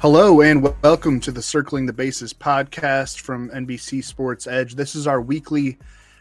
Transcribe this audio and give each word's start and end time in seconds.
Hello 0.00 0.40
and 0.40 0.66
welcome 0.82 1.20
to 1.20 1.30
the 1.30 1.42
Circling 1.42 1.84
the 1.84 1.92
Bases 1.92 2.32
podcast 2.32 3.20
from 3.20 3.50
NBC 3.50 4.02
Sports 4.02 4.46
Edge. 4.46 4.74
This 4.74 4.94
is 4.94 5.06
our 5.06 5.20
weekly 5.20 5.76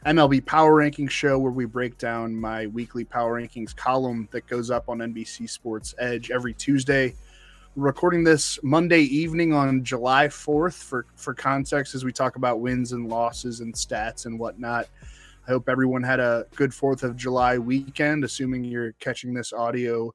MLB 0.06 0.46
Power 0.46 0.84
Rankings 0.84 1.12
show 1.12 1.40
where 1.40 1.54
we 1.54 1.64
break 1.64 1.98
down 1.98 2.36
my 2.36 2.68
weekly 2.68 3.06
Power 3.06 3.42
Rankings 3.42 3.74
column 3.74 4.28
that 4.32 4.46
goes 4.48 4.70
up 4.70 4.90
on 4.90 4.98
NBC 4.98 5.50
Sports 5.50 5.96
Edge 5.98 6.30
every 6.30 6.54
Tuesday. 6.54 7.16
We're 7.74 7.86
recording 7.86 8.26
this 8.26 8.60
Monday 8.64 9.04
evening 9.04 9.54
on 9.54 9.82
July 9.86 10.28
4th 10.28 10.84
for, 10.84 11.06
for 11.16 11.34
context 11.34 11.96
as 11.96 12.04
we 12.04 12.12
talk 12.12 12.36
about 12.36 12.60
wins 12.60 12.92
and 12.92 13.08
losses 13.08 13.62
and 13.62 13.74
stats 13.74 14.26
and 14.26 14.38
whatnot. 14.38 14.90
I 15.48 15.52
hope 15.52 15.70
everyone 15.70 16.04
had 16.04 16.20
a 16.20 16.48
good 16.58 16.72
4th 16.72 17.04
of 17.04 17.16
July 17.16 17.58
weekend, 17.58 18.26
assuming 18.26 18.66
you're 18.66 18.92
catching 19.00 19.34
this 19.34 19.54
audio 19.54 20.14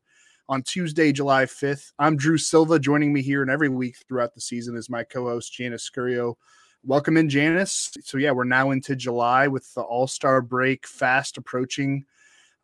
on 0.49 0.63
Tuesday, 0.63 1.13
July 1.13 1.45
5th. 1.45 1.93
I'm 1.99 2.17
Drew 2.17 2.37
Silva. 2.37 2.79
Joining 2.79 3.13
me 3.13 3.23
here 3.23 3.43
and 3.43 3.51
every 3.51 3.69
week 3.69 3.97
throughout 4.07 4.35
the 4.35 4.41
season 4.41 4.77
is 4.77 4.91
my 4.91 5.05
co 5.05 5.25
host, 5.25 5.53
Janice 5.53 5.89
Scurio. 5.89 6.35
Welcome 6.85 7.17
in, 7.17 7.29
Janice. 7.29 7.93
So, 8.03 8.19
yeah, 8.19 8.33
we're 8.33 8.45
now 8.45 8.71
into 8.71 8.95
July 8.95 9.49
with 9.49 9.73
the 9.75 9.81
All 9.81 10.07
Star 10.07 10.43
break 10.43 10.87
fast 10.87 11.39
approaching. 11.39 12.05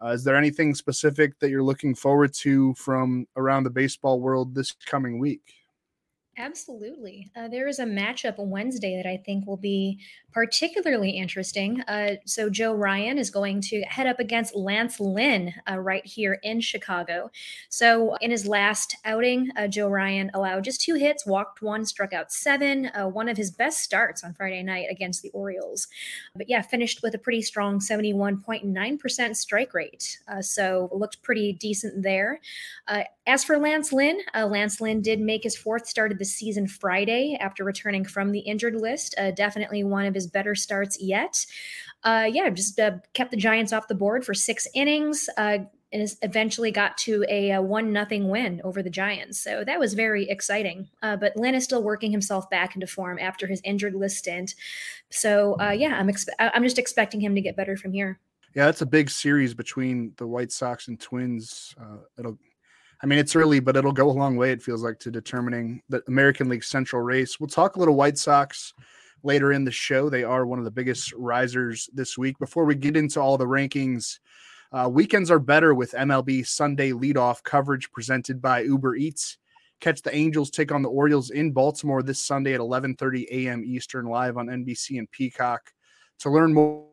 Uh, 0.02 0.08
is 0.08 0.24
there 0.24 0.36
anything 0.36 0.74
specific 0.74 1.38
that 1.38 1.50
you're 1.50 1.62
looking 1.62 1.94
forward 1.94 2.32
to 2.34 2.74
from 2.74 3.26
around 3.36 3.64
the 3.64 3.70
baseball 3.70 4.20
world 4.20 4.54
this 4.54 4.72
coming 4.86 5.18
week? 5.18 5.59
Absolutely. 6.40 7.30
Uh, 7.36 7.48
there 7.48 7.68
is 7.68 7.78
a 7.78 7.84
matchup 7.84 8.36
Wednesday 8.38 8.96
that 8.96 9.06
I 9.06 9.18
think 9.18 9.46
will 9.46 9.58
be 9.58 10.00
particularly 10.32 11.10
interesting. 11.10 11.80
Uh, 11.82 12.14
so, 12.24 12.48
Joe 12.48 12.72
Ryan 12.72 13.18
is 13.18 13.30
going 13.30 13.60
to 13.62 13.82
head 13.82 14.06
up 14.06 14.20
against 14.20 14.54
Lance 14.54 15.00
Lynn 15.00 15.52
uh, 15.68 15.78
right 15.78 16.04
here 16.06 16.38
in 16.42 16.60
Chicago. 16.60 17.30
So, 17.68 18.14
in 18.16 18.30
his 18.30 18.46
last 18.46 18.96
outing, 19.04 19.50
uh, 19.56 19.66
Joe 19.66 19.88
Ryan 19.88 20.30
allowed 20.34 20.64
just 20.64 20.80
two 20.80 20.94
hits, 20.94 21.26
walked 21.26 21.62
one, 21.62 21.84
struck 21.84 22.12
out 22.12 22.32
seven, 22.32 22.90
uh, 22.94 23.08
one 23.08 23.28
of 23.28 23.36
his 23.36 23.50
best 23.50 23.78
starts 23.80 24.24
on 24.24 24.34
Friday 24.34 24.62
night 24.62 24.86
against 24.90 25.22
the 25.22 25.30
Orioles. 25.30 25.88
But 26.34 26.48
yeah, 26.48 26.62
finished 26.62 27.02
with 27.02 27.14
a 27.14 27.18
pretty 27.18 27.42
strong 27.42 27.80
71.9% 27.80 29.36
strike 29.36 29.74
rate. 29.74 30.18
Uh, 30.28 30.42
so, 30.42 30.88
looked 30.92 31.22
pretty 31.22 31.52
decent 31.52 32.02
there. 32.02 32.40
as 33.26 33.44
for 33.44 33.58
Lance 33.58 33.92
Lynn, 33.92 34.20
Lance 34.34 34.80
Lynn 34.80 35.02
did 35.02 35.20
make 35.20 35.42
his 35.42 35.56
fourth 35.56 35.86
start 35.86 36.12
of 36.12 36.18
the 36.18 36.24
season 36.36 36.66
Friday 36.66 37.36
after 37.40 37.64
returning 37.64 38.04
from 38.04 38.32
the 38.32 38.40
injured 38.40 38.74
list. 38.74 39.14
definitely 39.34 39.84
one 39.84 40.06
of 40.06 40.14
his 40.14 40.26
better 40.26 40.54
starts 40.54 41.00
yet. 41.00 41.44
Uh, 42.02 42.28
yeah, 42.30 42.48
just 42.50 42.78
uh, 42.80 42.92
kept 43.12 43.30
the 43.30 43.36
Giants 43.36 43.72
off 43.72 43.88
the 43.88 43.94
board 43.94 44.24
for 44.24 44.34
six 44.34 44.66
innings. 44.74 45.28
Uh, 45.36 45.58
and 45.92 46.08
eventually 46.22 46.70
got 46.70 46.96
to 46.98 47.24
a, 47.28 47.50
a, 47.50 47.60
one 47.60 47.92
nothing 47.92 48.28
win 48.28 48.60
over 48.62 48.80
the 48.80 48.90
Giants. 48.90 49.40
So 49.40 49.64
that 49.64 49.80
was 49.80 49.94
very 49.94 50.28
exciting. 50.30 50.88
Uh, 51.02 51.16
but 51.16 51.36
Lynn 51.36 51.56
is 51.56 51.64
still 51.64 51.82
working 51.82 52.12
himself 52.12 52.48
back 52.48 52.76
into 52.76 52.86
form 52.86 53.18
after 53.18 53.48
his 53.48 53.60
injured 53.64 53.96
list 53.96 54.18
stint. 54.18 54.54
So 55.10 55.56
uh, 55.60 55.70
yeah, 55.70 55.96
I'm 55.96 56.06
expe- 56.06 56.28
I'm 56.38 56.62
just 56.62 56.78
expecting 56.78 57.20
him 57.20 57.34
to 57.34 57.40
get 57.40 57.56
better 57.56 57.76
from 57.76 57.92
here. 57.92 58.20
Yeah, 58.54 58.66
that's 58.66 58.82
a 58.82 58.86
big 58.86 59.10
series 59.10 59.52
between 59.52 60.12
the 60.16 60.28
White 60.28 60.52
Sox 60.52 60.86
and 60.86 60.98
Twins. 60.98 61.74
Uh, 61.80 61.98
it'll, 62.18 62.38
I 63.02 63.06
mean, 63.06 63.18
it's 63.18 63.34
early, 63.34 63.60
but 63.60 63.76
it'll 63.76 63.92
go 63.92 64.10
a 64.10 64.12
long 64.12 64.36
way. 64.36 64.52
It 64.52 64.62
feels 64.62 64.82
like 64.82 64.98
to 65.00 65.10
determining 65.10 65.82
the 65.88 66.02
American 66.06 66.50
League 66.50 66.64
Central 66.64 67.00
race. 67.00 67.40
We'll 67.40 67.48
talk 67.48 67.76
a 67.76 67.78
little 67.78 67.96
White 67.96 68.18
Sox 68.18 68.74
later 69.22 69.52
in 69.52 69.64
the 69.64 69.70
show. 69.70 70.10
They 70.10 70.24
are 70.24 70.44
one 70.44 70.58
of 70.58 70.66
the 70.66 70.70
biggest 70.70 71.14
risers 71.14 71.88
this 71.94 72.18
week. 72.18 72.38
Before 72.38 72.66
we 72.66 72.74
get 72.74 72.98
into 72.98 73.20
all 73.20 73.38
the 73.38 73.46
rankings, 73.46 74.18
uh, 74.72 74.88
weekends 74.90 75.30
are 75.30 75.38
better 75.38 75.74
with 75.74 75.92
MLB 75.92 76.46
Sunday 76.46 76.92
leadoff 76.92 77.42
coverage 77.42 77.90
presented 77.90 78.42
by 78.42 78.60
Uber 78.62 78.96
Eats. 78.96 79.38
Catch 79.80 80.02
the 80.02 80.14
Angels 80.14 80.50
take 80.50 80.70
on 80.70 80.82
the 80.82 80.90
Orioles 80.90 81.30
in 81.30 81.52
Baltimore 81.52 82.02
this 82.02 82.22
Sunday 82.24 82.52
at 82.52 82.60
11:30 82.60 83.26
a.m. 83.30 83.64
Eastern, 83.64 84.04
live 84.06 84.36
on 84.36 84.48
NBC 84.48 84.98
and 84.98 85.10
Peacock. 85.10 85.72
To 86.20 86.28
learn 86.28 86.52
more, 86.52 86.86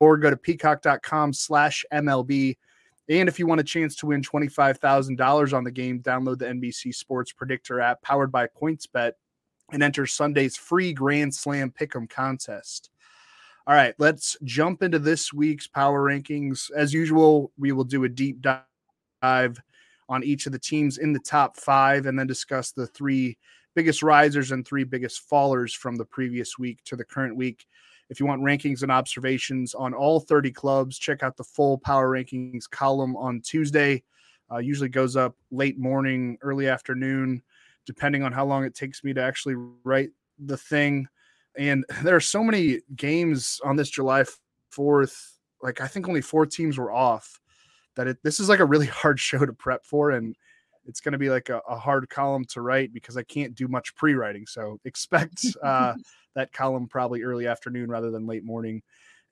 or 0.00 0.16
go 0.16 0.30
to 0.30 0.36
peacock.com/mlb. 0.38 2.56
And 3.08 3.28
if 3.28 3.38
you 3.38 3.46
want 3.46 3.60
a 3.60 3.64
chance 3.64 3.96
to 3.96 4.06
win 4.06 4.22
$25,000 4.22 5.52
on 5.52 5.64
the 5.64 5.70
game, 5.70 6.00
download 6.00 6.38
the 6.38 6.46
NBC 6.46 6.94
Sports 6.94 7.32
Predictor 7.32 7.80
app 7.80 8.00
powered 8.02 8.30
by 8.30 8.46
PointsBet 8.46 9.12
and 9.72 9.82
enter 9.82 10.06
Sunday's 10.06 10.56
free 10.56 10.92
Grand 10.92 11.34
Slam 11.34 11.70
Pick'em 11.70 12.08
contest. 12.08 12.90
All 13.66 13.74
right, 13.74 13.94
let's 13.98 14.36
jump 14.44 14.82
into 14.82 14.98
this 14.98 15.32
week's 15.32 15.66
power 15.66 16.02
rankings. 16.02 16.70
As 16.72 16.92
usual, 16.92 17.52
we 17.58 17.72
will 17.72 17.84
do 17.84 18.04
a 18.04 18.08
deep 18.08 18.40
dive 18.40 19.62
on 20.08 20.24
each 20.24 20.46
of 20.46 20.52
the 20.52 20.58
teams 20.58 20.98
in 20.98 21.12
the 21.12 21.20
top 21.20 21.56
five 21.56 22.06
and 22.06 22.18
then 22.18 22.26
discuss 22.26 22.72
the 22.72 22.86
three 22.88 23.38
biggest 23.74 24.02
risers 24.02 24.50
and 24.50 24.66
three 24.66 24.84
biggest 24.84 25.28
fallers 25.28 25.74
from 25.74 25.96
the 25.96 26.04
previous 26.04 26.58
week 26.58 26.82
to 26.84 26.96
the 26.96 27.04
current 27.04 27.36
week. 27.36 27.66
If 28.12 28.20
you 28.20 28.26
want 28.26 28.42
rankings 28.42 28.82
and 28.82 28.92
observations 28.92 29.74
on 29.74 29.94
all 29.94 30.20
30 30.20 30.52
clubs, 30.52 30.98
check 30.98 31.22
out 31.22 31.36
the 31.36 31.44
full 31.44 31.78
power 31.78 32.10
rankings 32.10 32.70
column 32.70 33.16
on 33.16 33.40
Tuesday. 33.40 34.04
Uh, 34.52 34.58
usually 34.58 34.90
goes 34.90 35.16
up 35.16 35.34
late 35.50 35.78
morning, 35.78 36.36
early 36.42 36.68
afternoon 36.68 37.42
depending 37.86 38.22
on 38.22 38.32
how 38.32 38.44
long 38.44 38.64
it 38.64 38.74
takes 38.74 39.02
me 39.02 39.12
to 39.14 39.22
actually 39.22 39.54
write 39.84 40.10
the 40.38 40.56
thing. 40.56 41.06
And 41.56 41.84
there 42.02 42.16
are 42.16 42.20
so 42.20 42.42
many 42.42 42.80
games 42.96 43.60
on 43.64 43.76
this 43.76 43.90
July 43.90 44.24
4th. 44.74 45.32
Like, 45.60 45.80
I 45.80 45.86
think 45.86 46.08
only 46.08 46.22
four 46.22 46.46
teams 46.46 46.78
were 46.78 46.92
off 46.92 47.40
that 47.94 48.06
it, 48.06 48.18
this 48.22 48.40
is 48.40 48.48
like 48.48 48.60
a 48.60 48.64
really 48.64 48.86
hard 49.02 49.20
show 49.20 49.44
to 49.44 49.52
prep 49.52 49.84
for. 49.84 50.10
And 50.10 50.36
it's 50.86 51.00
going 51.00 51.12
to 51.12 51.18
be 51.18 51.30
like 51.30 51.48
a, 51.48 51.60
a, 51.68 51.76
hard 51.76 52.08
column 52.08 52.44
to 52.46 52.60
write 52.60 52.92
because 52.92 53.16
I 53.16 53.22
can't 53.22 53.54
do 53.54 53.68
much 53.68 53.94
pre 53.94 54.14
writing. 54.14 54.46
So 54.46 54.78
expect 54.84 55.46
uh, 55.62 55.94
that 56.34 56.52
column 56.52 56.88
probably 56.88 57.22
early 57.22 57.46
afternoon 57.46 57.90
rather 57.90 58.10
than 58.10 58.26
late 58.26 58.44
morning. 58.44 58.82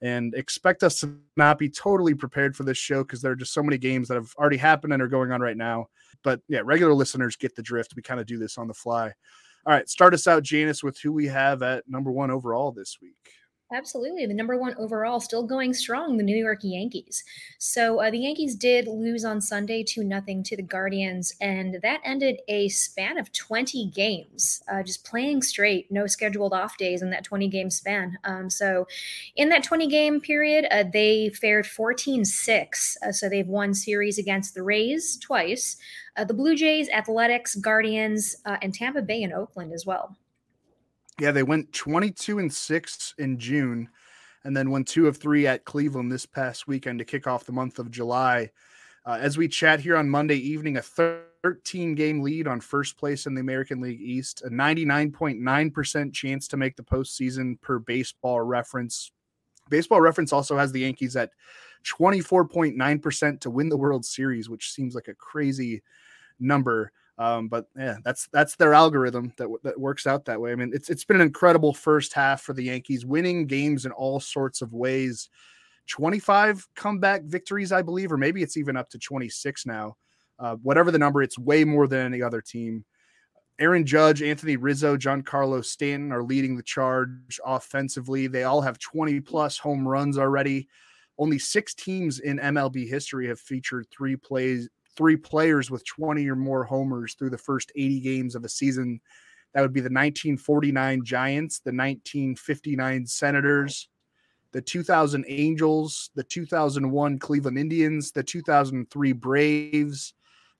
And 0.03 0.33
expect 0.33 0.81
us 0.81 0.99
to 1.01 1.15
not 1.37 1.59
be 1.59 1.69
totally 1.69 2.15
prepared 2.15 2.55
for 2.55 2.63
this 2.63 2.77
show 2.77 3.03
because 3.03 3.21
there 3.21 3.33
are 3.33 3.35
just 3.35 3.53
so 3.53 3.61
many 3.61 3.77
games 3.77 4.07
that 4.07 4.15
have 4.15 4.33
already 4.35 4.57
happened 4.57 4.93
and 4.93 5.01
are 5.01 5.07
going 5.07 5.31
on 5.31 5.41
right 5.41 5.57
now 5.57 5.87
but 6.23 6.41
yeah, 6.47 6.61
regular 6.63 6.93
listeners 6.93 7.35
get 7.35 7.55
the 7.55 7.63
drift. 7.63 7.95
We 7.95 8.01
kind 8.01 8.19
of 8.19 8.25
do 8.25 8.37
this 8.37 8.57
on 8.57 8.67
the 8.67 8.73
fly. 8.73 9.13
All 9.65 9.73
right, 9.73 9.87
start 9.87 10.13
us 10.13 10.27
out, 10.27 10.43
Janice, 10.43 10.83
with 10.83 10.99
who 10.99 11.11
we 11.11 11.27
have 11.27 11.61
at 11.61 11.87
number 11.87 12.11
one 12.11 12.31
overall 12.31 12.71
this 12.71 12.97
week. 13.01 13.15
Absolutely. 13.73 14.25
The 14.25 14.33
number 14.33 14.57
one 14.57 14.75
overall 14.77 15.21
still 15.21 15.43
going 15.43 15.73
strong, 15.73 16.17
the 16.17 16.23
New 16.23 16.35
York 16.35 16.59
Yankees. 16.61 17.23
So 17.57 18.01
uh, 18.01 18.11
the 18.11 18.19
Yankees 18.19 18.53
did 18.53 18.85
lose 18.85 19.23
on 19.23 19.39
Sunday 19.39 19.81
2 19.81 20.03
nothing 20.03 20.43
to 20.43 20.57
the 20.57 20.61
Guardians, 20.61 21.33
and 21.39 21.79
that 21.81 22.01
ended 22.03 22.41
a 22.49 22.67
span 22.67 23.17
of 23.17 23.31
20 23.31 23.85
games, 23.91 24.61
uh, 24.69 24.83
just 24.83 25.05
playing 25.05 25.41
straight, 25.41 25.89
no 25.89 26.05
scheduled 26.05 26.51
off 26.51 26.77
days 26.77 27.01
in 27.01 27.11
that 27.11 27.23
20 27.23 27.47
game 27.47 27.69
span. 27.69 28.17
Um, 28.25 28.49
so 28.49 28.87
in 29.37 29.47
that 29.49 29.63
20 29.63 29.87
game 29.87 30.19
period, 30.19 30.65
uh, 30.69 30.83
they 30.91 31.29
fared 31.29 31.65
14 31.65 32.25
6. 32.25 32.97
Uh, 33.01 33.11
so 33.13 33.29
they've 33.29 33.47
won 33.47 33.73
series 33.73 34.17
against 34.17 34.53
the 34.53 34.63
Rays 34.63 35.15
twice, 35.15 35.77
uh, 36.17 36.25
the 36.25 36.33
Blue 36.33 36.55
Jays, 36.57 36.89
Athletics, 36.89 37.55
Guardians, 37.55 38.35
uh, 38.45 38.57
and 38.61 38.73
Tampa 38.73 39.01
Bay 39.01 39.23
and 39.23 39.33
Oakland 39.33 39.71
as 39.71 39.85
well. 39.85 40.17
Yeah, 41.21 41.29
they 41.29 41.43
went 41.43 41.71
22 41.71 42.39
and 42.39 42.51
6 42.51 43.15
in 43.19 43.37
June 43.37 43.89
and 44.43 44.57
then 44.57 44.71
won 44.71 44.83
two 44.83 45.07
of 45.07 45.17
three 45.17 45.45
at 45.45 45.65
Cleveland 45.65 46.11
this 46.11 46.25
past 46.25 46.67
weekend 46.67 46.97
to 46.97 47.05
kick 47.05 47.27
off 47.27 47.45
the 47.45 47.51
month 47.51 47.77
of 47.77 47.91
July. 47.91 48.49
Uh, 49.05 49.19
as 49.21 49.37
we 49.37 49.47
chat 49.47 49.79
here 49.79 49.95
on 49.97 50.09
Monday 50.09 50.37
evening, 50.37 50.77
a 50.77 50.81
13 50.81 51.93
game 51.93 52.23
lead 52.23 52.47
on 52.47 52.59
first 52.59 52.97
place 52.97 53.27
in 53.27 53.35
the 53.35 53.41
American 53.41 53.81
League 53.81 54.01
East, 54.01 54.41
a 54.41 54.49
99.9% 54.49 56.11
chance 56.11 56.47
to 56.47 56.57
make 56.57 56.75
the 56.75 56.81
postseason 56.81 57.61
per 57.61 57.77
baseball 57.77 58.41
reference. 58.41 59.11
Baseball 59.69 60.01
reference 60.01 60.33
also 60.33 60.57
has 60.57 60.71
the 60.71 60.79
Yankees 60.79 61.15
at 61.15 61.29
24.9% 61.85 63.39
to 63.41 63.51
win 63.51 63.69
the 63.69 63.77
World 63.77 64.05
Series, 64.05 64.49
which 64.49 64.71
seems 64.71 64.95
like 64.95 65.07
a 65.07 65.13
crazy 65.13 65.83
number. 66.39 66.91
Um, 67.21 67.49
but 67.49 67.67
yeah, 67.77 67.97
that's 68.03 68.27
that's 68.33 68.55
their 68.55 68.73
algorithm 68.73 69.31
that 69.37 69.47
that 69.61 69.79
works 69.79 70.07
out 70.07 70.25
that 70.25 70.41
way. 70.41 70.53
I 70.53 70.55
mean, 70.55 70.71
it's 70.73 70.89
it's 70.89 71.05
been 71.05 71.17
an 71.17 71.27
incredible 71.27 71.71
first 71.71 72.13
half 72.13 72.41
for 72.41 72.53
the 72.53 72.63
Yankees, 72.63 73.05
winning 73.05 73.45
games 73.45 73.85
in 73.85 73.91
all 73.91 74.19
sorts 74.19 74.63
of 74.63 74.73
ways. 74.73 75.29
25 75.85 76.67
comeback 76.75 77.23
victories, 77.23 77.71
I 77.71 77.83
believe, 77.83 78.11
or 78.11 78.17
maybe 78.17 78.41
it's 78.41 78.57
even 78.57 78.75
up 78.75 78.89
to 78.89 78.97
26 78.97 79.67
now. 79.67 79.97
Uh, 80.39 80.55
whatever 80.63 80.89
the 80.89 80.97
number, 80.97 81.21
it's 81.21 81.37
way 81.37 81.63
more 81.63 81.85
than 81.85 82.07
any 82.07 82.23
other 82.23 82.41
team. 82.41 82.85
Aaron 83.59 83.85
Judge, 83.85 84.23
Anthony 84.23 84.55
Rizzo, 84.55 84.97
Giancarlo 84.97 85.63
Stanton 85.63 86.11
are 86.11 86.23
leading 86.23 86.55
the 86.55 86.63
charge 86.63 87.39
offensively. 87.45 88.25
They 88.25 88.45
all 88.45 88.61
have 88.61 88.79
20 88.79 89.19
plus 89.19 89.59
home 89.59 89.87
runs 89.87 90.17
already. 90.17 90.67
Only 91.19 91.37
six 91.37 91.75
teams 91.75 92.19
in 92.19 92.39
MLB 92.39 92.89
history 92.89 93.27
have 93.27 93.39
featured 93.39 93.85
three 93.91 94.15
plays, 94.15 94.67
three 94.95 95.17
players 95.17 95.71
with 95.71 95.85
20 95.85 96.27
or 96.29 96.35
more 96.35 96.63
homers 96.63 97.15
through 97.15 97.29
the 97.29 97.37
first 97.37 97.71
80 97.75 97.99
games 98.01 98.35
of 98.35 98.43
a 98.43 98.49
season. 98.49 98.99
That 99.53 99.61
would 99.61 99.73
be 99.73 99.81
the 99.81 99.85
1949 99.85 101.03
Giants, 101.03 101.59
the 101.59 101.71
1959 101.71 103.05
Senators, 103.05 103.89
the 104.51 104.61
2000 104.61 105.25
Angels, 105.27 106.09
the 106.15 106.23
2001 106.23 107.19
Cleveland 107.19 107.57
Indians, 107.57 108.11
the 108.11 108.23
2003 108.23 109.13
Braves, 109.13 110.13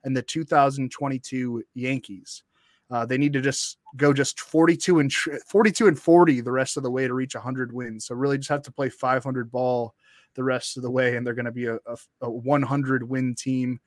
and 0.04 0.16
the 0.16 0.22
2022 0.22 1.64
Yankees. 1.74 2.44
Uh, 2.90 3.06
they 3.06 3.18
need 3.18 3.32
to 3.34 3.42
just 3.42 3.78
go 3.96 4.12
just 4.12 4.40
42 4.42 5.00
and 5.00 5.14
42 5.14 5.88
and 5.88 5.98
40 5.98 6.42
the 6.42 6.52
rest 6.52 6.76
of 6.76 6.84
the 6.84 6.92
way 6.92 7.08
to 7.08 7.14
reach 7.14 7.36
100 7.36 7.72
wins. 7.72 8.06
So 8.06 8.16
really 8.16 8.38
just 8.38 8.50
have 8.50 8.64
to 8.64 8.72
play 8.72 8.90
500 8.90 9.50
ball 9.50 9.96
the 10.36 10.44
rest 10.44 10.78
of 10.78 10.84
the 10.84 10.92
way, 10.92 11.16
and 11.16 11.26
they're 11.26 11.34
going 11.34 11.46
to 11.46 11.52
be 11.52 11.68
a, 11.68 11.76
a, 11.76 11.98
a 12.22 12.30
100 12.30 13.04
win 13.08 13.36
team. 13.36 13.80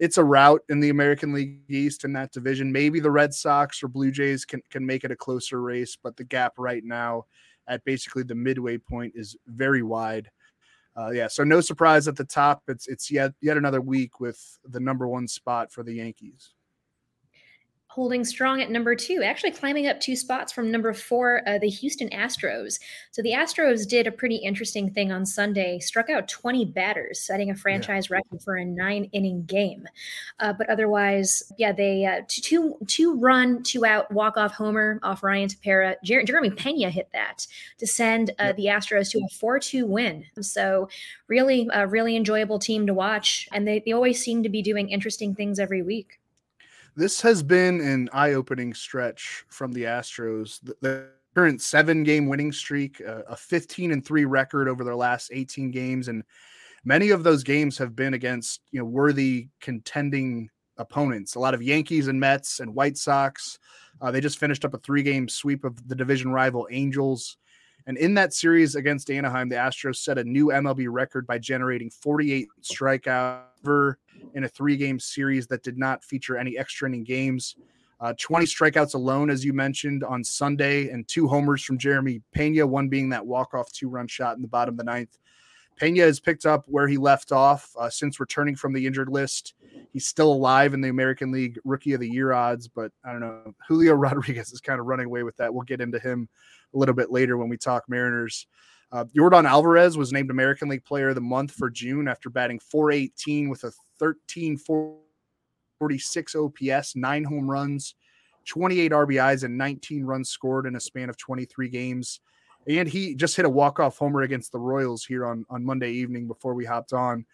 It's 0.00 0.18
a 0.18 0.24
rout 0.24 0.62
in 0.68 0.80
the 0.80 0.90
American 0.90 1.32
League 1.32 1.60
East 1.68 2.04
in 2.04 2.12
that 2.14 2.32
division. 2.32 2.72
Maybe 2.72 3.00
the 3.00 3.10
Red 3.10 3.32
Sox 3.32 3.82
or 3.82 3.88
Blue 3.88 4.10
Jays 4.10 4.44
can 4.44 4.60
can 4.70 4.84
make 4.84 5.04
it 5.04 5.10
a 5.10 5.16
closer 5.16 5.60
race, 5.60 5.96
but 6.00 6.16
the 6.16 6.24
gap 6.24 6.54
right 6.58 6.84
now 6.84 7.26
at 7.68 7.84
basically 7.84 8.22
the 8.22 8.34
midway 8.34 8.76
point 8.76 9.12
is 9.16 9.36
very 9.46 9.82
wide. 9.82 10.30
Uh, 10.96 11.10
yeah, 11.10 11.26
so 11.26 11.42
no 11.42 11.60
surprise 11.60 12.06
at 12.06 12.16
the 12.16 12.24
top. 12.24 12.62
It's 12.68 12.86
it's 12.88 13.10
yet 13.10 13.32
yet 13.40 13.56
another 13.56 13.80
week 13.80 14.20
with 14.20 14.58
the 14.64 14.80
number 14.80 15.08
one 15.08 15.28
spot 15.28 15.72
for 15.72 15.82
the 15.82 15.94
Yankees 15.94 16.54
holding 17.94 18.24
strong 18.24 18.60
at 18.60 18.72
number 18.72 18.96
two, 18.96 19.22
actually 19.22 19.52
climbing 19.52 19.86
up 19.86 20.00
two 20.00 20.16
spots 20.16 20.52
from 20.52 20.68
number 20.68 20.92
four, 20.92 21.42
uh, 21.46 21.58
the 21.58 21.68
Houston 21.68 22.10
Astros. 22.10 22.80
So 23.12 23.22
the 23.22 23.30
Astros 23.30 23.86
did 23.86 24.08
a 24.08 24.12
pretty 24.12 24.34
interesting 24.34 24.90
thing 24.90 25.12
on 25.12 25.24
Sunday, 25.24 25.78
struck 25.78 26.10
out 26.10 26.26
20 26.26 26.64
batters, 26.64 27.20
setting 27.20 27.50
a 27.50 27.54
franchise 27.54 28.10
yeah. 28.10 28.16
record 28.16 28.42
for 28.42 28.56
a 28.56 28.64
nine 28.64 29.04
inning 29.12 29.44
game. 29.44 29.86
Uh, 30.40 30.52
but 30.52 30.68
otherwise, 30.68 31.52
yeah, 31.56 31.70
they 31.70 32.04
uh, 32.04 32.22
two 32.26 32.76
two 32.88 33.16
run, 33.16 33.62
two 33.62 33.86
out 33.86 34.10
walk 34.10 34.36
off 34.36 34.52
homer 34.52 34.98
off 35.04 35.22
Ryan 35.22 35.48
Tepera. 35.48 35.94
Jer- 36.02 36.24
Jeremy 36.24 36.50
Pena 36.50 36.90
hit 36.90 37.10
that 37.12 37.46
to 37.78 37.86
send 37.86 38.32
uh, 38.40 38.54
the 38.54 38.66
Astros 38.66 39.12
to 39.12 39.18
a 39.18 39.28
4 39.28 39.60
2 39.60 39.86
win. 39.86 40.24
So 40.40 40.88
really, 41.28 41.68
a 41.72 41.86
really 41.86 42.16
enjoyable 42.16 42.58
team 42.58 42.88
to 42.88 42.94
watch. 42.94 43.48
And 43.52 43.68
they, 43.68 43.84
they 43.86 43.92
always 43.92 44.20
seem 44.20 44.42
to 44.42 44.48
be 44.48 44.62
doing 44.62 44.88
interesting 44.88 45.36
things 45.36 45.60
every 45.60 45.82
week 45.82 46.18
this 46.96 47.20
has 47.20 47.42
been 47.42 47.80
an 47.80 48.08
eye-opening 48.12 48.74
stretch 48.74 49.44
from 49.48 49.72
the 49.72 49.84
Astros. 49.84 50.60
The, 50.62 50.76
the 50.80 51.08
current 51.34 51.60
seven-game 51.60 52.28
winning 52.28 52.52
streak, 52.52 53.02
uh, 53.06 53.22
a 53.28 53.36
15 53.36 53.92
and 53.92 54.04
three 54.04 54.24
record 54.24 54.68
over 54.68 54.84
their 54.84 54.96
last 54.96 55.30
18 55.32 55.70
games, 55.70 56.08
and 56.08 56.22
many 56.84 57.10
of 57.10 57.24
those 57.24 57.42
games 57.42 57.76
have 57.78 57.96
been 57.96 58.14
against 58.14 58.60
you 58.70 58.78
know 58.78 58.84
worthy 58.84 59.48
contending 59.60 60.50
opponents. 60.76 61.34
A 61.34 61.40
lot 61.40 61.54
of 61.54 61.62
Yankees 61.62 62.08
and 62.08 62.18
Mets 62.18 62.60
and 62.60 62.74
White 62.74 62.96
Sox. 62.96 63.58
Uh, 64.00 64.10
they 64.10 64.20
just 64.20 64.38
finished 64.38 64.64
up 64.64 64.74
a 64.74 64.78
three-game 64.78 65.28
sweep 65.28 65.64
of 65.64 65.88
the 65.88 65.94
division 65.94 66.32
rival 66.32 66.66
Angels. 66.70 67.36
And 67.86 67.98
in 67.98 68.14
that 68.14 68.32
series 68.32 68.76
against 68.76 69.10
Anaheim, 69.10 69.48
the 69.48 69.56
Astros 69.56 69.96
set 69.96 70.18
a 70.18 70.24
new 70.24 70.46
MLB 70.46 70.86
record 70.88 71.26
by 71.26 71.38
generating 71.38 71.90
48 71.90 72.48
strikeouts 72.62 73.96
in 74.34 74.44
a 74.44 74.48
three 74.48 74.76
game 74.76 74.98
series 74.98 75.46
that 75.48 75.62
did 75.62 75.76
not 75.76 76.02
feature 76.02 76.36
any 76.36 76.56
extra 76.56 76.88
inning 76.88 77.04
games. 77.04 77.56
Uh, 78.00 78.12
20 78.18 78.46
strikeouts 78.46 78.94
alone, 78.94 79.30
as 79.30 79.44
you 79.44 79.52
mentioned, 79.52 80.02
on 80.02 80.24
Sunday, 80.24 80.90
and 80.90 81.06
two 81.06 81.28
homers 81.28 81.62
from 81.62 81.78
Jeremy 81.78 82.20
Pena, 82.32 82.66
one 82.66 82.88
being 82.88 83.08
that 83.10 83.24
walk 83.24 83.54
off 83.54 83.70
two 83.72 83.88
run 83.88 84.06
shot 84.06 84.36
in 84.36 84.42
the 84.42 84.48
bottom 84.48 84.74
of 84.74 84.78
the 84.78 84.84
ninth. 84.84 85.16
Pena 85.76 86.02
has 86.02 86.20
picked 86.20 86.46
up 86.46 86.64
where 86.68 86.86
he 86.86 86.96
left 86.96 87.32
off 87.32 87.70
uh, 87.78 87.90
since 87.90 88.20
returning 88.20 88.54
from 88.54 88.72
the 88.72 88.86
injured 88.86 89.08
list. 89.08 89.54
He's 89.92 90.06
still 90.06 90.32
alive 90.32 90.74
in 90.74 90.80
the 90.80 90.88
American 90.88 91.32
League 91.32 91.58
Rookie 91.64 91.94
of 91.94 92.00
the 92.00 92.08
Year 92.08 92.32
odds, 92.32 92.68
but 92.68 92.92
I 93.04 93.12
don't 93.12 93.20
know. 93.20 93.54
Julio 93.66 93.94
Rodriguez 93.94 94.52
is 94.52 94.60
kind 94.60 94.80
of 94.80 94.86
running 94.86 95.06
away 95.06 95.22
with 95.22 95.36
that. 95.38 95.52
We'll 95.52 95.62
get 95.62 95.80
into 95.80 95.98
him 95.98 96.28
a 96.74 96.78
little 96.78 96.94
bit 96.94 97.10
later 97.10 97.36
when 97.36 97.48
we 97.48 97.56
talk 97.56 97.84
Mariners. 97.88 98.46
Uh, 98.92 99.04
Yordan 99.16 99.44
Alvarez 99.44 99.96
was 99.96 100.12
named 100.12 100.30
American 100.30 100.68
League 100.68 100.84
Player 100.84 101.08
of 101.08 101.14
the 101.14 101.20
Month 101.20 101.52
for 101.52 101.70
June 101.70 102.06
after 102.06 102.30
batting 102.30 102.60
418 102.60 103.48
with 103.48 103.64
a 103.64 103.72
1346 103.98 106.36
OPS, 106.36 106.94
nine 106.94 107.24
home 107.24 107.50
runs, 107.50 107.94
28 108.46 108.92
RBIs, 108.92 109.44
and 109.44 109.58
19 109.58 110.04
runs 110.04 110.28
scored 110.28 110.66
in 110.66 110.76
a 110.76 110.80
span 110.80 111.08
of 111.08 111.16
23 111.16 111.68
games. 111.68 112.20
And 112.68 112.88
he 112.88 113.14
just 113.14 113.36
hit 113.36 113.44
a 113.44 113.50
walk-off 113.50 113.98
homer 113.98 114.22
against 114.22 114.52
the 114.52 114.58
Royals 114.58 115.04
here 115.04 115.26
on, 115.26 115.44
on 115.50 115.64
Monday 115.64 115.90
evening 115.90 116.26
before 116.26 116.54
we 116.54 116.64
hopped 116.64 116.92
on. 116.92 117.26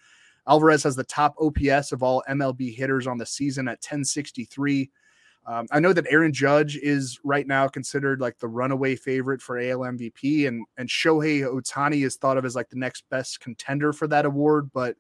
Alvarez 0.49 0.83
has 0.85 0.97
the 0.97 1.05
top 1.05 1.35
OPS 1.39 1.93
of 1.93 2.03
all 2.03 2.25
MLB 2.29 2.75
hitters 2.75 3.07
on 3.07 3.19
the 3.19 3.27
season 3.27 3.69
at 3.69 3.83
1063. 3.83 4.91
Um, 5.47 5.67
I 5.71 5.81
know 5.81 5.93
that 5.93 6.07
Aaron 6.11 6.33
Judge 6.33 6.77
is 6.77 7.19
right 7.25 7.47
now 7.47 7.67
considered 7.67 8.21
like 8.21 8.39
the 8.39 8.49
runaway 8.49 8.95
favorite 8.95 9.41
for 9.41 9.59
AL 9.59 9.79
MVP, 9.79 10.47
and 10.47 10.65
and 10.77 10.89
Shohei 10.89 11.43
Ohtani 11.43 12.05
is 12.05 12.17
thought 12.17 12.37
of 12.37 12.45
as 12.45 12.55
like 12.55 12.69
the 12.69 12.79
next 12.79 13.05
best 13.11 13.41
contender 13.41 13.93
for 13.93 14.07
that 14.09 14.27
award. 14.27 14.71
But 14.73 14.97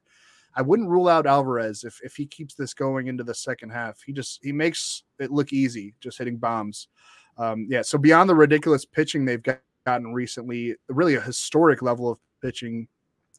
I 0.55 0.63
wouldn't 0.63 0.89
rule 0.89 1.09
out 1.09 1.27
Alvarez 1.27 1.85
if 1.85 2.01
if 2.03 2.17
he 2.17 2.27
keeps 2.27 2.55
this 2.55 2.75
going 2.75 3.07
into 3.07 3.23
the 3.23 3.35
second 3.35 3.71
half. 3.71 4.01
He 4.05 4.13
just 4.13 4.41
he 4.43 4.53
makes 4.53 5.05
it 5.19 5.31
look 5.31 5.53
easy, 5.53 5.95
just 6.01 6.19
hitting 6.19 6.39
bombs. 6.39 6.89
Um, 7.37 7.67
yeah. 7.69 7.83
So 7.83 7.99
beyond 7.99 8.29
the 8.29 8.35
ridiculous 8.35 8.85
pitching 8.85 9.25
they've 9.25 9.43
gotten 9.87 10.13
recently, 10.13 10.75
really 10.89 11.15
a 11.15 11.21
historic 11.21 11.83
level 11.83 12.11
of 12.11 12.19
pitching 12.43 12.89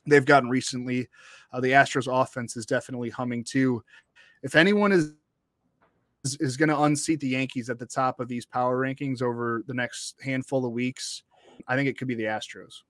they've 0.08 0.26
gotten 0.26 0.50
recently, 0.50 1.08
uh, 1.52 1.60
the 1.60 1.72
Astros 1.72 2.12
offense 2.12 2.56
is 2.56 2.66
definitely 2.66 3.10
humming 3.10 3.44
too. 3.44 3.84
If 4.44 4.56
anyone 4.56 4.92
is 4.92 5.14
is, 6.24 6.38
is 6.40 6.58
going 6.58 6.70
to 6.70 6.82
unseat 6.82 7.20
the 7.20 7.30
Yankees 7.30 7.70
at 7.70 7.80
the 7.80 7.86
top 7.86 8.20
of 8.20 8.28
these 8.28 8.46
power 8.46 8.80
rankings 8.80 9.22
over 9.22 9.64
the 9.68 9.74
next 9.74 10.16
handful 10.24 10.66
of 10.66 10.72
weeks, 10.72 11.24
I 11.68 11.76
think 11.76 11.90
it 11.90 11.98
could 11.98 12.08
be 12.08 12.16
the 12.16 12.24
Astros. 12.26 12.82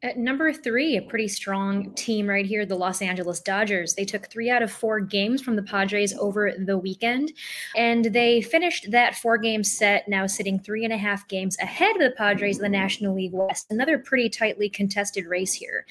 At 0.00 0.16
number 0.16 0.52
three, 0.52 0.96
a 0.96 1.02
pretty 1.02 1.26
strong 1.26 1.92
team 1.94 2.28
right 2.28 2.46
here, 2.46 2.64
the 2.64 2.76
Los 2.76 3.02
Angeles 3.02 3.40
Dodgers. 3.40 3.94
They 3.94 4.04
took 4.04 4.30
three 4.30 4.48
out 4.48 4.62
of 4.62 4.70
four 4.70 5.00
games 5.00 5.42
from 5.42 5.56
the 5.56 5.62
Padres 5.62 6.16
over 6.16 6.52
the 6.56 6.78
weekend, 6.78 7.32
and 7.74 8.04
they 8.04 8.40
finished 8.40 8.92
that 8.92 9.16
four 9.16 9.38
game 9.38 9.64
set 9.64 10.06
now 10.06 10.28
sitting 10.28 10.60
three 10.60 10.84
and 10.84 10.92
a 10.92 10.96
half 10.96 11.26
games 11.26 11.58
ahead 11.58 11.96
of 11.96 12.02
the 12.02 12.12
Padres 12.12 12.58
in 12.58 12.62
the 12.62 12.68
National 12.68 13.12
League 13.12 13.32
West. 13.32 13.66
Another 13.70 13.98
pretty 13.98 14.28
tightly 14.28 14.68
contested 14.68 15.26
race 15.26 15.52
here. 15.52 15.84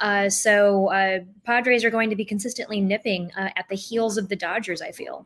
Uh, 0.00 0.28
so, 0.28 0.88
uh, 0.88 1.20
Padres 1.44 1.84
are 1.84 1.90
going 1.90 2.10
to 2.10 2.16
be 2.16 2.24
consistently 2.24 2.80
nipping 2.80 3.30
uh, 3.36 3.50
at 3.54 3.68
the 3.68 3.76
heels 3.76 4.18
of 4.18 4.28
the 4.28 4.34
Dodgers, 4.34 4.82
I 4.82 4.90
feel. 4.90 5.24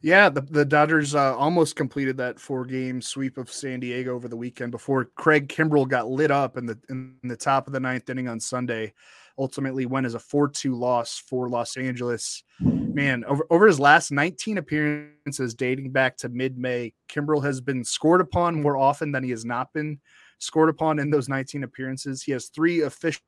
Yeah, 0.00 0.28
the, 0.28 0.42
the 0.42 0.64
Dodgers 0.64 1.16
uh, 1.16 1.36
almost 1.36 1.74
completed 1.74 2.16
that 2.18 2.38
four 2.38 2.64
game 2.64 3.02
sweep 3.02 3.36
of 3.36 3.50
San 3.50 3.80
Diego 3.80 4.14
over 4.14 4.28
the 4.28 4.36
weekend 4.36 4.70
before 4.70 5.06
Craig 5.16 5.48
Kimbrel 5.48 5.88
got 5.88 6.08
lit 6.08 6.30
up 6.30 6.56
in 6.56 6.66
the 6.66 6.78
in 6.88 7.16
the 7.24 7.36
top 7.36 7.66
of 7.66 7.72
the 7.72 7.80
ninth 7.80 8.08
inning 8.08 8.28
on 8.28 8.38
Sunday. 8.38 8.92
Ultimately, 9.38 9.86
went 9.86 10.06
as 10.06 10.14
a 10.14 10.20
4 10.20 10.48
2 10.48 10.74
loss 10.74 11.18
for 11.18 11.48
Los 11.48 11.76
Angeles. 11.76 12.44
Man, 12.60 13.24
over, 13.24 13.46
over 13.50 13.66
his 13.66 13.78
last 13.80 14.10
19 14.10 14.58
appearances 14.58 15.54
dating 15.54 15.90
back 15.90 16.16
to 16.18 16.28
mid 16.28 16.58
May, 16.58 16.92
Kimbrel 17.08 17.44
has 17.44 17.60
been 17.60 17.84
scored 17.84 18.20
upon 18.20 18.62
more 18.62 18.76
often 18.76 19.12
than 19.12 19.24
he 19.24 19.30
has 19.30 19.44
not 19.44 19.72
been 19.72 20.00
scored 20.38 20.68
upon 20.68 21.00
in 21.00 21.10
those 21.10 21.28
19 21.28 21.64
appearances. 21.64 22.22
He 22.22 22.32
has 22.32 22.46
three 22.46 22.82
official 22.82 23.20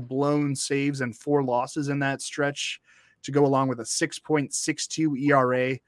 blown 0.00 0.54
saves 0.54 1.00
and 1.00 1.16
four 1.16 1.42
losses 1.42 1.88
in 1.88 1.98
that 2.00 2.22
stretch 2.22 2.80
to 3.22 3.32
go 3.32 3.44
along 3.44 3.68
with 3.68 3.80
a 3.80 3.84
6.62 3.84 5.20
ERA. 5.20 5.78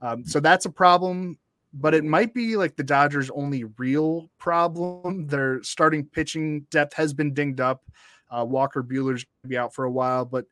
Um, 0.00 0.24
so 0.24 0.40
that's 0.40 0.66
a 0.66 0.70
problem, 0.70 1.38
but 1.72 1.94
it 1.94 2.04
might 2.04 2.34
be 2.34 2.56
like 2.56 2.76
the 2.76 2.84
Dodgers' 2.84 3.30
only 3.30 3.64
real 3.78 4.30
problem. 4.38 5.26
Their 5.28 5.62
starting 5.62 6.04
pitching 6.04 6.66
depth 6.70 6.94
has 6.94 7.12
been 7.12 7.34
dinged 7.34 7.60
up. 7.60 7.82
Uh, 8.30 8.44
Walker 8.44 8.82
Buehler's 8.82 9.24
going 9.24 9.42
to 9.44 9.48
be 9.48 9.58
out 9.58 9.74
for 9.74 9.84
a 9.84 9.90
while, 9.90 10.24
but 10.24 10.44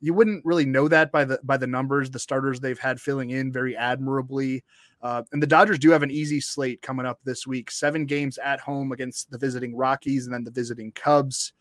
you 0.00 0.14
wouldn't 0.14 0.44
really 0.44 0.66
know 0.66 0.88
that 0.88 1.10
by 1.10 1.24
the 1.24 1.40
by 1.42 1.56
the 1.56 1.66
numbers. 1.66 2.10
The 2.10 2.18
starters 2.18 2.60
they've 2.60 2.78
had 2.78 3.00
filling 3.00 3.30
in 3.30 3.52
very 3.52 3.76
admirably. 3.76 4.62
Uh, 5.02 5.22
and 5.32 5.42
the 5.42 5.46
Dodgers 5.46 5.78
do 5.78 5.90
have 5.90 6.02
an 6.02 6.10
easy 6.10 6.40
slate 6.40 6.82
coming 6.82 7.06
up 7.06 7.20
this 7.24 7.46
week. 7.46 7.70
Seven 7.70 8.06
games 8.06 8.38
at 8.38 8.60
home 8.60 8.92
against 8.92 9.30
the 9.30 9.38
visiting 9.38 9.76
Rockies 9.76 10.26
and 10.26 10.34
then 10.34 10.44
the 10.44 10.50
visiting 10.50 10.92
Cubs. 10.92 11.52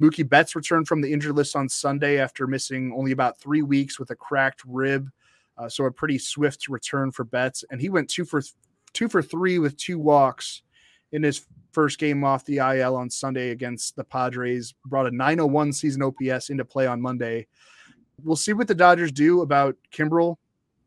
Mookie 0.00 0.28
Betts 0.28 0.56
returned 0.56 0.88
from 0.88 1.00
the 1.00 1.12
injured 1.12 1.36
list 1.36 1.54
on 1.54 1.68
Sunday 1.68 2.18
after 2.18 2.46
missing 2.46 2.92
only 2.96 3.12
about 3.12 3.38
three 3.38 3.62
weeks 3.62 3.98
with 3.98 4.10
a 4.10 4.16
cracked 4.16 4.62
rib. 4.66 5.08
Uh, 5.60 5.68
so 5.68 5.84
a 5.84 5.92
pretty 5.92 6.16
swift 6.16 6.68
return 6.68 7.12
for 7.12 7.24
Betts, 7.24 7.64
and 7.70 7.80
he 7.80 7.90
went 7.90 8.08
two 8.08 8.24
for 8.24 8.42
two 8.94 9.08
for 9.08 9.20
three 9.20 9.58
with 9.58 9.76
two 9.76 9.98
walks 9.98 10.62
in 11.12 11.22
his 11.22 11.44
first 11.72 11.98
game 11.98 12.24
off 12.24 12.44
the 12.46 12.56
IL 12.56 12.96
on 12.96 13.10
Sunday 13.10 13.50
against 13.50 13.94
the 13.94 14.04
Padres. 14.04 14.74
Brought 14.86 15.06
a 15.06 15.10
901 15.10 15.72
season 15.74 16.02
OPS 16.02 16.48
into 16.48 16.64
play 16.64 16.86
on 16.86 17.00
Monday. 17.00 17.46
We'll 18.24 18.36
see 18.36 18.54
what 18.54 18.68
the 18.68 18.74
Dodgers 18.74 19.12
do 19.12 19.42
about 19.42 19.76
Kimbrel. 19.92 20.36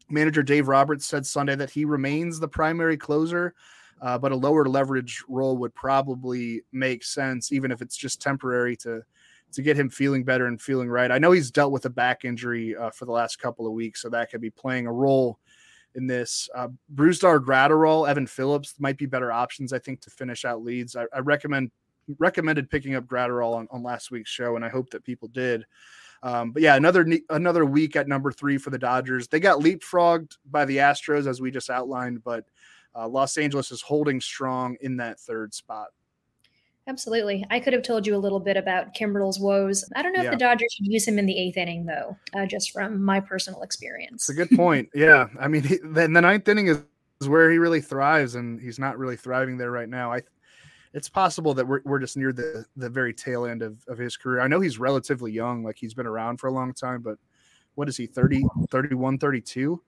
Manager 0.09 0.43
Dave 0.43 0.67
Roberts 0.67 1.05
said 1.05 1.25
Sunday 1.25 1.55
that 1.55 1.69
he 1.69 1.85
remains 1.85 2.39
the 2.39 2.47
primary 2.47 2.97
closer, 2.97 3.53
uh, 4.01 4.17
but 4.17 4.31
a 4.31 4.35
lower 4.35 4.65
leverage 4.65 5.23
role 5.29 5.57
would 5.57 5.73
probably 5.75 6.61
make 6.71 7.03
sense, 7.03 7.51
even 7.51 7.71
if 7.71 7.81
it's 7.81 7.95
just 7.95 8.21
temporary 8.21 8.75
to 8.77 9.03
to 9.53 9.61
get 9.61 9.77
him 9.77 9.89
feeling 9.89 10.23
better 10.23 10.47
and 10.47 10.61
feeling 10.61 10.89
right. 10.89 11.11
I 11.11 11.17
know 11.17 11.31
he's 11.31 11.51
dealt 11.51 11.71
with 11.71 11.85
a 11.85 11.89
back 11.89 12.25
injury 12.25 12.75
uh, 12.75 12.89
for 12.91 13.05
the 13.05 13.11
last 13.11 13.39
couple 13.39 13.65
of 13.67 13.73
weeks, 13.73 14.01
so 14.01 14.09
that 14.09 14.29
could 14.31 14.41
be 14.41 14.49
playing 14.49 14.87
a 14.87 14.91
role 14.91 15.39
in 15.95 16.07
this. 16.07 16.49
Uh, 16.55 16.69
Brusdar 16.93 17.39
Graterol, 17.39 18.07
Evan 18.07 18.27
Phillips 18.27 18.75
might 18.79 18.97
be 18.97 19.05
better 19.05 19.31
options, 19.31 19.73
I 19.73 19.79
think, 19.79 20.01
to 20.01 20.09
finish 20.09 20.45
out 20.45 20.63
leads. 20.63 20.95
I, 20.95 21.05
I 21.13 21.19
recommend 21.19 21.71
recommended 22.19 22.69
picking 22.69 22.95
up 22.95 23.05
Graterol 23.05 23.55
on, 23.55 23.67
on 23.71 23.83
last 23.83 24.11
week's 24.11 24.29
show, 24.29 24.55
and 24.55 24.65
I 24.65 24.69
hope 24.69 24.89
that 24.89 25.03
people 25.03 25.29
did. 25.29 25.65
Um, 26.21 26.51
but 26.51 26.61
yeah, 26.61 26.75
another 26.75 27.05
another 27.29 27.65
week 27.65 27.95
at 27.95 28.07
number 28.07 28.31
three 28.31 28.57
for 28.57 28.69
the 28.69 28.77
Dodgers. 28.77 29.27
They 29.27 29.39
got 29.39 29.59
leapfrogged 29.59 30.37
by 30.49 30.65
the 30.65 30.77
Astros 30.77 31.27
as 31.27 31.41
we 31.41 31.51
just 31.51 31.69
outlined, 31.69 32.23
but 32.23 32.45
uh, 32.95 33.07
Los 33.07 33.37
Angeles 33.37 33.71
is 33.71 33.81
holding 33.81 34.21
strong 34.21 34.77
in 34.81 34.97
that 34.97 35.19
third 35.19 35.53
spot. 35.53 35.87
Absolutely. 36.87 37.45
I 37.49 37.59
could 37.59 37.71
have 37.71 37.83
told 37.83 38.05
you 38.05 38.15
a 38.15 38.17
little 38.17 38.41
bit 38.41 38.57
about 38.57 38.93
Kimbrel's 38.93 39.39
woes. 39.39 39.85
I 39.95 40.01
don't 40.01 40.11
know 40.13 40.21
yeah. 40.21 40.29
if 40.29 40.33
the 40.33 40.37
Dodgers 40.37 40.73
should 40.73 40.87
use 40.87 41.07
him 41.07 41.17
in 41.17 41.25
the 41.25 41.37
eighth 41.37 41.55
inning, 41.55 41.85
though, 41.85 42.17
uh, 42.33 42.45
just 42.45 42.71
from 42.71 43.01
my 43.01 43.21
personal 43.21 43.61
experience. 43.61 44.29
It's 44.29 44.29
a 44.29 44.33
good 44.33 44.49
point. 44.51 44.89
yeah. 44.95 45.27
I 45.39 45.47
mean, 45.47 45.63
he, 45.63 45.77
the, 45.77 46.01
the 46.01 46.21
ninth 46.21 46.47
inning 46.47 46.67
is, 46.67 46.83
is 47.21 47.29
where 47.29 47.49
he 47.49 47.57
really 47.57 47.79
thrives, 47.79 48.35
and 48.35 48.59
he's 48.59 48.79
not 48.79 48.97
really 48.97 49.15
thriving 49.15 49.57
there 49.57 49.71
right 49.71 49.87
now. 49.87 50.11
I, 50.11 50.23
it's 50.93 51.07
possible 51.07 51.53
that 51.53 51.65
we're, 51.65 51.81
we're 51.85 51.99
just 51.99 52.17
near 52.17 52.33
the, 52.33 52.65
the 52.75 52.89
very 52.89 53.13
tail 53.13 53.45
end 53.45 53.61
of, 53.61 53.77
of 53.87 53.97
his 53.97 54.17
career. 54.17 54.41
I 54.41 54.47
know 54.47 54.59
he's 54.59 54.77
relatively 54.77 55.31
young, 55.31 55.63
like 55.63 55.77
he's 55.77 55.93
been 55.93 56.05
around 56.05 56.37
for 56.37 56.47
a 56.47 56.51
long 56.51 56.73
time, 56.73 57.01
but 57.01 57.17
what 57.75 57.87
is 57.87 57.95
he, 57.95 58.07
30, 58.07 58.43
31, 58.69 59.19
32? 59.19 59.81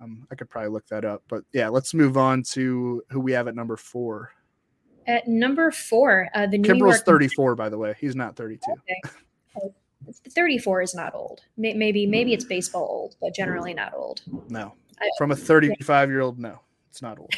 Um, 0.00 0.26
I 0.30 0.36
could 0.36 0.48
probably 0.48 0.70
look 0.70 0.86
that 0.86 1.04
up. 1.04 1.24
But 1.28 1.42
yeah, 1.52 1.68
let's 1.68 1.92
move 1.94 2.16
on 2.16 2.44
to 2.54 3.02
who 3.10 3.18
we 3.18 3.32
have 3.32 3.48
at 3.48 3.56
number 3.56 3.76
four. 3.76 4.30
At 5.08 5.26
number 5.26 5.70
four, 5.70 6.28
uh, 6.34 6.46
the 6.46 6.58
New 6.58 6.68
Kimbrel's 6.68 6.96
York 6.96 7.04
34, 7.06 7.54
by 7.54 7.70
the 7.70 7.78
way. 7.78 7.96
He's 7.98 8.14
not 8.14 8.36
32. 8.36 8.60
Okay. 8.70 9.14
Oh, 9.60 9.74
34 10.28 10.82
is 10.82 10.94
not 10.94 11.14
old. 11.14 11.40
Maybe 11.56 12.06
maybe 12.06 12.34
it's 12.34 12.44
baseball 12.44 12.86
old, 12.88 13.16
but 13.20 13.34
generally 13.34 13.72
not 13.74 13.94
old. 13.94 14.20
No. 14.48 14.74
From 15.16 15.30
a 15.30 15.36
35 15.36 16.10
year 16.10 16.20
old, 16.20 16.38
no, 16.38 16.60
it's 16.90 17.00
not 17.00 17.18
old. 17.18 17.34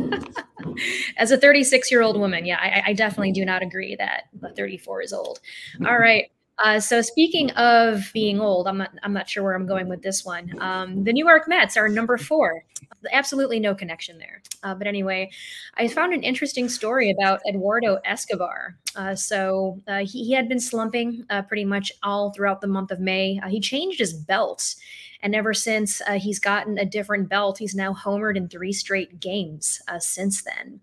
As 1.18 1.30
a 1.30 1.36
36 1.36 1.90
year 1.92 2.02
old 2.02 2.18
woman, 2.18 2.44
yeah, 2.46 2.58
I, 2.60 2.90
I, 2.90 2.92
definitely 2.94 3.32
do 3.32 3.44
not 3.44 3.62
agree 3.62 3.94
that 3.96 4.24
34 4.56 5.02
is 5.02 5.12
old. 5.12 5.38
All 5.86 5.98
right. 5.98 6.30
Uh, 6.58 6.78
so 6.78 7.02
speaking 7.02 7.50
of 7.52 8.10
being 8.12 8.40
old, 8.40 8.68
I'm 8.68 8.78
not 8.78 8.90
I'm 9.02 9.12
not 9.12 9.28
sure 9.28 9.42
where 9.42 9.54
I'm 9.54 9.66
going 9.66 9.88
with 9.88 10.02
this 10.02 10.24
one. 10.24 10.52
Um, 10.60 11.02
the 11.02 11.12
New 11.12 11.26
York 11.26 11.48
Mets 11.48 11.76
are 11.76 11.88
number 11.88 12.16
four. 12.16 12.64
Absolutely 13.12 13.58
no 13.58 13.74
connection 13.74 14.18
there. 14.18 14.40
Uh, 14.62 14.74
but 14.74 14.86
anyway, 14.86 15.30
I 15.76 15.88
found 15.88 16.14
an 16.14 16.22
interesting 16.22 16.68
story 16.68 17.10
about 17.10 17.40
Eduardo 17.48 17.98
Escobar. 18.04 18.76
Uh, 18.94 19.14
so 19.14 19.80
uh, 19.88 19.98
he, 19.98 20.24
he, 20.24 20.32
had 20.32 20.48
been 20.48 20.60
slumping 20.60 21.24
uh, 21.28 21.42
pretty 21.42 21.64
much 21.64 21.92
all 22.02 22.32
throughout 22.32 22.60
the 22.60 22.66
month 22.66 22.90
of 22.90 23.00
May. 23.00 23.40
Uh, 23.42 23.48
he 23.48 23.60
changed 23.60 23.98
his 23.98 24.14
belt, 24.14 24.74
and 25.22 25.34
ever 25.34 25.52
since 25.52 26.00
he's 26.16 26.38
gotten 26.38 26.78
a 26.78 26.84
different 26.84 27.28
belt, 27.28 27.58
he's 27.58 27.74
now 27.74 27.92
homered 27.92 28.36
in 28.36 28.48
three 28.48 28.72
straight 28.72 29.18
games 29.20 29.80
since 29.98 30.44
then. 30.44 30.80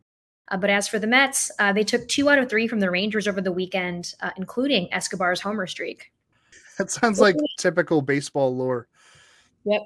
Uh, 0.51 0.58
but 0.58 0.70
as 0.70 0.88
for 0.88 1.00
the 1.00 1.08
Mets, 1.08 1.50
uh, 1.60 1.72
they 1.72 1.84
took 1.84 2.08
two 2.08 2.29
out 2.29 2.38
of 2.38 2.50
three 2.50 2.67
from 2.67 2.81
the 2.81 2.91
Rangers 2.91 3.27
over 3.27 3.41
the 3.41 3.51
weekend, 3.51 4.13
uh, 4.20 4.31
including 4.36 4.93
Escobar's 4.93 5.39
homer 5.39 5.65
streak. 5.65 6.12
That 6.77 6.91
sounds 6.91 7.20
like 7.20 7.36
typical 7.58 8.01
baseball 8.01 8.55
lore. 8.55 8.88
Yep. 9.65 9.81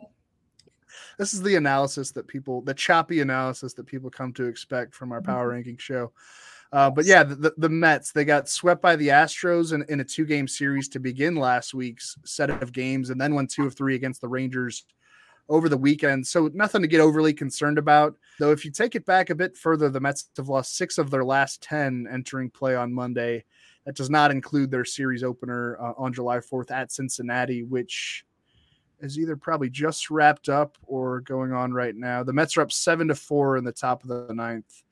This 1.17 1.33
is 1.33 1.41
the 1.41 1.55
analysis 1.55 2.11
that 2.11 2.27
people, 2.27 2.61
the 2.61 2.73
choppy 2.73 3.21
analysis 3.21 3.73
that 3.73 3.85
people 3.85 4.09
come 4.09 4.33
to 4.33 4.45
expect 4.45 4.93
from 4.93 5.11
our 5.11 5.21
power 5.21 5.45
mm-hmm. 5.45 5.55
ranking 5.55 5.77
show. 5.77 6.11
Uh, 6.71 6.89
but 6.89 7.05
yeah, 7.05 7.23
the, 7.23 7.53
the 7.57 7.69
Mets, 7.69 8.11
they 8.11 8.25
got 8.25 8.49
swept 8.49 8.81
by 8.81 8.95
the 8.95 9.09
Astros 9.09 9.71
in, 9.73 9.83
in 9.87 9.99
a 9.99 10.03
two 10.03 10.25
game 10.25 10.47
series 10.47 10.89
to 10.89 10.99
begin 10.99 11.35
last 11.35 11.73
week's 11.73 12.17
set 12.25 12.49
of 12.49 12.73
games 12.73 13.11
and 13.11 13.21
then 13.21 13.35
won 13.35 13.47
two 13.47 13.65
of 13.65 13.75
three 13.75 13.95
against 13.95 14.19
the 14.19 14.27
Rangers 14.27 14.85
over 15.49 15.69
the 15.69 15.77
weekend. 15.77 16.25
So 16.25 16.49
nothing 16.53 16.81
to 16.81 16.87
get 16.87 17.01
overly 17.01 17.33
concerned 17.33 17.77
about. 17.77 18.15
Though 18.39 18.51
if 18.51 18.65
you 18.65 18.71
take 18.71 18.95
it 18.95 19.05
back 19.05 19.29
a 19.29 19.35
bit 19.35 19.55
further, 19.55 19.89
the 19.89 19.99
Mets 19.99 20.29
have 20.37 20.49
lost 20.49 20.75
six 20.75 20.97
of 20.97 21.11
their 21.11 21.23
last 21.23 21.61
10 21.61 22.07
entering 22.11 22.49
play 22.49 22.75
on 22.75 22.93
Monday. 22.93 23.45
That 23.85 23.95
does 23.95 24.09
not 24.09 24.31
include 24.31 24.71
their 24.71 24.85
series 24.85 25.23
opener 25.23 25.77
uh, 25.79 25.93
on 25.97 26.13
July 26.13 26.37
4th 26.37 26.71
at 26.71 26.91
Cincinnati, 26.91 27.63
which 27.63 28.25
is 28.99 29.19
either 29.19 29.35
probably 29.35 29.69
just 29.69 30.09
wrapped 30.09 30.49
up 30.49 30.77
or 30.83 31.21
going 31.21 31.53
on 31.53 31.71
right 31.71 31.95
now. 31.95 32.23
The 32.23 32.33
Mets 32.33 32.57
are 32.57 32.61
up 32.61 32.71
seven 32.71 33.07
to 33.09 33.15
four 33.15 33.57
in 33.57 33.63
the 33.63 33.71
top 33.71 34.03
of 34.03 34.09
the 34.09 34.33
ninth. 34.33 34.83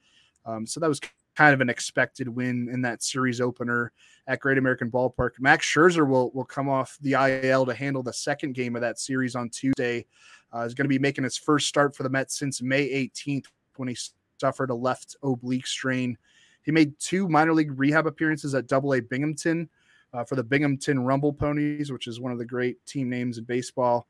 Um, 0.46 0.68
so 0.68 0.80
that 0.80 0.90
was 0.90 1.00
kind 1.36 1.54
of 1.54 1.62
an 1.62 1.70
expected 1.70 2.28
win 2.28 2.70
in 2.72 2.82
that 2.84 3.02
series 3.02 3.42
opener 3.42 3.92
at 4.28 4.40
Great 4.40 4.58
American 4.58 4.92
Ballpark. 4.92 5.32
Max 5.40 5.66
Scherzer 5.66 6.08
will 6.08 6.32
will 6.32 6.46
come 6.46 6.70
off 6.70 6.98
the 7.02 7.14
IL 7.14 7.66
to 7.66 7.74
handle 7.74 8.04
the 8.04 8.14
second 8.14 8.54
game 8.54 8.76
of 8.76 8.82
that 8.82 9.00
series 9.00 9.36
on 9.36 9.50
Tuesday. 9.50 10.06
Uh, 10.54 10.62
is 10.62 10.74
going 10.74 10.86
to 10.86 10.90
be 10.90 11.00
making 11.00 11.24
his 11.24 11.38
first 11.38 11.68
start 11.68 11.96
for 11.96 12.04
the 12.04 12.10
Mets 12.10 12.38
since 12.38 12.62
May 12.62 12.88
18th 12.90 13.46
when 13.78 13.88
he 13.88 13.98
suffered 14.40 14.70
a 14.70 14.76
left 14.76 15.16
oblique 15.24 15.68
strain. 15.68 16.18
He 16.64 16.72
made 16.72 16.98
two 17.00 17.28
minor 17.28 17.54
league 17.54 17.78
rehab 17.78 18.08
appearances 18.08 18.56
at 18.56 18.68
Double 18.68 18.94
A 18.94 19.00
Binghamton 19.00 19.70
uh, 20.14 20.24
for 20.24 20.36
the 20.36 20.44
Binghamton 20.44 21.04
Rumble 21.04 21.34
Ponies, 21.34 21.92
which 21.92 22.08
is 22.08 22.20
one 22.20 22.32
of 22.32 22.38
the 22.38 22.46
great 22.46 22.84
team 22.86 23.10
names 23.10 23.38
in 23.38 23.44
baseball, 23.44 24.08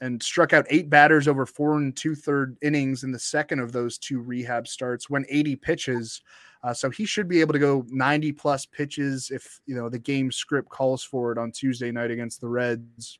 and 0.00 0.22
struck 0.22 0.52
out 0.52 0.66
eight 0.68 0.90
batters 0.90 1.28
over 1.28 1.46
four 1.46 1.76
and 1.76 1.96
two 1.96 2.14
third 2.14 2.56
innings 2.62 3.04
in 3.04 3.12
the 3.12 3.18
second 3.18 3.60
of 3.60 3.72
those 3.72 3.96
two 3.96 4.20
rehab 4.20 4.66
starts. 4.66 5.08
When 5.08 5.24
80 5.28 5.56
pitches, 5.56 6.20
uh, 6.62 6.74
so 6.74 6.90
he 6.90 7.04
should 7.04 7.28
be 7.28 7.40
able 7.40 7.52
to 7.52 7.58
go 7.58 7.84
90 7.88 8.32
plus 8.32 8.66
pitches 8.66 9.30
if 9.30 9.60
you 9.66 9.74
know 9.74 9.88
the 9.88 9.98
game 9.98 10.32
script 10.32 10.68
calls 10.68 11.04
for 11.04 11.30
it 11.30 11.38
on 11.38 11.52
Tuesday 11.52 11.92
night 11.92 12.10
against 12.10 12.40
the 12.40 12.48
Reds. 12.48 13.18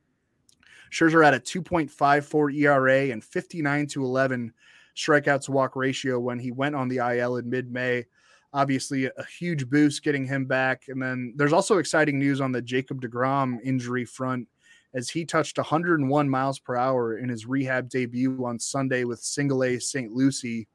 Scherzer 0.95 1.25
had 1.25 1.35
a 1.35 1.41
2.54 1.41 2.55
ERA 2.55 3.11
and 3.11 3.23
59 3.23 3.87
to 3.89 4.05
11 4.05 4.53
strikeout 4.95 5.45
to 5.45 5.51
walk 5.51 5.75
ratio 5.75 6.21
when 6.21 6.39
he 6.39 6.53
went 6.53 6.77
on 6.77 6.89
the 6.89 6.99
IL 6.99 7.37
in 7.37 7.51
mid 7.51 7.73
May. 7.73 8.05
Obviously, 8.53 9.07
a 9.07 9.25
huge 9.39 9.69
boost 9.69 10.05
getting 10.05 10.25
him 10.25 10.45
back. 10.45 10.85
And 10.87 11.03
then 11.03 11.35
there's 11.35 11.53
also 11.53 11.79
exciting 11.79 12.21
news 12.21 12.41
on 12.41 12.53
the 12.53 12.63
Jacob 12.63 13.03
DeGrom 13.03 13.59
injury 13.65 14.05
front 14.05 14.47
as 14.95 15.11
he 15.11 15.25
touched 15.25 15.59
101 15.59 16.29
miles 16.29 16.61
per 16.61 16.77
hour 16.77 17.19
in 17.19 17.29
his 17.29 17.45
rehab 17.45 17.89
debut 17.89 18.45
on 18.47 18.61
Sunday 18.61 19.03
with 19.03 19.19
single 19.19 19.65
A 19.65 19.81
St. 19.81 20.13
Lucie. 20.13 20.69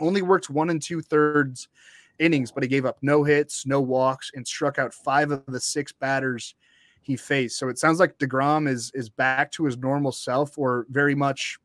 Only 0.00 0.22
worked 0.22 0.50
one 0.50 0.70
and 0.70 0.82
two 0.82 1.02
thirds 1.02 1.68
innings, 2.18 2.50
but 2.50 2.64
he 2.64 2.68
gave 2.68 2.84
up 2.84 2.98
no 3.00 3.22
hits, 3.22 3.64
no 3.64 3.80
walks, 3.80 4.32
and 4.34 4.44
struck 4.44 4.80
out 4.80 4.92
five 4.92 5.30
of 5.30 5.44
the 5.46 5.60
six 5.60 5.92
batters 5.92 6.56
he 7.02 7.16
faced. 7.16 7.58
So 7.58 7.68
it 7.68 7.78
sounds 7.78 7.98
like 8.00 8.18
DeGrom 8.18 8.68
is 8.68 8.90
is 8.94 9.08
back 9.08 9.50
to 9.52 9.64
his 9.64 9.76
normal 9.76 10.12
self 10.12 10.58
or 10.58 10.86
very 10.90 11.14
much 11.14 11.58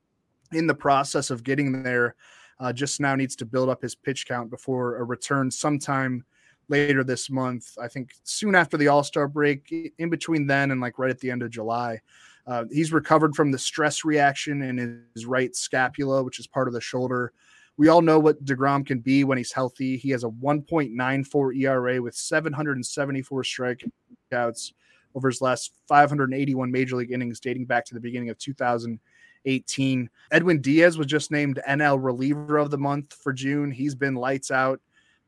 in 0.52 0.68
the 0.68 0.76
process 0.76 1.30
of 1.30 1.44
getting 1.44 1.84
there. 1.84 2.16
Uh, 2.60 2.74
just 2.74 3.00
now 3.00 3.16
needs 3.16 3.36
to 3.36 3.46
build 3.46 3.70
up 3.70 3.82
his 3.82 3.94
pitch 3.94 4.26
count 4.28 4.50
before 4.50 4.98
a 4.98 5.04
return 5.04 5.52
sometime 5.52 6.24
later 6.70 7.04
this 7.04 7.30
month. 7.30 7.78
I 7.80 7.88
think 7.88 8.14
soon 8.24 8.56
after 8.56 8.78
the 8.78 8.88
All 8.88 9.04
Star 9.04 9.28
break, 9.28 9.94
in 9.98 10.10
between 10.10 10.48
then 10.48 10.72
and 10.72 10.82
like 10.82 10.98
right 10.98 11.12
at 11.12 11.20
the 11.20 11.32
end 11.32 11.44
of 11.44 11.52
July. 11.52 12.02
Uh, 12.46 12.64
he's 12.72 12.94
recovered 12.94 13.36
from 13.36 13.52
the 13.52 13.60
stress 13.60 14.06
reaction 14.06 14.62
in 14.62 15.04
his 15.14 15.26
right 15.26 15.54
scapula, 15.54 16.24
which 16.24 16.40
is 16.40 16.48
part 16.48 16.68
of 16.68 16.74
the 16.74 16.82
shoulder. 16.82 17.34
We 17.76 17.90
all 17.90 18.02
know 18.02 18.20
what 18.20 18.44
DeGrom 18.44 18.86
can 18.86 19.00
be 19.00 19.24
when 19.24 19.38
he's 19.38 19.52
healthy. 19.52 19.98
He 19.98 20.10
has 20.10 20.24
a 20.24 20.30
1.94 20.30 21.58
ERA 21.58 22.02
with 22.02 22.16
774 22.16 23.44
strikeouts 23.44 24.72
over 25.16 25.30
his 25.30 25.42
last 25.42 25.74
581 25.88 26.72
major 26.72 26.96
league 26.96 27.12
innings 27.12 27.40
dating 27.40 27.66
back 27.66 27.86
to 27.86 27.94
the 27.94 28.00
beginning 28.00 28.30
of 28.30 28.38
2018. 28.38 30.10
Edwin 30.32 30.62
Diaz 30.62 30.98
was 30.98 31.08
just 31.08 31.32
named 31.32 31.60
NL 31.68 31.98
reliever 32.02 32.58
of 32.58 32.72
the 32.72 32.78
month 32.78 33.14
for 33.14 33.34
June. 33.34 33.72
He's 33.72 33.96
been 33.96 34.16
lights 34.16 34.52
out. 34.52 34.80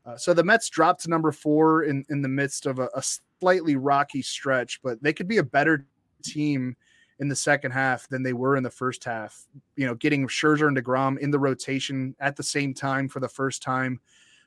Uh, 0.06 0.16
so 0.16 0.32
the 0.32 0.44
Mets 0.44 0.68
dropped 0.70 1.02
to 1.02 1.10
number 1.10 1.32
four 1.32 1.84
in, 1.84 2.04
in 2.08 2.22
the 2.22 2.28
midst 2.28 2.66
of 2.66 2.78
a, 2.78 2.88
a 2.94 3.02
slightly 3.40 3.76
rocky 3.76 4.22
stretch, 4.22 4.80
but 4.82 5.02
they 5.02 5.12
could 5.12 5.28
be 5.28 5.38
a 5.38 5.42
better 5.42 5.86
team 6.22 6.76
in 7.20 7.28
the 7.28 7.36
second 7.36 7.70
half 7.70 8.08
than 8.08 8.22
they 8.22 8.32
were 8.32 8.56
in 8.56 8.62
the 8.62 8.70
first 8.70 9.04
half. 9.04 9.46
You 9.76 9.86
know, 9.86 9.94
getting 9.94 10.26
Scherzer 10.26 10.68
and 10.68 10.76
DeGrom 10.76 11.18
in 11.18 11.30
the 11.30 11.38
rotation 11.38 12.14
at 12.18 12.34
the 12.34 12.42
same 12.42 12.72
time 12.72 13.08
for 13.08 13.20
the 13.20 13.28
first 13.28 13.62
time, 13.62 14.00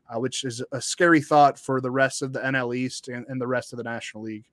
uh, 0.09 0.19
which 0.19 0.43
is 0.43 0.63
a 0.71 0.81
scary 0.81 1.21
thought 1.21 1.59
for 1.59 1.79
the 1.79 1.91
rest 1.91 2.23
of 2.23 2.33
the 2.33 2.39
NL 2.39 2.75
East 2.75 3.07
and, 3.07 3.25
and 3.29 3.39
the 3.39 3.47
rest 3.47 3.73
of 3.73 3.77
the 3.77 3.83
National 3.83 4.23
League. 4.23 4.45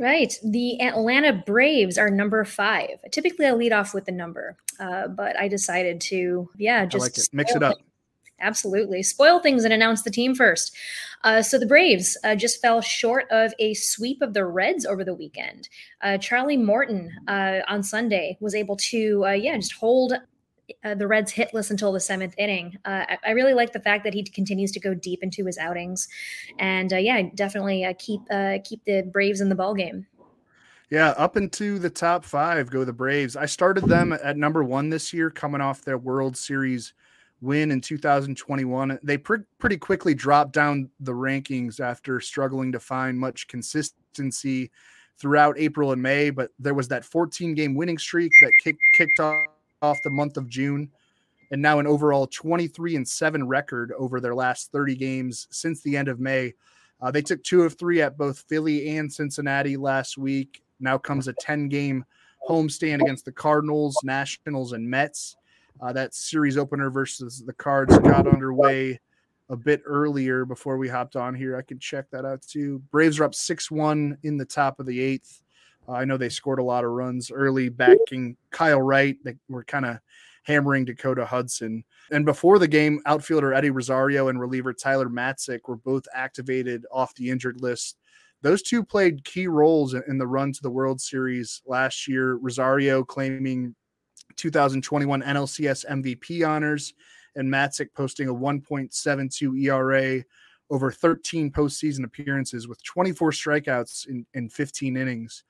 Right. 0.00 0.32
The 0.42 0.80
Atlanta 0.80 1.34
Braves 1.34 1.98
are 1.98 2.08
number 2.08 2.42
five. 2.46 3.00
Typically, 3.12 3.44
I 3.44 3.52
lead 3.52 3.74
off 3.74 3.92
with 3.92 4.06
the 4.06 4.12
number, 4.12 4.56
uh, 4.78 5.08
but 5.08 5.38
I 5.38 5.46
decided 5.46 6.00
to, 6.02 6.48
yeah, 6.56 6.86
just 6.86 7.02
like 7.02 7.18
it. 7.18 7.28
mix 7.34 7.54
it 7.54 7.62
up. 7.62 7.76
Absolutely. 8.40 9.02
Spoil 9.02 9.40
things 9.40 9.64
and 9.64 9.74
announce 9.74 10.00
the 10.00 10.10
team 10.10 10.34
first. 10.34 10.74
Uh, 11.22 11.42
so 11.42 11.58
the 11.58 11.66
Braves 11.66 12.16
uh, 12.24 12.34
just 12.34 12.62
fell 12.62 12.80
short 12.80 13.26
of 13.30 13.52
a 13.58 13.74
sweep 13.74 14.22
of 14.22 14.32
the 14.32 14.46
Reds 14.46 14.86
over 14.86 15.04
the 15.04 15.12
weekend. 15.12 15.68
Uh, 16.00 16.16
Charlie 16.16 16.56
Morton 16.56 17.12
uh, 17.28 17.58
on 17.68 17.82
Sunday 17.82 18.38
was 18.40 18.54
able 18.54 18.76
to, 18.76 19.26
uh, 19.26 19.32
yeah, 19.32 19.54
just 19.56 19.74
hold 19.74 20.14
uh, 20.84 20.94
the 20.94 21.06
Reds 21.06 21.32
hitless 21.32 21.70
until 21.70 21.92
the 21.92 22.00
seventh 22.00 22.34
inning. 22.38 22.76
Uh, 22.84 23.04
I, 23.08 23.18
I, 23.26 23.30
really 23.30 23.54
like 23.54 23.72
the 23.72 23.80
fact 23.80 24.04
that 24.04 24.14
he 24.14 24.22
continues 24.22 24.72
to 24.72 24.80
go 24.80 24.94
deep 24.94 25.22
into 25.22 25.44
his 25.46 25.58
outings, 25.58 26.08
and 26.58 26.92
uh, 26.92 26.96
yeah, 26.96 27.22
definitely 27.34 27.84
uh, 27.84 27.94
keep 27.98 28.20
keep 28.64 28.84
the 28.84 29.08
Braves 29.12 29.40
in 29.40 29.48
the 29.48 29.54
ball 29.54 29.74
game. 29.74 30.06
Yeah, 30.90 31.10
up 31.10 31.36
into 31.36 31.78
the 31.78 31.90
top 31.90 32.24
five 32.24 32.68
go 32.68 32.84
the 32.84 32.92
Braves. 32.92 33.36
I 33.36 33.46
started 33.46 33.84
them 33.84 34.12
at 34.12 34.36
number 34.36 34.64
one 34.64 34.90
this 34.90 35.12
year, 35.12 35.30
coming 35.30 35.60
off 35.60 35.84
their 35.84 35.98
World 35.98 36.36
Series 36.36 36.94
win 37.40 37.70
in 37.70 37.80
2021. 37.80 38.98
They 39.02 39.16
pr- 39.16 39.36
pretty 39.58 39.76
quickly 39.76 40.14
dropped 40.14 40.52
down 40.52 40.90
the 41.00 41.12
rankings 41.12 41.80
after 41.80 42.20
struggling 42.20 42.72
to 42.72 42.80
find 42.80 43.18
much 43.18 43.48
consistency 43.48 44.70
throughout 45.18 45.58
April 45.58 45.92
and 45.92 46.02
May. 46.02 46.30
But 46.30 46.50
there 46.58 46.74
was 46.74 46.88
that 46.88 47.04
14 47.04 47.54
game 47.54 47.74
winning 47.74 47.98
streak 47.98 48.32
that 48.42 48.52
kick- 48.62 48.76
kicked 48.94 49.20
off, 49.20 49.36
off 49.82 50.02
the 50.02 50.10
month 50.10 50.36
of 50.36 50.48
June. 50.48 50.90
And 51.50 51.60
now 51.60 51.78
an 51.78 51.86
overall 51.86 52.26
23 52.26 52.96
and 52.96 53.08
7 53.08 53.46
record 53.46 53.92
over 53.98 54.20
their 54.20 54.34
last 54.34 54.70
30 54.72 54.94
games 54.94 55.48
since 55.50 55.82
the 55.82 55.96
end 55.96 56.08
of 56.08 56.20
May. 56.20 56.54
Uh, 57.00 57.10
they 57.10 57.22
took 57.22 57.42
two 57.42 57.62
of 57.62 57.74
three 57.78 58.02
at 58.02 58.16
both 58.16 58.44
Philly 58.48 58.96
and 58.96 59.12
Cincinnati 59.12 59.76
last 59.76 60.16
week. 60.16 60.62
Now 60.78 60.98
comes 60.98 61.28
a 61.28 61.32
10 61.32 61.68
game 61.68 62.04
homestand 62.48 63.00
against 63.00 63.24
the 63.24 63.32
Cardinals, 63.32 63.98
Nationals, 64.04 64.72
and 64.72 64.88
Mets. 64.88 65.36
Uh, 65.80 65.92
that 65.92 66.14
series 66.14 66.56
opener 66.56 66.90
versus 66.90 67.42
the 67.44 67.52
Cards 67.52 67.98
got 68.00 68.26
underway 68.26 69.00
a 69.48 69.56
bit 69.56 69.82
earlier 69.84 70.44
before 70.44 70.76
we 70.76 70.88
hopped 70.88 71.16
on 71.16 71.34
here. 71.34 71.56
I 71.56 71.62
can 71.62 71.78
check 71.78 72.08
that 72.10 72.24
out 72.24 72.42
too. 72.42 72.80
Braves 72.90 73.18
are 73.18 73.24
up 73.24 73.34
6 73.34 73.70
1 73.70 74.18
in 74.22 74.36
the 74.36 74.44
top 74.44 74.78
of 74.78 74.86
the 74.86 75.00
eighth. 75.00 75.42
Uh, 75.90 75.94
I 75.94 76.04
know 76.04 76.16
they 76.16 76.28
scored 76.28 76.58
a 76.58 76.64
lot 76.64 76.84
of 76.84 76.90
runs 76.90 77.30
early, 77.30 77.68
backing 77.68 78.36
Kyle 78.50 78.80
Wright. 78.80 79.16
They 79.24 79.36
were 79.48 79.64
kind 79.64 79.86
of 79.86 79.98
hammering 80.44 80.84
Dakota 80.84 81.24
Hudson. 81.24 81.84
And 82.10 82.24
before 82.24 82.58
the 82.58 82.68
game, 82.68 83.00
outfielder 83.06 83.52
Eddie 83.52 83.70
Rosario 83.70 84.28
and 84.28 84.40
reliever 84.40 84.72
Tyler 84.72 85.08
Matzek 85.08 85.60
were 85.68 85.76
both 85.76 86.04
activated 86.14 86.86
off 86.92 87.14
the 87.14 87.30
injured 87.30 87.60
list. 87.60 87.98
Those 88.42 88.62
two 88.62 88.82
played 88.82 89.24
key 89.24 89.48
roles 89.48 89.94
in 89.94 90.16
the 90.16 90.26
run 90.26 90.52
to 90.52 90.62
the 90.62 90.70
World 90.70 91.00
Series 91.00 91.60
last 91.66 92.08
year. 92.08 92.36
Rosario 92.36 93.04
claiming 93.04 93.74
2021 94.36 95.22
NLCS 95.22 95.84
MVP 95.86 96.46
honors, 96.48 96.94
and 97.36 97.52
Matzek 97.52 97.88
posting 97.94 98.28
a 98.28 98.34
1.72 98.34 99.62
ERA 99.62 100.24
over 100.70 100.90
13 100.90 101.50
postseason 101.50 102.04
appearances 102.04 102.66
with 102.66 102.82
24 102.84 103.32
strikeouts 103.32 104.08
in, 104.08 104.24
in 104.34 104.48
15 104.48 104.96
innings. 104.96 105.44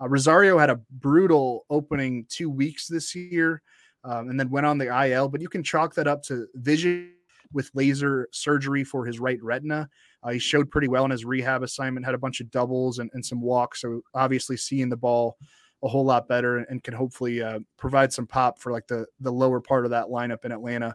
Uh, 0.00 0.08
Rosario 0.08 0.58
had 0.58 0.70
a 0.70 0.80
brutal 0.90 1.64
opening 1.70 2.26
two 2.28 2.50
weeks 2.50 2.86
this 2.86 3.14
year 3.14 3.62
um, 4.04 4.28
and 4.28 4.38
then 4.38 4.50
went 4.50 4.66
on 4.66 4.78
the 4.78 5.06
IL, 5.06 5.28
but 5.28 5.40
you 5.40 5.48
can 5.48 5.62
chalk 5.62 5.94
that 5.94 6.06
up 6.06 6.22
to 6.24 6.46
vision 6.54 7.12
with 7.52 7.70
laser 7.74 8.28
surgery 8.32 8.84
for 8.84 9.06
his 9.06 9.18
right 9.18 9.42
retina. 9.42 9.88
Uh, 10.22 10.30
he 10.30 10.38
showed 10.38 10.70
pretty 10.70 10.88
well 10.88 11.04
in 11.04 11.10
his 11.10 11.24
rehab 11.24 11.62
assignment, 11.62 12.04
had 12.04 12.14
a 12.14 12.18
bunch 12.18 12.40
of 12.40 12.50
doubles 12.50 12.98
and, 12.98 13.10
and 13.14 13.24
some 13.24 13.40
walks. 13.40 13.80
So 13.80 14.02
obviously 14.14 14.56
seeing 14.56 14.88
the 14.88 14.96
ball 14.96 15.38
a 15.82 15.88
whole 15.88 16.04
lot 16.04 16.28
better 16.28 16.58
and 16.58 16.82
can 16.82 16.94
hopefully 16.94 17.42
uh, 17.42 17.60
provide 17.76 18.12
some 18.12 18.26
pop 18.26 18.58
for 18.58 18.72
like 18.72 18.86
the 18.86 19.06
the 19.20 19.30
lower 19.30 19.60
part 19.60 19.84
of 19.84 19.90
that 19.90 20.06
lineup 20.06 20.44
in 20.44 20.52
Atlanta. 20.52 20.94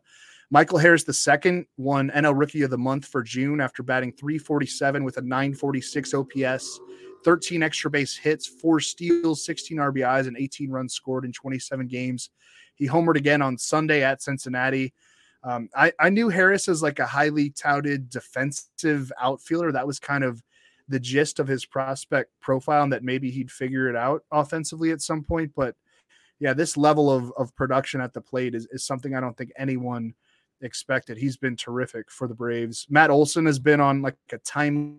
Michael 0.50 0.80
Harris 0.80 1.04
the 1.04 1.14
second 1.14 1.66
won 1.78 2.12
NL 2.14 2.38
Rookie 2.38 2.64
of 2.64 2.72
the 2.72 2.78
Month 2.78 3.06
for 3.06 3.24
June 3.24 3.62
after 3.62 3.84
batting 3.84 4.12
347 4.12 5.04
with 5.04 5.18
a 5.18 5.22
946 5.22 6.14
OPS, 6.14 6.80
13 7.24 7.64
extra 7.64 7.90
base 7.90 8.16
hits, 8.18 8.48
four 8.48 8.80
steals, 8.80 9.46
16 9.46 9.78
RBIs, 9.78 10.28
and 10.28 10.38
18 10.38 10.70
runs 10.70 10.94
scored 10.94 11.26
in 11.26 11.32
27 11.32 11.88
games. 11.88 12.30
He 12.76 12.88
homered 12.88 13.16
again 13.16 13.42
on 13.42 13.58
Sunday 13.58 14.04
at 14.04 14.22
Cincinnati. 14.22 14.94
Um, 15.44 15.70
I, 15.76 15.92
I 16.00 16.10
knew 16.10 16.30
Harris 16.30 16.68
as 16.68 16.84
like 16.84 17.00
a 17.00 17.06
highly 17.06 17.50
touted 17.52 18.10
defensive 18.10 19.12
outfielder. 19.20 19.72
That 19.72 19.88
was 19.88 20.00
kind 20.00 20.24
of 20.24 20.42
the 20.88 21.00
gist 21.00 21.40
of 21.40 21.48
his 21.48 21.66
prospect 21.66 22.32
profile 22.42 22.84
and 22.84 22.94
that 22.94 23.04
maybe 23.04 23.32
he'd 23.32 23.52
figure 23.52 23.90
it 23.90 23.96
out 23.96 24.24
offensively 24.32 24.92
at 24.92 25.02
some 25.02 25.24
point. 25.24 25.52
But 25.56 25.76
yeah, 26.40 26.54
this 26.54 26.76
level 26.76 27.12
of, 27.12 27.32
of 27.38 27.56
production 27.56 28.02
at 28.02 28.14
the 28.14 28.22
plate 28.22 28.56
is, 28.56 28.68
is 28.72 28.84
something 28.84 29.16
I 29.16 29.22
don't 29.22 29.38
think 29.38 29.52
anyone 29.58 30.14
expected. 30.62 31.18
He's 31.18 31.38
been 31.38 31.56
terrific 31.56 32.12
for 32.12 32.28
the 32.28 32.34
Braves. 32.36 32.88
Matt 32.90 33.10
Olson 33.10 33.46
has 33.46 33.60
been 33.60 33.80
on 33.80 34.02
like 34.02 34.18
a 34.32 34.38
timely 34.40 34.98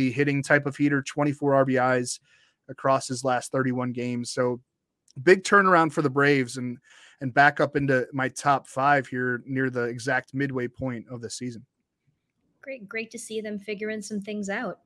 hitting 0.00 0.42
type 0.42 0.66
of 0.66 0.76
heater, 0.76 1.02
24 1.02 1.64
RBIs 1.64 2.20
across 2.68 3.08
his 3.08 3.24
last 3.24 3.52
31 3.52 3.92
games. 3.92 4.30
So 4.30 4.60
big 5.22 5.44
turnaround 5.44 5.92
for 5.92 6.02
the 6.02 6.10
Braves 6.10 6.56
and 6.56 6.78
and 7.20 7.32
back 7.32 7.60
up 7.60 7.76
into 7.76 8.06
my 8.12 8.28
top 8.28 8.66
five 8.66 9.06
here 9.06 9.44
near 9.46 9.70
the 9.70 9.84
exact 9.84 10.34
midway 10.34 10.66
point 10.66 11.06
of 11.08 11.20
the 11.20 11.30
season. 11.30 11.64
Great, 12.60 12.88
great 12.88 13.12
to 13.12 13.18
see 13.18 13.40
them 13.40 13.60
figuring 13.60 14.02
some 14.02 14.20
things 14.20 14.48
out. 14.48 14.80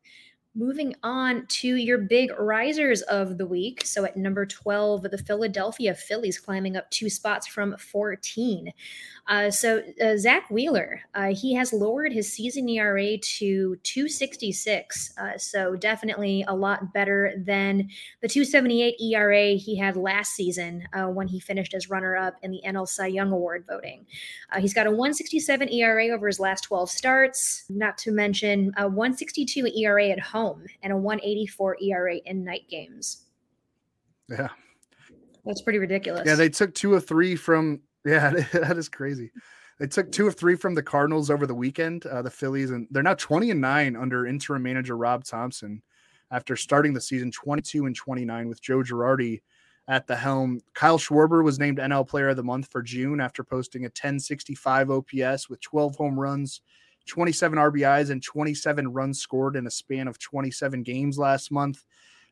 Moving 0.59 0.95
on 1.03 1.45
to 1.49 1.77
your 1.77 1.99
big 1.99 2.31
risers 2.38 3.03
of 3.03 3.37
the 3.37 3.45
week. 3.45 3.83
So 3.85 4.07
at 4.07 4.16
number 4.16 4.47
12, 4.47 5.03
the 5.03 5.19
Philadelphia 5.19 5.95
Phillies 5.95 6.38
climbing 6.38 6.79
up 6.79 6.90
two 6.90 7.11
spots 7.11 7.47
from 7.47 7.77
14. 7.77 8.73
Uh, 9.29 9.51
so 9.51 9.83
uh, 10.03 10.16
Zack 10.16 10.49
Wheeler, 10.51 11.03
uh, 11.14 11.35
he 11.35 11.53
has 11.55 11.75
lowered 11.75 12.11
his 12.11 12.33
season 12.33 12.71
ERA 12.71 13.19
to 13.19 13.77
266. 13.83 15.12
Uh, 15.19 15.37
so 15.37 15.77
definitely 15.77 16.42
a 16.49 16.55
lot 16.55 16.90
better 16.95 17.35
than 17.37 17.90
the 18.23 18.29
278 18.29 18.99
ERA 18.99 19.57
he 19.57 19.77
had 19.77 19.95
last 19.95 20.33
season 20.33 20.88
uh, 20.95 21.07
when 21.07 21.29
he 21.29 21.38
finished 21.38 21.75
as 21.75 21.90
runner-up 21.90 22.37
in 22.42 22.51
the 22.51 22.62
NL 22.64 22.88
Cy 22.88 23.09
Young 23.09 23.31
Award 23.31 23.66
voting. 23.69 24.07
Uh, 24.53 24.61
he's 24.61 24.73
got 24.73 24.87
a 24.87 24.90
167 24.90 25.69
ERA 25.71 26.09
over 26.09 26.27
his 26.29 26.40
last 26.40 26.62
12 26.62 26.88
starts, 26.88 27.64
not 27.69 27.99
to 27.99 28.11
mention 28.11 28.73
a 28.79 28.88
162 28.88 29.66
ERA 29.66 30.09
at 30.09 30.21
home 30.21 30.46
home 30.47 30.65
and 30.83 30.93
a 30.93 30.97
184 30.97 31.79
ERA 31.83 32.17
in 32.17 32.45
night 32.45 32.69
games. 32.69 33.25
Yeah. 34.29 34.49
That's 35.45 35.63
pretty 35.63 35.79
ridiculous. 35.79 36.23
Yeah, 36.27 36.35
they 36.35 36.49
took 36.49 36.75
two 36.75 36.95
of 36.95 37.07
three 37.07 37.37
from 37.37 37.81
yeah, 38.05 38.31
that 38.53 38.77
is 38.77 38.89
crazy. 38.89 39.31
They 39.79 39.87
took 39.87 40.11
two 40.11 40.27
of 40.27 40.37
three 40.37 40.57
from 40.57 40.75
the 40.75 40.83
Cardinals 40.83 41.31
over 41.31 41.47
the 41.47 41.55
weekend, 41.55 42.07
uh, 42.07 42.23
the 42.23 42.31
Phillies, 42.31 42.71
and 42.71 42.87
they're 42.91 43.03
now 43.03 43.15
20 43.15 43.51
and 43.51 43.61
9 43.61 43.95
under 43.95 44.27
interim 44.27 44.63
manager 44.63 44.97
Rob 44.97 45.25
Thompson 45.25 45.83
after 46.31 46.57
starting 46.57 46.95
the 46.95 47.01
season 47.01 47.31
22 47.31 47.85
and 47.85 47.95
29 47.95 48.49
with 48.49 48.63
Joe 48.63 48.79
Girardi 48.79 49.43
at 49.87 50.07
the 50.07 50.17
helm. 50.17 50.61
Kyle 50.75 50.99
Schwarber 50.99 51.45
was 51.45 51.59
named 51.59 51.79
NL 51.79 52.09
Player 52.09 52.31
of 52.31 52.37
the 52.37 52.43
Month 52.43 52.69
for 52.71 52.83
June 52.83 53.21
after 53.21 53.45
posting 53.45 53.83
a 53.83 53.93
1065 53.93 54.91
OPS 54.91 55.51
with 55.51 55.61
12 55.61 55.97
home 55.97 56.19
runs 56.19 56.63
27 57.07 57.59
RBIs 57.59 58.11
and 58.11 58.23
27 58.23 58.88
runs 58.88 59.21
scored 59.21 59.57
in 59.57 59.66
a 59.66 59.71
span 59.71 60.09
of 60.09 60.19
27 60.19 60.83
games 60.83 61.19
last 61.19 61.51
month. 61.51 61.85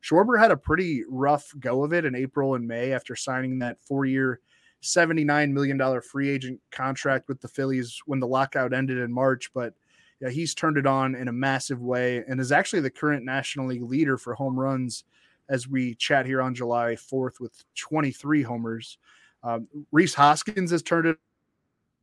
Schwarber 0.03 0.39
had 0.39 0.51
a 0.51 0.57
pretty 0.57 1.03
rough 1.09 1.53
go 1.59 1.85
of 1.85 1.93
it 1.93 2.05
in 2.05 2.15
April 2.15 2.55
and 2.55 2.67
May 2.67 2.93
after 2.93 3.17
signing 3.17 3.59
that 3.61 3.83
four 3.83 4.05
year, 4.05 4.41
$79 4.83 5.51
million 5.51 6.01
free 6.03 6.29
agent 6.29 6.61
contract 6.71 7.29
with 7.29 7.41
the 7.41 7.49
Phillies 7.49 8.03
when 8.05 8.21
the 8.21 8.27
lockout 8.27 8.75
ended 8.75 8.99
in 8.99 9.13
March. 9.13 9.51
But 9.55 9.73
yeah, 10.21 10.29
he's 10.29 10.55
turned 10.55 10.77
it 10.77 10.87
on 10.87 11.15
in 11.15 11.29
a 11.29 11.33
massive 11.33 11.81
way 11.81 12.23
and 12.29 12.39
is 12.39 12.53
actually 12.53 12.81
the 12.81 12.91
current 12.91 13.25
National 13.25 13.69
League 13.69 13.83
leader 13.83 14.19
for 14.19 14.35
home 14.35 14.59
runs 14.59 15.05
as 15.49 15.69
we 15.69 15.95
chat 15.95 16.27
here 16.27 16.43
on 16.43 16.55
July 16.55 16.97
4th 16.97 17.41
with 17.41 17.65
23 17.77 18.43
homers. 18.43 18.99
Um, 19.43 19.69
Rhys 19.93 20.15
Hoskins 20.15 20.71
has 20.71 20.83
turned 20.83 21.07
it 21.07 21.19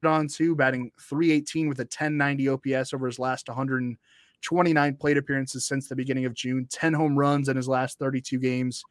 on 0.05 0.27
too, 0.27 0.55
batting 0.55 0.91
318 0.99 1.69
with 1.69 1.79
a 1.79 1.83
1090 1.83 2.49
OPS 2.49 2.93
over 2.93 3.05
his 3.05 3.19
last 3.19 3.47
129 3.47 4.95
plate 4.95 5.17
appearances 5.17 5.65
since 5.65 5.87
the 5.87 5.95
beginning 5.95 6.25
of 6.25 6.33
June, 6.33 6.67
10 6.69 6.93
home 6.93 7.17
runs 7.17 7.49
in 7.49 7.55
his 7.55 7.67
last 7.67 7.99
32 7.99 8.39
games. 8.39 8.83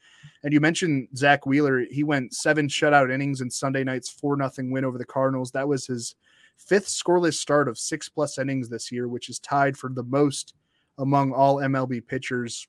And 0.42 0.52
you 0.52 0.60
mentioned 0.60 1.08
Zack 1.16 1.46
Wheeler. 1.46 1.86
He 1.90 2.04
went 2.04 2.34
seven 2.34 2.68
shutout 2.68 3.12
innings 3.12 3.40
in 3.40 3.50
Sunday 3.50 3.84
night's 3.84 4.10
4 4.10 4.36
0 4.36 4.70
win 4.70 4.84
over 4.84 4.98
the 4.98 5.04
Cardinals. 5.04 5.50
That 5.52 5.68
was 5.68 5.86
his 5.86 6.14
fifth 6.56 6.86
scoreless 6.86 7.34
start 7.34 7.68
of 7.68 7.78
six 7.78 8.08
plus 8.08 8.38
innings 8.38 8.68
this 8.68 8.92
year, 8.92 9.08
which 9.08 9.28
is 9.28 9.38
tied 9.38 9.76
for 9.76 9.90
the 9.90 10.04
most 10.04 10.54
among 10.98 11.32
all 11.32 11.56
MLB 11.56 12.06
pitchers. 12.06 12.68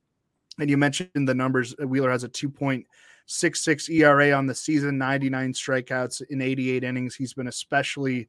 And 0.60 0.69
you 0.69 0.77
mentioned 0.77 1.27
the 1.27 1.34
numbers. 1.34 1.75
Wheeler 1.80 2.12
has 2.12 2.23
a 2.23 2.30
six 3.32 3.63
six 3.63 3.89
ERA 3.89 4.32
on 4.34 4.46
the 4.46 4.54
season, 4.54 4.98
99 4.98 5.54
strikeouts 5.54 6.22
in 6.30 6.41
88 6.41 6.84
innings. 6.84 7.15
He's 7.15 7.34
been 7.34 7.48
especially 7.48 8.28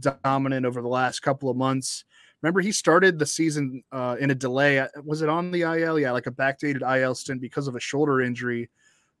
dominant 0.00 0.64
over 0.64 0.80
the 0.80 0.88
last 0.88 1.20
couple 1.20 1.50
of 1.50 1.56
months. 1.56 2.04
Remember, 2.40 2.60
he 2.60 2.72
started 2.72 3.18
the 3.18 3.26
season 3.26 3.82
uh, 3.92 4.16
in 4.18 4.30
a 4.30 4.34
delay. 4.34 4.78
Uh, 4.78 4.88
was 5.04 5.22
it 5.22 5.28
on 5.28 5.50
the 5.50 5.62
IL? 5.62 5.98
Yeah, 5.98 6.12
like 6.12 6.26
a 6.26 6.32
backdated 6.32 6.82
IL 6.82 7.14
stint 7.14 7.40
because 7.40 7.68
of 7.68 7.76
a 7.76 7.80
shoulder 7.80 8.22
injury 8.22 8.70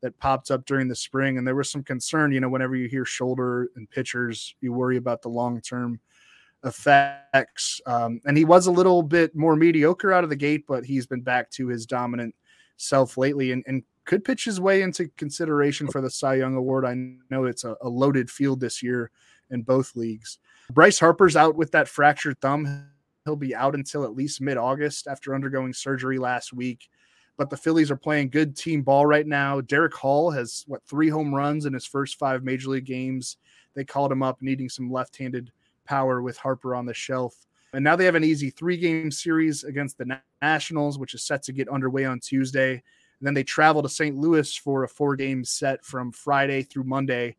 that 0.00 0.18
popped 0.18 0.50
up 0.50 0.64
during 0.64 0.88
the 0.88 0.96
spring. 0.96 1.36
And 1.36 1.46
there 1.46 1.56
was 1.56 1.70
some 1.70 1.82
concern, 1.82 2.32
you 2.32 2.40
know, 2.40 2.48
whenever 2.48 2.76
you 2.76 2.88
hear 2.88 3.04
shoulder 3.04 3.68
and 3.76 3.90
pitchers, 3.90 4.54
you 4.60 4.72
worry 4.72 4.96
about 4.96 5.20
the 5.20 5.28
long 5.28 5.60
term 5.60 6.00
effects. 6.64 7.80
Um, 7.86 8.20
and 8.24 8.36
he 8.36 8.44
was 8.44 8.66
a 8.66 8.72
little 8.72 9.02
bit 9.02 9.34
more 9.34 9.56
mediocre 9.56 10.12
out 10.12 10.24
of 10.24 10.30
the 10.30 10.36
gate, 10.36 10.64
but 10.66 10.84
he's 10.84 11.06
been 11.06 11.22
back 11.22 11.50
to 11.50 11.66
his 11.66 11.84
dominant 11.86 12.34
self 12.76 13.18
lately 13.18 13.52
and, 13.52 13.64
and 13.66 13.82
could 14.08 14.24
pitch 14.24 14.46
his 14.46 14.58
way 14.58 14.80
into 14.80 15.08
consideration 15.18 15.86
oh. 15.86 15.92
for 15.92 16.00
the 16.00 16.10
Cy 16.10 16.36
Young 16.36 16.56
Award. 16.56 16.86
I 16.86 16.94
know 17.30 17.44
it's 17.44 17.64
a, 17.64 17.76
a 17.82 17.88
loaded 17.88 18.30
field 18.30 18.58
this 18.58 18.82
year 18.82 19.10
in 19.50 19.62
both 19.62 19.94
leagues. 19.94 20.38
Bryce 20.72 20.98
Harper's 20.98 21.36
out 21.36 21.56
with 21.56 21.70
that 21.72 21.88
fractured 21.88 22.40
thumb. 22.40 22.86
He'll 23.26 23.36
be 23.36 23.54
out 23.54 23.74
until 23.74 24.04
at 24.04 24.16
least 24.16 24.40
mid 24.40 24.56
August 24.56 25.06
after 25.06 25.34
undergoing 25.34 25.74
surgery 25.74 26.18
last 26.18 26.54
week. 26.54 26.88
But 27.36 27.50
the 27.50 27.56
Phillies 27.56 27.90
are 27.90 27.96
playing 27.96 28.30
good 28.30 28.56
team 28.56 28.82
ball 28.82 29.04
right 29.04 29.26
now. 29.26 29.60
Darick 29.60 29.92
Hall 29.92 30.30
has, 30.30 30.64
what, 30.66 30.82
three 30.84 31.10
home 31.10 31.32
runs 31.32 31.66
in 31.66 31.74
his 31.74 31.86
first 31.86 32.18
five 32.18 32.42
major 32.42 32.70
league 32.70 32.86
games. 32.86 33.36
They 33.74 33.84
called 33.84 34.10
him 34.10 34.22
up 34.22 34.40
needing 34.40 34.70
some 34.70 34.90
left 34.90 35.18
handed 35.18 35.52
power 35.84 36.22
with 36.22 36.38
Harper 36.38 36.74
on 36.74 36.86
the 36.86 36.94
shelf. 36.94 37.46
And 37.74 37.84
now 37.84 37.94
they 37.94 38.06
have 38.06 38.14
an 38.14 38.24
easy 38.24 38.48
three 38.48 38.78
game 38.78 39.10
series 39.10 39.64
against 39.64 39.98
the 39.98 40.18
Nationals, 40.40 40.98
which 40.98 41.12
is 41.12 41.22
set 41.22 41.42
to 41.44 41.52
get 41.52 41.68
underway 41.68 42.06
on 42.06 42.20
Tuesday. 42.20 42.82
And 43.20 43.26
then 43.26 43.34
they 43.34 43.44
travel 43.44 43.82
to 43.82 43.88
St. 43.88 44.16
Louis 44.16 44.54
for 44.54 44.84
a 44.84 44.88
four 44.88 45.16
game 45.16 45.44
set 45.44 45.84
from 45.84 46.12
Friday 46.12 46.62
through 46.62 46.84
Monday 46.84 47.36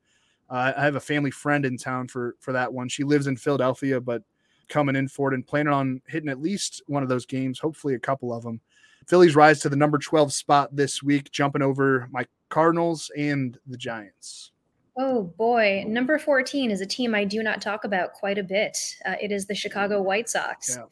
uh, 0.50 0.74
I 0.76 0.82
have 0.82 0.96
a 0.96 1.00
family 1.00 1.32
friend 1.32 1.66
in 1.66 1.78
town 1.78 2.08
for 2.08 2.36
for 2.40 2.52
that 2.54 2.74
one. 2.74 2.90
She 2.90 3.04
lives 3.04 3.28
in 3.28 3.38
Philadelphia, 3.38 4.02
but 4.02 4.24
coming 4.68 4.96
in 4.96 5.08
for 5.08 5.32
it 5.32 5.36
and 5.36 5.46
planning 5.46 5.74
on 5.74 6.02
hitting 6.08 6.30
at 6.30 6.42
least 6.42 6.82
one 6.88 7.04
of 7.04 7.10
those 7.10 7.26
games, 7.26 7.60
hopefully 7.60 7.96
a 7.96 8.00
couple 8.00 8.34
of 8.34 8.44
them. 8.44 8.60
Phillies 9.08 9.36
rise 9.36 9.60
to 9.60 9.70
the 9.70 9.76
number 9.76 9.98
12 9.98 10.32
spot 10.32 10.76
this 10.76 11.02
week, 11.02 11.32
jumping 11.32 11.64
over 11.64 12.08
my 12.12 12.26
Cardinals 12.50 13.10
and 13.18 13.58
the 13.66 13.78
Giants. 13.78 14.52
Oh 14.98 15.24
boy, 15.38 15.86
number 15.88 16.20
14 16.20 16.72
is 16.72 16.82
a 16.82 16.86
team 16.86 17.16
I 17.16 17.24
do 17.24 17.42
not 17.42 17.62
talk 17.62 17.84
about 17.84 18.14
quite 18.14 18.38
a 18.38 18.44
bit. 18.44 18.78
Uh, 19.06 19.16
it 19.22 19.32
is 19.32 19.46
the 19.46 19.56
Chicago 19.56 20.02
White 20.02 20.30
Sox. 20.30 20.76
Yeah. 20.76 20.84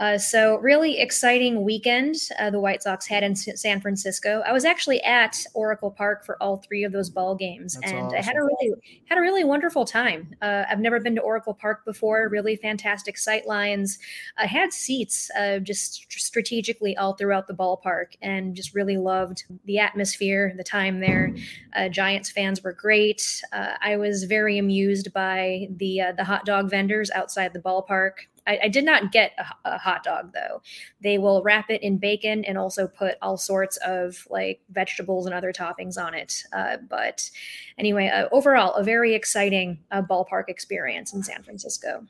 Uh, 0.00 0.16
so 0.16 0.56
really 0.56 0.98
exciting 0.98 1.62
weekend 1.62 2.16
uh, 2.38 2.48
the 2.48 2.58
White 2.58 2.82
Sox 2.82 3.06
had 3.06 3.22
in 3.22 3.32
S- 3.32 3.60
San 3.60 3.82
Francisco. 3.82 4.42
I 4.46 4.52
was 4.52 4.64
actually 4.64 5.02
at 5.02 5.44
Oracle 5.52 5.90
Park 5.90 6.24
for 6.24 6.42
all 6.42 6.56
three 6.56 6.84
of 6.84 6.92
those 6.92 7.10
ball 7.10 7.34
games, 7.34 7.74
That's 7.74 7.92
and 7.92 8.06
awesome. 8.06 8.18
I 8.18 8.22
had 8.22 8.36
a 8.36 8.42
really 8.42 8.72
had 9.04 9.18
a 9.18 9.20
really 9.20 9.44
wonderful 9.44 9.84
time. 9.84 10.34
Uh, 10.40 10.64
I've 10.68 10.80
never 10.80 11.00
been 11.00 11.14
to 11.16 11.20
Oracle 11.20 11.52
Park 11.52 11.84
before. 11.84 12.28
Really 12.30 12.56
fantastic 12.56 13.18
sight 13.18 13.46
lines. 13.46 13.98
I 14.38 14.46
had 14.46 14.72
seats 14.72 15.30
uh, 15.38 15.58
just 15.58 16.10
strategically 16.10 16.96
all 16.96 17.12
throughout 17.12 17.46
the 17.46 17.54
ballpark, 17.54 18.16
and 18.22 18.54
just 18.54 18.74
really 18.74 18.96
loved 18.96 19.44
the 19.66 19.78
atmosphere, 19.78 20.54
the 20.56 20.64
time 20.64 21.00
there. 21.00 21.34
Uh, 21.76 21.90
Giants 21.90 22.30
fans 22.30 22.64
were 22.64 22.72
great. 22.72 23.42
Uh, 23.52 23.74
I 23.82 23.98
was 23.98 24.24
very 24.24 24.56
amused 24.56 25.12
by 25.12 25.68
the 25.76 26.00
the 26.16 26.24
hot 26.24 26.46
dog 26.46 26.70
vendors 26.70 27.10
outside 27.10 27.52
the 27.52 27.60
ballpark. 27.60 28.12
I, 28.50 28.58
I 28.64 28.68
did 28.68 28.84
not 28.84 29.12
get 29.12 29.32
a, 29.38 29.74
a, 29.74 29.78
hot 29.78 30.02
dog 30.02 30.32
though. 30.32 30.60
They 31.00 31.18
will 31.18 31.42
wrap 31.42 31.70
it 31.70 31.82
in 31.82 31.98
bacon 31.98 32.44
and 32.44 32.58
also 32.58 32.88
put 32.88 33.16
all 33.22 33.36
sorts 33.36 33.76
of 33.78 34.26
like 34.28 34.60
vegetables 34.70 35.26
and 35.26 35.34
other 35.34 35.52
toppings 35.52 35.96
on 35.96 36.14
it. 36.14 36.42
Uh, 36.52 36.78
but 36.88 37.30
anyway, 37.78 38.08
uh, 38.08 38.28
overall, 38.32 38.74
a 38.74 38.82
very 38.82 39.14
exciting 39.14 39.78
uh, 39.92 40.02
ballpark 40.02 40.44
experience 40.48 41.14
in 41.14 41.22
San 41.22 41.42
Francisco. 41.44 42.04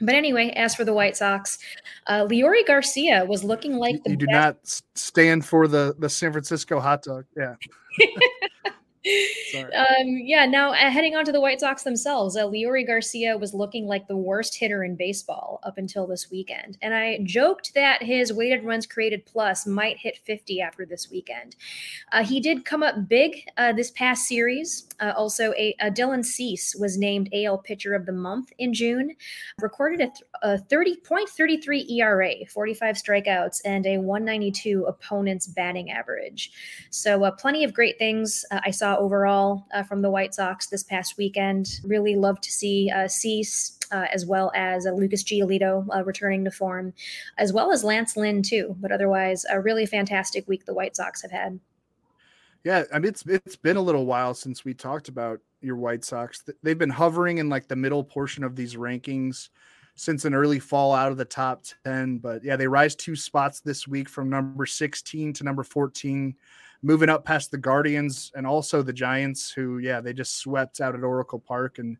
But 0.00 0.16
anyway, 0.16 0.50
as 0.50 0.74
for 0.74 0.84
the 0.84 0.92
White 0.92 1.16
Sox, 1.16 1.58
uh, 2.08 2.26
Leury 2.26 2.66
Garcia 2.66 3.24
was 3.24 3.42
looking 3.42 3.76
like 3.76 4.02
the. 4.04 4.10
You 4.10 4.16
do 4.16 4.26
not 4.26 4.56
stand 4.94 5.46
for 5.46 5.66
the 5.66 5.94
the 5.98 6.10
San 6.10 6.32
Francisco 6.32 6.80
hot 6.80 7.02
dog. 7.02 7.24
Yeah. 7.36 7.54
um, 9.04 10.06
yeah, 10.06 10.46
now 10.46 10.72
uh, 10.72 10.90
heading 10.90 11.14
on 11.14 11.24
to 11.26 11.32
the 11.32 11.40
White 11.40 11.60
Sox 11.60 11.82
themselves, 11.82 12.36
uh, 12.36 12.44
Leury 12.44 12.86
Garcia 12.86 13.36
was 13.36 13.52
looking 13.52 13.86
like 13.86 14.08
the 14.08 14.16
worst 14.16 14.56
hitter 14.56 14.82
in 14.82 14.96
baseball 14.96 15.60
up 15.62 15.76
until 15.76 16.06
this 16.06 16.30
weekend. 16.30 16.78
And 16.80 16.94
I 16.94 17.18
joked 17.24 17.74
that 17.74 18.02
his 18.02 18.32
weighted 18.32 18.64
runs 18.64 18.86
created 18.86 19.26
plus 19.26 19.66
might 19.66 19.98
hit 19.98 20.18
50 20.24 20.60
after 20.62 20.86
this 20.86 21.10
weekend. 21.10 21.56
Uh, 22.12 22.24
he 22.24 22.40
did 22.40 22.64
come 22.64 22.82
up 22.82 23.08
big 23.08 23.46
uh, 23.58 23.72
this 23.72 23.90
past 23.90 24.26
series. 24.26 24.88
Uh, 25.00 25.12
also, 25.16 25.52
a, 25.52 25.74
a, 25.80 25.90
Dylan 25.90 26.24
Cease 26.24 26.74
was 26.74 26.96
named 26.96 27.28
AL 27.34 27.58
Pitcher 27.58 27.94
of 27.94 28.06
the 28.06 28.12
Month 28.12 28.52
in 28.58 28.72
June, 28.72 29.14
recorded 29.60 30.00
a, 30.00 30.06
th- 30.06 30.22
a 30.42 30.58
30.33 30.74 31.90
ERA, 31.90 32.32
45 32.48 32.96
strikeouts, 32.96 33.60
and 33.64 33.86
a 33.86 33.98
192 33.98 34.84
opponent's 34.84 35.46
batting 35.46 35.90
average. 35.90 36.52
So, 36.90 37.24
uh, 37.24 37.32
plenty 37.32 37.64
of 37.64 37.74
great 37.74 37.98
things 37.98 38.44
I 38.50 38.70
saw 38.70 38.93
overall 38.98 39.66
uh, 39.72 39.82
from 39.82 40.02
the 40.02 40.10
White 40.10 40.34
Sox 40.34 40.66
this 40.66 40.82
past 40.82 41.16
weekend. 41.18 41.80
Really 41.84 42.16
love 42.16 42.40
to 42.40 42.50
see 42.50 42.90
uh, 42.90 43.08
Cease 43.08 43.78
uh, 43.90 44.06
as 44.12 44.26
well 44.26 44.50
as 44.54 44.86
uh, 44.86 44.90
Lucas 44.90 45.22
Giolito 45.22 45.86
uh, 45.94 46.04
returning 46.04 46.44
to 46.44 46.50
form, 46.50 46.92
as 47.38 47.52
well 47.52 47.72
as 47.72 47.84
Lance 47.84 48.16
Lynn 48.16 48.42
too. 48.42 48.76
But 48.80 48.92
otherwise, 48.92 49.44
a 49.50 49.60
really 49.60 49.86
fantastic 49.86 50.48
week 50.48 50.64
the 50.64 50.74
White 50.74 50.96
Sox 50.96 51.22
have 51.22 51.30
had. 51.30 51.60
Yeah, 52.64 52.84
I 52.92 52.98
mean 52.98 53.10
it's 53.10 53.24
it's 53.26 53.56
been 53.56 53.76
a 53.76 53.82
little 53.82 54.06
while 54.06 54.34
since 54.34 54.64
we 54.64 54.74
talked 54.74 55.08
about 55.08 55.40
your 55.60 55.76
White 55.76 56.04
Sox. 56.04 56.42
They've 56.62 56.78
been 56.78 56.90
hovering 56.90 57.38
in 57.38 57.48
like 57.48 57.68
the 57.68 57.76
middle 57.76 58.02
portion 58.02 58.42
of 58.42 58.56
these 58.56 58.76
rankings 58.76 59.50
since 59.96 60.24
an 60.24 60.34
early 60.34 60.58
fall 60.58 60.92
out 60.92 61.12
of 61.12 61.18
the 61.18 61.24
top 61.24 61.64
10. 61.84 62.18
But 62.18 62.42
yeah, 62.42 62.56
they 62.56 62.66
rise 62.66 62.94
two 62.94 63.16
spots 63.16 63.60
this 63.60 63.86
week 63.86 64.08
from 64.08 64.28
number 64.28 64.66
16 64.66 65.32
to 65.34 65.44
number 65.44 65.62
14 65.62 66.34
moving 66.84 67.08
up 67.08 67.24
past 67.24 67.50
the 67.50 67.58
Guardians 67.58 68.30
and 68.36 68.46
also 68.46 68.82
the 68.82 68.92
Giants, 68.92 69.50
who 69.50 69.78
yeah 69.78 70.00
they 70.00 70.12
just 70.12 70.36
swept 70.36 70.80
out 70.80 70.94
at 70.94 71.02
Oracle 71.02 71.40
Park, 71.40 71.78
and 71.78 71.96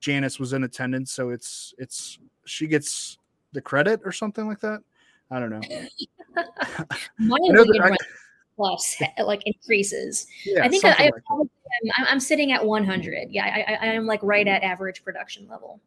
Janice 0.00 0.38
was 0.38 0.52
in 0.52 0.64
attendance, 0.64 1.12
so 1.12 1.30
it's 1.30 1.74
it's 1.76 2.18
she 2.46 2.66
gets 2.66 3.18
the 3.52 3.60
credit 3.60 4.00
or 4.04 4.12
something 4.12 4.46
like 4.46 4.60
that. 4.60 4.80
I 5.30 5.40
don't 5.40 5.50
know. 5.50 5.60
My 7.18 7.38
plus 8.56 8.96
like 9.24 9.42
increases. 9.44 10.26
Yeah, 10.44 10.64
I 10.64 10.68
think 10.68 10.84
I, 10.84 10.90
I 10.90 11.04
like 11.04 11.22
I'm, 11.96 12.06
I'm, 12.08 12.20
sitting 12.20 12.52
at 12.52 12.64
100. 12.64 13.28
Yeah, 13.30 13.44
I, 13.44 13.72
I, 13.72 13.78
I 13.88 13.92
am 13.92 14.06
like 14.06 14.20
right 14.22 14.46
at 14.46 14.62
average 14.62 15.04
production 15.04 15.46
level. 15.48 15.80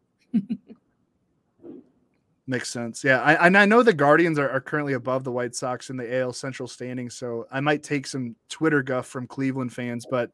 Makes 2.50 2.70
sense. 2.72 3.04
Yeah, 3.04 3.22
I, 3.22 3.46
and 3.46 3.56
I 3.56 3.66
know 3.66 3.84
the 3.84 3.94
Guardians 3.94 4.40
are, 4.40 4.50
are, 4.50 4.60
currently 4.60 4.94
above 4.94 5.24
the 5.24 5.32
White 5.32 5.54
Sox 5.54 5.92
in 5.92 5.98
the 5.98 6.20
AL 6.20 6.34
Central 6.34 6.68
standings, 6.68 7.14
so 7.14 7.46
I 7.52 7.60
might 7.60 7.84
take 7.84 8.08
some 8.08 8.36
Twitter 8.50 8.82
guff 8.82 9.06
from 9.06 9.28
Cleveland 9.28 9.72
fans, 9.72 10.08
but 10.10 10.32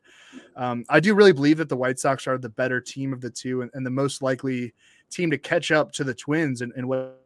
um, 0.56 0.86
I 0.88 1.01
do 1.01 1.13
really 1.13 1.34
believe 1.34 1.58
that 1.58 1.67
the 1.67 1.75
White 1.75 1.99
Sox 1.99 2.25
are 2.25 2.38
the 2.38 2.47
better 2.47 2.80
team 2.80 3.12
of 3.12 3.19
the 3.19 3.30
two 3.30 3.63
and, 3.63 3.71
and 3.73 3.86
the 3.86 3.89
most 3.89 4.21
likely 4.21 4.73
team 5.10 5.30
to 5.30 5.38
catch 5.38 5.71
up 5.71 5.91
to 5.91 6.06
the 6.06 6.13
Twins 6.13 6.62
and, 6.62 6.71
and 6.78 6.88
what 6.88 7.21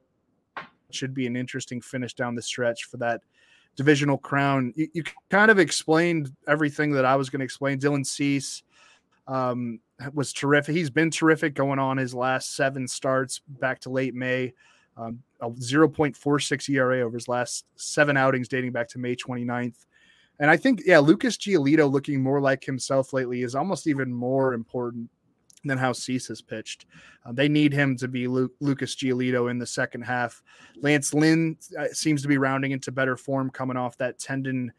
should 0.90 1.14
be 1.14 1.28
an 1.28 1.36
interesting 1.36 1.82
finish 1.82 2.16
down 2.16 2.34
the 2.34 2.42
stretch 2.42 2.86
for 2.86 2.98
that 2.98 3.22
divisional 3.76 4.18
crown. 4.18 4.74
You, 4.76 4.88
you 4.94 5.04
kind 5.30 5.52
of 5.52 5.60
explained 5.60 6.36
everything 6.48 6.94
that 6.94 7.06
I 7.06 7.16
was 7.16 7.30
going 7.30 7.42
to 7.42 7.46
explain. 7.46 7.80
Dylan 7.80 8.08
Cease 8.08 8.64
um, 9.28 9.82
was 10.16 10.34
terrific. 10.34 10.74
He's 10.76 10.90
been 10.90 11.12
terrific 11.12 11.54
going 11.54 11.78
on 11.78 11.98
his 11.98 12.16
last 12.16 12.56
seven 12.56 12.88
starts 12.88 13.40
back 13.48 13.82
to 13.82 13.92
late 13.92 14.16
May 14.16 14.54
um, 15.00 15.20
a 15.42 15.50
0.46 15.50 16.70
ERA 16.70 17.02
over 17.02 17.16
his 17.16 17.28
last 17.28 17.66
seven 17.76 18.18
outings 18.18 18.48
dating 18.48 18.72
back 18.72 18.90
to 18.90 19.00
May 19.00 19.16
29th. 19.16 19.86
And 20.40 20.50
I 20.50 20.58
think, 20.58 20.82
yeah, 20.86 21.00
Lucas 21.00 21.38
Giolito 21.38 21.90
looking 21.90 22.22
more 22.22 22.42
like 22.42 22.64
himself 22.64 23.14
lately 23.14 23.44
is 23.44 23.56
almost 23.56 23.88
even 23.88 24.14
more 24.14 24.54
important 24.54 25.10
than 25.66 25.78
how 25.78 25.92
Cease 25.92 26.28
has 26.28 26.42
pitched. 26.42 26.86
Uh, 27.26 27.34
they 27.34 27.50
need 27.50 27.74
him 27.74 27.98
to 27.98 28.08
be 28.08 28.28
Lu- 28.28 28.52
Lucas 28.62 28.96
Giolito 28.96 29.52
in 29.52 29.58
the 29.58 29.66
second 29.66 30.04
half. 30.04 30.42
Lance 30.78 31.14
Lynn 31.14 31.58
uh, 31.78 31.88
seems 31.92 32.22
to 32.22 32.28
be 32.28 32.38
rounding 32.38 32.72
into 32.72 32.92
better 32.92 33.18
form 33.18 33.50
coming 33.50 33.76
off 33.78 33.98
that 33.98 34.20
tendon 34.20 34.72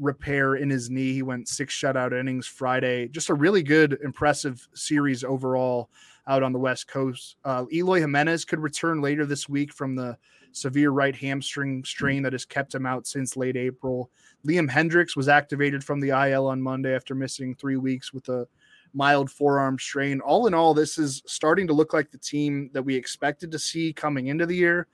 repair 0.00 0.56
in 0.56 0.70
his 0.70 0.90
knee. 0.90 1.12
He 1.12 1.22
went 1.22 1.48
six 1.48 1.74
shutout 1.74 2.18
innings 2.18 2.46
Friday. 2.46 3.08
Just 3.08 3.28
a 3.28 3.34
really 3.34 3.62
good, 3.62 3.98
impressive 4.02 4.66
series 4.74 5.22
overall 5.22 5.90
out 6.26 6.42
on 6.42 6.52
the 6.52 6.58
West 6.58 6.88
Coast. 6.88 7.36
Uh, 7.44 7.64
Eloy 7.72 8.00
Jimenez 8.00 8.44
could 8.44 8.60
return 8.60 9.00
later 9.00 9.26
this 9.26 9.48
week 9.48 9.72
from 9.72 9.94
the 9.94 10.16
severe 10.52 10.90
right 10.90 11.14
hamstring 11.14 11.84
strain 11.84 12.22
that 12.22 12.32
has 12.32 12.44
kept 12.44 12.74
him 12.74 12.86
out 12.86 13.06
since 13.06 13.36
late 13.36 13.56
April. 13.56 14.10
Liam 14.46 14.70
Hendriks 14.70 15.16
was 15.16 15.28
activated 15.28 15.82
from 15.82 16.00
the 16.00 16.10
IL 16.10 16.46
on 16.46 16.62
Monday 16.62 16.94
after 16.94 17.14
missing 17.14 17.54
three 17.54 17.76
weeks 17.76 18.12
with 18.12 18.28
a 18.28 18.46
mild 18.94 19.30
forearm 19.30 19.78
strain. 19.78 20.20
All 20.20 20.46
in 20.46 20.54
all, 20.54 20.72
this 20.72 20.98
is 20.98 21.22
starting 21.26 21.66
to 21.66 21.72
look 21.72 21.92
like 21.92 22.10
the 22.10 22.18
team 22.18 22.70
that 22.72 22.82
we 22.82 22.94
expected 22.94 23.50
to 23.50 23.58
see 23.58 23.92
coming 23.92 24.28
into 24.28 24.46
the 24.46 24.56
year. 24.56 24.86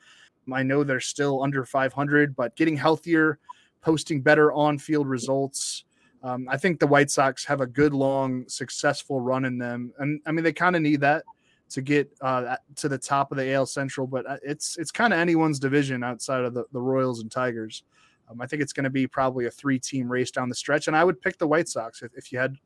I 0.52 0.62
know 0.62 0.82
they're 0.82 1.00
still 1.00 1.42
under 1.42 1.64
500, 1.64 2.34
but 2.34 2.56
getting 2.56 2.76
healthier, 2.76 3.38
posting 3.82 4.22
better 4.22 4.52
on 4.52 4.78
field 4.78 5.06
results 5.06 5.84
Um, 6.22 6.46
I 6.50 6.56
think 6.56 6.78
the 6.78 6.86
White 6.86 7.10
Sox 7.10 7.44
have 7.46 7.60
a 7.60 7.66
good, 7.66 7.94
long, 7.94 8.46
successful 8.48 9.20
run 9.20 9.44
in 9.44 9.58
them, 9.58 9.92
and 9.98 10.20
I 10.26 10.32
mean 10.32 10.44
they 10.44 10.52
kind 10.52 10.76
of 10.76 10.82
need 10.82 11.00
that 11.00 11.24
to 11.70 11.82
get 11.82 12.10
uh, 12.20 12.56
to 12.76 12.88
the 12.88 12.98
top 12.98 13.32
of 13.32 13.38
the 13.38 13.52
AL 13.52 13.66
Central. 13.66 14.06
But 14.06 14.28
uh, 14.28 14.36
it's 14.42 14.76
it's 14.76 14.90
kind 14.90 15.12
of 15.12 15.18
anyone's 15.18 15.58
division 15.58 16.02
outside 16.02 16.44
of 16.44 16.52
the, 16.52 16.64
the 16.72 16.80
Royals 16.80 17.20
and 17.20 17.30
Tigers. 17.30 17.84
Um, 18.30 18.40
I 18.40 18.46
think 18.46 18.62
it's 18.62 18.72
going 18.72 18.84
to 18.84 18.90
be 18.90 19.06
probably 19.06 19.46
a 19.46 19.50
three 19.50 19.78
team 19.78 20.10
race 20.10 20.30
down 20.30 20.48
the 20.48 20.54
stretch, 20.54 20.88
and 20.88 20.96
I 20.96 21.04
would 21.04 21.20
pick 21.20 21.38
the 21.38 21.48
White 21.48 21.68
Sox 21.68 22.02
if, 22.02 22.12
if 22.14 22.32
you 22.32 22.38
had 22.38 22.56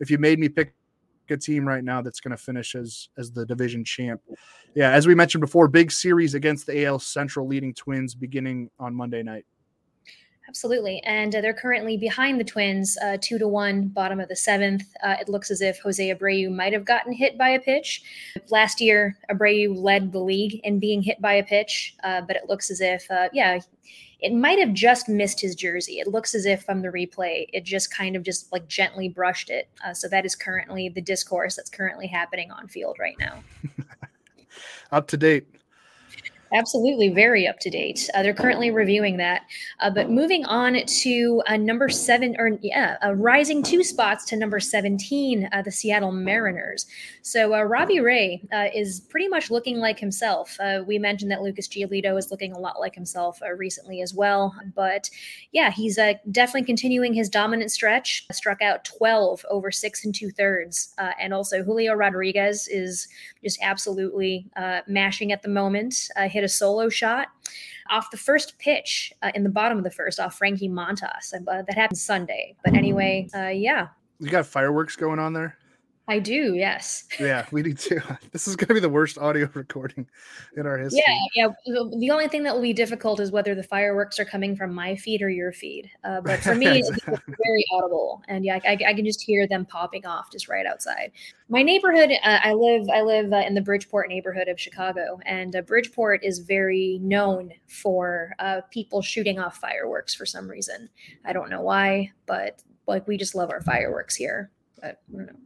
if 0.00 0.10
you 0.10 0.18
made 0.18 0.38
me 0.38 0.48
pick 0.48 0.74
a 1.30 1.36
team 1.36 1.66
right 1.66 1.82
now 1.82 2.02
that's 2.02 2.20
going 2.20 2.32
to 2.32 2.42
finish 2.42 2.74
as 2.74 3.08
as 3.18 3.30
the 3.30 3.44
division 3.44 3.84
champ. 3.84 4.20
Yeah, 4.74 4.90
as 4.90 5.06
we 5.06 5.14
mentioned 5.14 5.40
before, 5.40 5.68
big 5.68 5.92
series 5.92 6.34
against 6.34 6.66
the 6.66 6.84
AL 6.84 7.00
Central 7.00 7.46
leading 7.46 7.74
Twins 7.74 8.14
beginning 8.14 8.70
on 8.78 8.94
Monday 8.94 9.22
night. 9.22 9.46
Absolutely. 10.46 11.02
And 11.04 11.34
uh, 11.34 11.40
they're 11.40 11.54
currently 11.54 11.96
behind 11.96 12.38
the 12.38 12.44
Twins, 12.44 12.98
uh, 13.02 13.16
two 13.20 13.38
to 13.38 13.48
one, 13.48 13.88
bottom 13.88 14.20
of 14.20 14.28
the 14.28 14.36
seventh. 14.36 14.84
Uh, 15.02 15.16
it 15.20 15.28
looks 15.28 15.50
as 15.50 15.62
if 15.62 15.78
Jose 15.80 16.14
Abreu 16.14 16.54
might 16.54 16.72
have 16.72 16.84
gotten 16.84 17.12
hit 17.12 17.38
by 17.38 17.48
a 17.48 17.60
pitch. 17.60 18.02
Last 18.50 18.80
year, 18.80 19.16
Abreu 19.30 19.74
led 19.74 20.12
the 20.12 20.20
league 20.20 20.60
in 20.62 20.78
being 20.78 21.02
hit 21.02 21.20
by 21.20 21.34
a 21.34 21.42
pitch, 21.42 21.96
uh, 22.04 22.20
but 22.20 22.36
it 22.36 22.48
looks 22.48 22.70
as 22.70 22.80
if, 22.80 23.10
uh, 23.10 23.30
yeah, 23.32 23.58
it 24.20 24.32
might 24.34 24.58
have 24.58 24.72
just 24.74 25.08
missed 25.08 25.40
his 25.40 25.54
jersey. 25.54 25.98
It 25.98 26.08
looks 26.08 26.34
as 26.34 26.46
if 26.46 26.62
from 26.62 26.82
the 26.82 26.88
replay, 26.88 27.46
it 27.52 27.64
just 27.64 27.94
kind 27.94 28.14
of 28.14 28.22
just 28.22 28.52
like 28.52 28.68
gently 28.68 29.08
brushed 29.08 29.50
it. 29.50 29.68
Uh, 29.84 29.94
so 29.94 30.08
that 30.08 30.24
is 30.24 30.36
currently 30.36 30.88
the 30.88 31.00
discourse 31.00 31.56
that's 31.56 31.70
currently 31.70 32.06
happening 32.06 32.50
on 32.50 32.68
field 32.68 32.96
right 32.98 33.16
now. 33.18 33.42
Up 34.92 35.06
to 35.08 35.16
date. 35.16 35.46
Absolutely, 36.54 37.08
very 37.08 37.48
up 37.48 37.58
to 37.58 37.68
date. 37.70 38.08
Uh, 38.14 38.22
they're 38.22 38.32
currently 38.32 38.70
reviewing 38.70 39.16
that. 39.16 39.42
Uh, 39.80 39.90
but 39.90 40.08
moving 40.08 40.44
on 40.44 40.78
to 40.86 41.42
uh, 41.48 41.56
number 41.56 41.88
seven, 41.88 42.36
or 42.38 42.50
yeah, 42.62 42.96
uh, 43.04 43.12
rising 43.14 43.60
two 43.60 43.82
spots 43.82 44.24
to 44.26 44.36
number 44.36 44.60
17, 44.60 45.48
uh, 45.52 45.62
the 45.62 45.72
Seattle 45.72 46.12
Mariners. 46.12 46.86
So 47.22 47.56
uh, 47.56 47.62
Robbie 47.62 47.98
Ray 47.98 48.40
is 48.72 49.00
pretty 49.00 49.26
much 49.26 49.50
looking 49.50 49.78
like 49.78 49.98
himself. 49.98 50.56
we 50.86 50.96
mentioned 50.98 51.32
that 51.32 51.42
Lucas 51.42 51.66
Giolito 51.66 52.16
is 52.16 52.30
looking 52.30 52.52
a 52.52 52.58
lot 52.58 52.78
like 52.78 52.94
himself 52.94 53.40
recently 53.56 54.00
as 54.00 54.14
well. 54.14 54.54
But 54.76 55.10
yeah, 55.50 55.72
he's 55.72 55.98
definitely 56.30 56.64
continuing 56.64 57.14
his 57.14 57.28
dominant 57.28 57.72
stretch. 57.72 58.26
Struck 58.30 58.62
out 58.62 58.84
12 58.84 59.44
over 59.50 59.72
six 59.72 60.04
and 60.04 60.14
two 60.14 60.30
thirds. 60.30 60.94
and 61.18 61.34
also 61.34 61.64
Julio 61.64 61.94
Rodriguez 61.94 62.68
is 62.68 63.08
just 63.42 63.58
absolutely 63.60 64.46
mashing 64.86 65.32
at 65.32 65.42
the 65.42 65.48
moment. 65.48 66.10
hit 66.28 66.43
hit 66.44 66.50
a 66.50 66.52
solo 66.52 66.88
shot 66.88 67.28
off 67.90 68.10
the 68.10 68.16
first 68.16 68.58
pitch 68.58 69.12
uh, 69.22 69.30
in 69.34 69.42
the 69.42 69.50
bottom 69.50 69.78
of 69.78 69.84
the 69.84 69.90
first 69.90 70.20
off 70.20 70.36
Frankie 70.36 70.68
Montas. 70.68 71.34
Uh, 71.34 71.62
that 71.62 71.74
happened 71.74 71.98
Sunday. 71.98 72.54
But 72.64 72.74
anyway, 72.74 73.28
uh, 73.34 73.48
yeah. 73.48 73.88
You 74.20 74.30
got 74.30 74.46
fireworks 74.46 74.96
going 74.96 75.18
on 75.18 75.32
there? 75.32 75.56
I 76.06 76.18
do, 76.18 76.54
yes. 76.54 77.04
Yeah, 77.18 77.46
we 77.50 77.62
do 77.62 77.72
too. 77.72 78.00
This 78.32 78.48
is 78.48 78.56
going 78.56 78.68
to 78.68 78.74
be 78.74 78.80
the 78.80 78.88
worst 78.88 79.16
audio 79.16 79.48
recording 79.54 80.06
in 80.56 80.66
our 80.66 80.76
history. 80.76 81.02
Yeah, 81.34 81.48
yeah. 81.66 81.82
The 81.98 82.10
only 82.10 82.26
thing 82.28 82.42
that 82.42 82.54
will 82.54 82.62
be 82.62 82.72
difficult 82.72 83.20
is 83.20 83.30
whether 83.30 83.54
the 83.54 83.62
fireworks 83.62 84.18
are 84.18 84.24
coming 84.24 84.56
from 84.56 84.74
my 84.74 84.96
feed 84.96 85.22
or 85.22 85.30
your 85.30 85.52
feed. 85.52 85.88
Uh, 86.02 86.20
but 86.20 86.40
for 86.40 86.54
me, 86.54 86.66
it's 86.80 86.90
very 87.06 87.64
audible, 87.72 88.22
and 88.28 88.44
yeah, 88.44 88.58
I, 88.64 88.72
I, 88.72 88.94
can 88.94 89.04
just 89.04 89.22
hear 89.22 89.46
them 89.46 89.64
popping 89.64 90.04
off 90.04 90.30
just 90.32 90.48
right 90.48 90.66
outside. 90.66 91.12
My 91.48 91.62
neighborhood, 91.62 92.10
uh, 92.10 92.40
I 92.42 92.52
live, 92.52 92.88
I 92.92 93.02
live 93.02 93.32
uh, 93.32 93.36
in 93.46 93.54
the 93.54 93.62
Bridgeport 93.62 94.08
neighborhood 94.08 94.48
of 94.48 94.60
Chicago, 94.60 95.20
and 95.24 95.54
uh, 95.54 95.62
Bridgeport 95.62 96.24
is 96.24 96.40
very 96.40 96.98
known 97.02 97.52
for 97.66 98.34
uh, 98.40 98.62
people 98.70 99.00
shooting 99.00 99.38
off 99.38 99.58
fireworks 99.58 100.14
for 100.14 100.26
some 100.26 100.50
reason. 100.50 100.88
I 101.24 101.32
don't 101.32 101.50
know 101.50 101.62
why, 101.62 102.12
but 102.26 102.62
like 102.86 103.06
we 103.06 103.16
just 103.16 103.34
love 103.34 103.50
our 103.50 103.62
fireworks 103.62 104.16
here. 104.16 104.50
But 104.80 105.00
I 105.12 105.16
don't 105.16 105.26
know. 105.26 105.36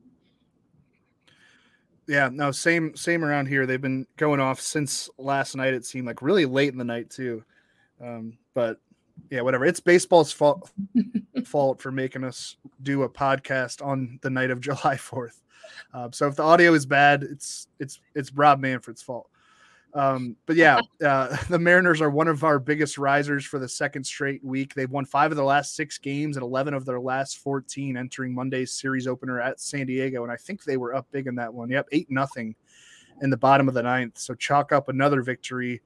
Yeah, 2.09 2.31
no, 2.33 2.51
same 2.51 2.97
same 2.97 3.23
around 3.23 3.47
here. 3.47 3.67
They've 3.67 3.81
been 3.81 4.07
going 4.17 4.41
off 4.41 4.61
since 4.61 5.11
last 5.19 5.55
night. 5.55 5.75
It 5.75 5.85
seemed 5.85 6.07
like 6.07 6.23
really 6.23 6.47
late 6.47 6.73
in 6.73 6.79
the 6.79 6.85
night 6.85 7.11
too. 7.11 7.45
Um, 8.03 8.39
but 8.55 8.81
yeah, 9.31 9.43
whatever. 9.43 9.67
It's 9.67 9.79
baseball's 9.79 10.33
fault 10.33 10.71
fault 11.45 11.83
for 11.83 11.93
making 11.93 12.25
us 12.25 12.57
do 12.83 13.03
a 13.03 13.09
podcast 13.11 13.85
on 13.85 14.19
the 14.23 14.31
night 14.31 14.51
of 14.51 14.61
July 14.63 14.97
Fourth. 14.97 15.43
Uh, 15.93 16.09
so 16.11 16.27
if 16.27 16.35
the 16.35 16.43
audio 16.43 16.73
is 16.73 16.87
bad, 16.87 17.23
it's 17.23 17.69
it's 17.79 18.01
it's 18.15 18.33
Rob 18.33 18.59
Manfred's 18.59 19.03
fault. 19.03 19.29
Um, 19.95 20.37
but 20.47 20.57
yeah, 20.57 20.81
uh, 21.05 21.37
the 21.49 21.59
Mariners 21.59 22.01
are 22.01 22.11
one 22.11 22.29
of 22.29 22.45
our 22.45 22.59
biggest 22.59 22.99
risers 22.99 23.45
for 23.45 23.59
the 23.59 23.69
second 23.69 24.05
straight 24.05 24.45
week. 24.45 24.75
They've 24.75 24.91
won 24.91 25.05
five 25.05 25.31
of 25.31 25.37
their 25.37 25.47
last 25.47 25.75
six 25.75 25.99
games 25.99 26.37
and 26.37 26.45
11 26.45 26.75
of 26.75 26.85
their 26.85 27.01
last 27.01 27.39
14 27.39 27.97
entering 27.97 28.35
Monday's 28.35 28.73
series 28.73 29.07
opener 29.07 29.41
at 29.41 29.61
San 29.61 29.87
Diego. 29.87 30.23
And 30.23 30.33
I 30.33 30.37
think 30.37 30.65
they 30.65 30.77
were 30.77 30.95
up 30.95 31.07
big 31.11 31.27
in 31.27 31.35
that 31.37 31.53
one. 31.53 31.71
Yep, 31.71 31.89
8 31.93 32.11
nothing 32.11 32.55
in 33.23 33.31
the 33.31 33.37
bottom 33.37 33.69
of 33.69 33.75
the 33.75 33.83
ninth. 33.83 34.19
So 34.19 34.35
chalk 34.35 34.73
up 34.73 34.89
another 34.89 35.23
victory 35.23 35.83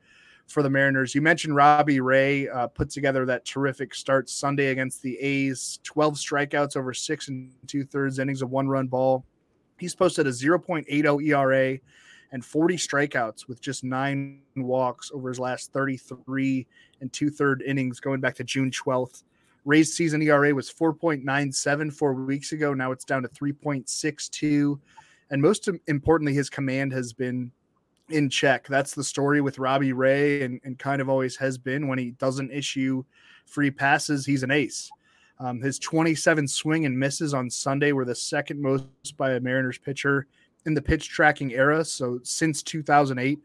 for 0.47 0.63
the 0.63 0.71
Mariners. 0.71 1.15
You 1.15 1.23
mentioned 1.23 1.55
Robbie 1.55 2.01
Ray 2.01 2.49
uh, 2.49 2.67
put 2.67 2.91
together 2.91 3.25
that 3.27 3.45
terrific 3.45 3.95
start 3.95 4.29
Sunday 4.29 4.67
against 4.67 5.03
the 5.03 5.19
A's 5.19 5.79
12 5.85 6.15
strikeouts 6.15 6.77
over 6.77 6.93
six 6.93 7.29
and 7.29 7.53
two 7.67 7.85
thirds 7.85 8.19
innings 8.19 8.43
of 8.43 8.51
one 8.51 8.69
run 8.69 8.89
ball. 8.89 9.25
He's 9.79 9.95
posted 9.95 10.27
a 10.27 10.31
0.80 10.31 11.27
ERA 11.27 11.79
and 12.33 12.45
40 12.45 12.77
strikeouts 12.77 13.47
with 13.47 13.61
just 13.61 13.85
nine 13.85 14.41
walks 14.57 15.11
over 15.15 15.29
his 15.29 15.39
last 15.39 15.73
33 15.73 16.67
and 17.01 17.13
two 17.13 17.31
third 17.31 17.63
innings 17.63 18.01
going 18.01 18.21
back 18.21 18.35
to 18.37 18.45
June 18.45 18.71
12th. 18.71 19.23
Ray's 19.65 19.95
season 19.95 20.23
ERA 20.23 20.55
was 20.55 20.73
4.97 20.73 21.93
four 21.93 22.15
weeks 22.15 22.53
ago. 22.53 22.75
Now 22.75 22.91
it's 22.91 23.05
down 23.05 23.23
to 23.23 23.29
3.62. 23.29 24.81
And 25.31 25.41
most 25.41 25.69
importantly, 25.87 26.35
his 26.35 26.51
command 26.51 26.93
has 26.93 27.13
been 27.13 27.53
in 28.09 28.29
check. 28.29 28.67
That's 28.67 28.95
the 28.95 29.05
story 29.05 29.41
with 29.41 29.59
Robbie 29.59 29.93
Ray 29.93 30.43
and, 30.43 30.61
and 30.65 30.79
kind 30.79 31.01
of 31.01 31.09
always 31.09 31.37
has 31.37 31.59
been 31.59 31.87
when 31.87 31.99
he 31.99 32.11
doesn't 32.13 32.51
issue 32.51 33.05
free 33.47 33.71
passes, 33.71 34.27
he's 34.27 34.43
an 34.43 34.51
ace. 34.51 34.91
Um, 35.39 35.61
his 35.61 35.79
27 35.79 36.47
swing 36.47 36.87
and 36.87 36.99
misses 36.99 37.35
on 37.35 37.51
Sunday 37.51 37.93
were 37.93 38.05
the 38.05 38.15
second 38.15 38.61
most 38.61 38.87
by 39.17 39.33
a 39.33 39.41
Mariners 39.41 39.79
pitcher 39.79 40.27
in 40.67 40.75
the 40.75 40.83
pitch 40.83 41.09
tracking 41.09 41.53
era. 41.53 41.85
So 41.85 42.21
since 42.23 42.63
2008, 42.63 43.39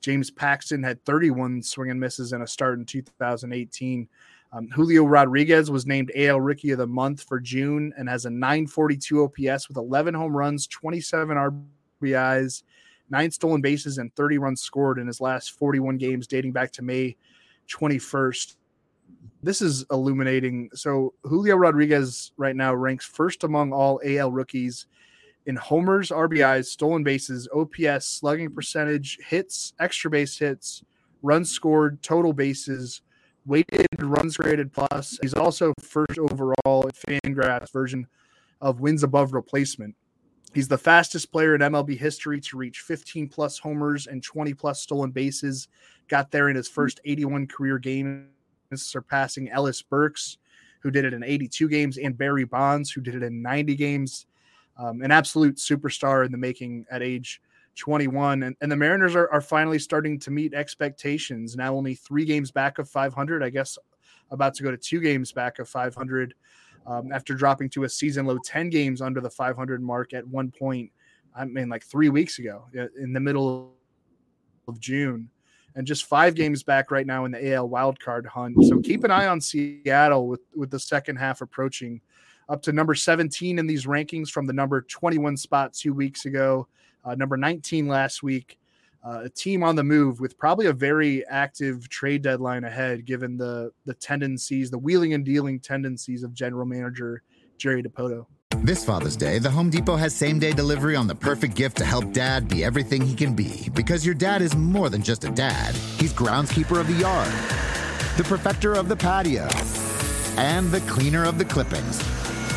James 0.00 0.30
Paxton 0.30 0.82
had 0.82 1.04
31 1.04 1.62
swing 1.62 1.90
and 1.90 2.00
misses 2.00 2.32
and 2.32 2.42
a 2.42 2.46
start 2.46 2.78
in 2.78 2.84
2018. 2.84 4.08
Um, 4.52 4.68
Julio 4.68 5.04
Rodriguez 5.04 5.70
was 5.70 5.86
named 5.86 6.12
AL 6.14 6.40
Rookie 6.40 6.72
of 6.72 6.78
the 6.78 6.86
Month 6.86 7.22
for 7.22 7.40
June 7.40 7.92
and 7.96 8.08
has 8.08 8.26
a 8.26 8.30
942 8.30 9.24
OPS 9.24 9.68
with 9.68 9.78
11 9.78 10.12
home 10.12 10.36
runs, 10.36 10.66
27 10.66 11.64
RBIs, 12.02 12.62
nine 13.08 13.30
stolen 13.30 13.62
bases, 13.62 13.98
and 13.98 14.14
30 14.14 14.38
runs 14.38 14.60
scored 14.60 14.98
in 14.98 15.06
his 15.06 15.20
last 15.20 15.52
41 15.52 15.96
games 15.96 16.26
dating 16.26 16.52
back 16.52 16.70
to 16.72 16.82
May 16.82 17.16
21st. 17.70 18.56
This 19.42 19.62
is 19.62 19.86
illuminating. 19.90 20.68
So 20.74 21.14
Julio 21.22 21.56
Rodriguez 21.56 22.32
right 22.36 22.54
now 22.54 22.74
ranks 22.74 23.06
first 23.06 23.44
among 23.44 23.72
all 23.72 24.00
AL 24.04 24.32
rookies 24.32 24.86
in 25.46 25.56
homers, 25.56 26.10
RBIs, 26.10 26.66
stolen 26.66 27.02
bases, 27.02 27.48
OPS, 27.54 28.06
slugging 28.06 28.50
percentage, 28.50 29.18
hits, 29.26 29.72
extra 29.80 30.10
base 30.10 30.38
hits, 30.38 30.84
runs 31.22 31.50
scored, 31.50 32.02
total 32.02 32.32
bases, 32.32 33.02
weighted 33.44 33.86
runs 34.00 34.36
created 34.36 34.72
plus. 34.72 35.18
He's 35.20 35.34
also 35.34 35.72
first 35.80 36.18
overall 36.18 36.86
at 36.86 36.94
Fangraphs 36.94 37.72
version 37.72 38.06
of 38.60 38.80
wins 38.80 39.02
above 39.02 39.32
replacement. 39.32 39.96
He's 40.54 40.68
the 40.68 40.78
fastest 40.78 41.32
player 41.32 41.54
in 41.54 41.60
MLB 41.62 41.98
history 41.98 42.40
to 42.42 42.56
reach 42.58 42.80
15 42.80 43.28
plus 43.28 43.58
homers 43.58 44.06
and 44.06 44.22
20 44.22 44.54
plus 44.54 44.80
stolen 44.80 45.10
bases. 45.10 45.68
Got 46.08 46.30
there 46.30 46.50
in 46.50 46.56
his 46.56 46.68
first 46.68 47.00
81 47.04 47.46
career 47.46 47.78
games, 47.78 48.28
surpassing 48.74 49.48
Ellis 49.48 49.80
Burks, 49.80 50.36
who 50.80 50.90
did 50.90 51.04
it 51.04 51.14
in 51.14 51.24
82 51.24 51.68
games, 51.68 51.96
and 51.96 52.18
Barry 52.18 52.44
Bonds, 52.44 52.90
who 52.90 53.00
did 53.00 53.14
it 53.14 53.22
in 53.22 53.40
90 53.40 53.74
games 53.76 54.26
um, 54.82 55.02
an 55.02 55.10
absolute 55.10 55.56
superstar 55.56 56.26
in 56.26 56.32
the 56.32 56.38
making 56.38 56.84
at 56.90 57.02
age 57.02 57.40
21. 57.76 58.42
And, 58.42 58.56
and 58.60 58.70
the 58.70 58.76
Mariners 58.76 59.14
are, 59.14 59.30
are 59.30 59.40
finally 59.40 59.78
starting 59.78 60.18
to 60.20 60.30
meet 60.30 60.54
expectations. 60.54 61.56
Now 61.56 61.74
only 61.74 61.94
three 61.94 62.24
games 62.24 62.50
back 62.50 62.78
of 62.78 62.88
500, 62.88 63.42
I 63.42 63.50
guess 63.50 63.78
about 64.30 64.54
to 64.54 64.62
go 64.62 64.70
to 64.70 64.76
two 64.76 65.00
games 65.00 65.30
back 65.30 65.58
of 65.58 65.68
500 65.68 66.34
um, 66.86 67.12
after 67.12 67.34
dropping 67.34 67.68
to 67.70 67.84
a 67.84 67.88
season 67.88 68.26
low 68.26 68.38
10 68.44 68.70
games 68.70 69.00
under 69.00 69.20
the 69.20 69.30
500 69.30 69.82
mark 69.82 70.14
at 70.14 70.26
one 70.26 70.50
point, 70.50 70.90
I 71.36 71.44
mean, 71.44 71.68
like 71.68 71.84
three 71.84 72.08
weeks 72.08 72.38
ago 72.38 72.64
in 72.98 73.12
the 73.12 73.20
middle 73.20 73.74
of 74.66 74.80
June. 74.80 75.28
And 75.74 75.86
just 75.86 76.04
five 76.04 76.34
games 76.34 76.62
back 76.62 76.90
right 76.90 77.06
now 77.06 77.24
in 77.24 77.32
the 77.32 77.54
AL 77.54 77.70
wildcard 77.70 78.26
hunt. 78.26 78.62
So 78.66 78.78
keep 78.80 79.04
an 79.04 79.10
eye 79.10 79.26
on 79.26 79.40
Seattle 79.40 80.28
with, 80.28 80.42
with 80.54 80.70
the 80.70 80.78
second 80.78 81.16
half 81.16 81.40
approaching 81.40 82.02
up 82.52 82.60
to 82.60 82.72
number 82.72 82.94
17 82.94 83.58
in 83.58 83.66
these 83.66 83.86
rankings 83.86 84.28
from 84.28 84.44
the 84.44 84.52
number 84.52 84.82
21 84.82 85.38
spot 85.38 85.72
two 85.72 85.94
weeks 85.94 86.26
ago, 86.26 86.68
uh, 87.02 87.14
number 87.14 87.38
19 87.38 87.88
last 87.88 88.22
week. 88.22 88.58
Uh, 89.02 89.22
a 89.24 89.28
team 89.30 89.64
on 89.64 89.74
the 89.74 89.82
move 89.82 90.20
with 90.20 90.38
probably 90.38 90.66
a 90.66 90.72
very 90.72 91.26
active 91.26 91.88
trade 91.88 92.20
deadline 92.22 92.62
ahead, 92.62 93.04
given 93.04 93.36
the 93.36 93.72
the 93.86 93.94
tendencies, 93.94 94.70
the 94.70 94.78
wheeling 94.78 95.14
and 95.14 95.24
dealing 95.24 95.58
tendencies 95.58 96.22
of 96.22 96.32
general 96.34 96.66
manager 96.66 97.22
Jerry 97.56 97.82
Dipoto. 97.82 98.26
This 98.58 98.84
Father's 98.84 99.16
Day, 99.16 99.40
the 99.40 99.50
Home 99.50 99.70
Depot 99.70 99.96
has 99.96 100.14
same 100.14 100.38
day 100.38 100.52
delivery 100.52 100.94
on 100.94 101.08
the 101.08 101.16
perfect 101.16 101.56
gift 101.56 101.78
to 101.78 101.84
help 101.84 102.12
dad 102.12 102.48
be 102.48 102.62
everything 102.62 103.02
he 103.02 103.14
can 103.14 103.34
be. 103.34 103.70
Because 103.74 104.06
your 104.06 104.14
dad 104.14 104.40
is 104.42 104.54
more 104.54 104.88
than 104.90 105.02
just 105.02 105.24
a 105.24 105.30
dad, 105.30 105.74
he's 105.98 106.12
groundskeeper 106.12 106.78
of 106.78 106.86
the 106.86 106.92
yard, 106.92 107.32
the 108.18 108.24
perfecter 108.24 108.74
of 108.74 108.88
the 108.88 108.96
patio, 108.96 109.48
and 110.36 110.70
the 110.70 110.80
cleaner 110.82 111.24
of 111.24 111.38
the 111.38 111.44
clippings. 111.44 112.00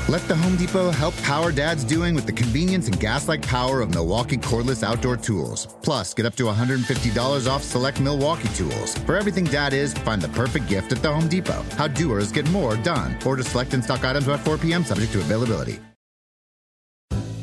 Let 0.07 0.27
the 0.27 0.35
Home 0.35 0.55
Depot 0.55 0.91
help 0.91 1.17
power 1.23 1.51
dad's 1.51 1.83
doing 1.83 2.13
with 2.13 2.27
the 2.27 2.31
convenience 2.31 2.85
and 2.85 2.99
gas 2.99 3.27
like 3.27 3.41
power 3.41 3.81
of 3.81 3.89
Milwaukee 3.89 4.37
cordless 4.37 4.83
outdoor 4.83 5.17
tools. 5.17 5.65
Plus, 5.81 6.13
get 6.13 6.27
up 6.27 6.35
to 6.35 6.43
$150 6.43 7.47
off 7.49 7.63
select 7.63 7.99
Milwaukee 7.99 8.49
tools. 8.49 8.95
For 8.99 9.15
everything 9.15 9.45
dad 9.45 9.73
is, 9.73 9.95
find 9.95 10.21
the 10.21 10.29
perfect 10.29 10.67
gift 10.67 10.91
at 10.91 11.01
the 11.01 11.11
Home 11.11 11.27
Depot. 11.27 11.65
How 11.75 11.87
doers 11.87 12.31
get 12.31 12.47
more 12.51 12.77
done. 12.77 13.17
Order 13.25 13.41
select 13.41 13.73
and 13.73 13.83
stock 13.83 14.05
items 14.05 14.27
by 14.27 14.37
4 14.37 14.59
p.m., 14.59 14.83
subject 14.83 15.11
to 15.13 15.19
availability. 15.21 15.79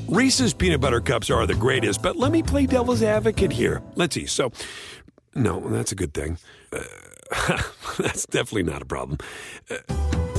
Reese's 0.07 0.55
peanut 0.55 0.81
butter 0.81 1.01
cups 1.01 1.31
are 1.31 1.47
the 1.49 1.55
greatest, 1.55 2.01
but 2.01 2.15
let 2.17 2.31
me 2.31 2.45
play 2.45 2.67
devil's 2.67 3.03
advocate 3.03 3.51
here. 3.51 3.83
Let's 3.97 4.15
see. 4.15 4.27
So, 4.27 4.53
no, 5.35 5.59
that's 5.69 5.91
a 5.91 5.97
good 5.97 6.15
thing. 6.15 6.39
Uh, 6.73 6.83
that's 7.99 8.27
definitely 8.27 8.65
not 8.65 8.83
a 8.83 8.85
problem. 8.85 9.19
Uh, 9.69 10.32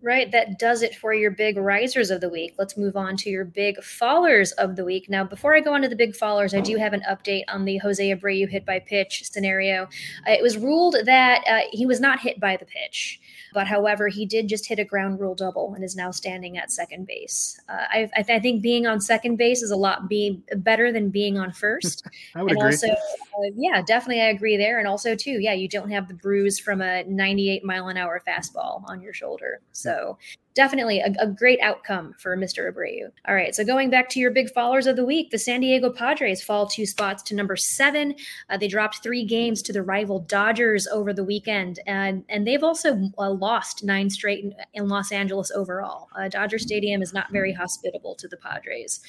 Right, 0.00 0.30
that 0.30 0.60
does 0.60 0.82
it 0.82 0.94
for 0.94 1.12
your 1.12 1.32
big 1.32 1.56
risers 1.56 2.10
of 2.10 2.20
the 2.20 2.28
week. 2.28 2.54
Let's 2.56 2.76
move 2.76 2.96
on 2.96 3.16
to 3.16 3.30
your 3.30 3.44
big 3.44 3.78
fallers 3.78 4.52
of 4.52 4.76
the 4.76 4.84
week. 4.84 5.08
Now, 5.08 5.24
before 5.24 5.56
I 5.56 5.60
go 5.60 5.74
on 5.74 5.82
to 5.82 5.88
the 5.88 5.96
big 5.96 6.14
fallers, 6.14 6.56
I 6.56 6.60
do 6.60 6.76
have 6.76 6.92
an 6.92 7.02
update 7.08 7.42
on 7.48 7.64
the 7.64 7.78
Jose 7.78 8.14
Abreu 8.14 8.48
hit 8.48 8.64
by 8.64 8.78
pitch 8.78 9.24
scenario. 9.24 9.84
Uh, 10.26 10.32
it 10.32 10.42
was 10.42 10.56
ruled 10.56 10.96
that 11.04 11.42
uh, 11.48 11.68
he 11.72 11.84
was 11.84 12.00
not 12.00 12.20
hit 12.20 12.38
by 12.38 12.56
the 12.56 12.64
pitch. 12.64 13.20
But 13.52 13.66
however, 13.66 14.08
he 14.08 14.26
did 14.26 14.48
just 14.48 14.66
hit 14.66 14.78
a 14.78 14.84
ground 14.84 15.20
rule 15.20 15.34
double 15.34 15.74
and 15.74 15.84
is 15.84 15.96
now 15.96 16.10
standing 16.10 16.58
at 16.58 16.70
second 16.70 17.06
base. 17.06 17.60
Uh, 17.68 17.84
I, 17.90 18.10
I, 18.16 18.22
th- 18.22 18.36
I, 18.36 18.40
think 18.40 18.62
being 18.62 18.86
on 18.86 19.00
second 19.00 19.36
base 19.36 19.62
is 19.62 19.70
a 19.70 19.76
lot 19.76 20.08
be 20.08 20.42
better 20.56 20.92
than 20.92 21.10
being 21.10 21.38
on 21.38 21.52
first. 21.52 22.06
I 22.34 22.42
would 22.42 22.52
and 22.52 22.60
agree. 22.60 22.72
Also, 22.72 22.88
uh, 22.88 23.50
yeah, 23.56 23.82
definitely, 23.82 24.22
I 24.22 24.28
agree 24.28 24.56
there. 24.56 24.78
And 24.78 24.88
also, 24.88 25.14
too, 25.14 25.40
yeah, 25.40 25.52
you 25.52 25.68
don't 25.68 25.90
have 25.90 26.08
the 26.08 26.14
bruise 26.14 26.58
from 26.58 26.80
a 26.80 27.04
98 27.04 27.64
mile 27.64 27.88
an 27.88 27.96
hour 27.96 28.22
fastball 28.26 28.82
on 28.88 29.00
your 29.00 29.12
shoulder. 29.12 29.60
So 29.72 30.18
definitely 30.58 30.98
a, 30.98 31.14
a, 31.20 31.26
great 31.28 31.60
outcome 31.60 32.12
for 32.18 32.36
Mr. 32.36 32.68
Abreu. 32.68 33.12
All 33.28 33.34
right, 33.36 33.54
so 33.54 33.64
going 33.64 33.90
back 33.90 34.08
to 34.08 34.18
your 34.18 34.32
big 34.32 34.52
fallers 34.52 34.88
of 34.88 34.96
the 34.96 35.04
week, 35.04 35.30
the 35.30 35.38
San 35.38 35.60
Diego 35.60 35.88
Padres 35.88 36.42
fall 36.42 36.66
two 36.66 36.84
spots 36.84 37.22
to 37.22 37.34
number 37.36 37.54
seven. 37.54 38.16
Uh, 38.50 38.56
they 38.56 38.66
dropped 38.66 39.00
three 39.00 39.24
games 39.24 39.62
to 39.62 39.72
the 39.72 39.84
rival 39.84 40.18
Dodgers 40.18 40.88
over 40.88 41.12
the 41.12 41.22
weekend, 41.22 41.78
and 41.86 42.24
and 42.28 42.44
they've 42.44 42.64
also 42.64 43.12
uh, 43.18 43.30
lost 43.30 43.84
nine 43.84 44.10
straight 44.10 44.42
in, 44.42 44.54
in 44.74 44.88
Los 44.88 45.12
Angeles 45.12 45.52
overall. 45.52 46.08
Uh, 46.18 46.28
Dodger 46.28 46.58
Stadium 46.58 47.02
is 47.02 47.12
not 47.12 47.30
very 47.30 47.52
hospitable 47.52 48.16
to 48.16 48.26
the 48.26 48.36
Padres, 48.36 49.00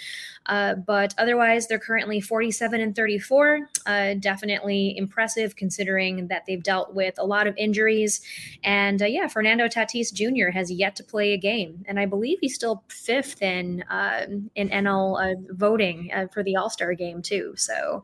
uh, 0.46 0.76
but 0.76 1.16
otherwise 1.18 1.66
they're 1.66 1.80
currently 1.80 2.22
47 2.22 2.80
and 2.80 2.96
34. 2.96 3.70
Uh, 3.88 4.14
definitely 4.20 4.96
impressive 4.96 5.56
considering 5.56 6.28
that 6.28 6.44
they've 6.46 6.62
dealt 6.62 6.94
with 6.94 7.16
a 7.18 7.26
lot 7.26 7.48
of 7.48 7.58
injuries, 7.58 8.22
and 8.64 9.02
uh, 9.02 9.06
yeah, 9.06 9.28
Fernando 9.28 9.68
Tatis 9.68 10.14
Jr. 10.14 10.52
has 10.52 10.72
yet 10.72 10.96
to 10.98 11.04
play 11.04 11.38
game, 11.39 11.84
and 11.88 11.99
I 11.99 12.06
believe 12.06 12.38
he's 12.41 12.56
still 12.56 12.84
fifth 12.89 13.41
in 13.41 13.84
uh, 13.84 14.25
in 14.56 14.69
NL 14.69 15.34
uh, 15.34 15.54
voting 15.54 16.12
uh, 16.13 16.28
for 16.34 16.43
the 16.43 16.56
All 16.56 16.69
Star 16.69 16.93
game 16.93 17.21
too. 17.21 17.54
So, 17.56 18.04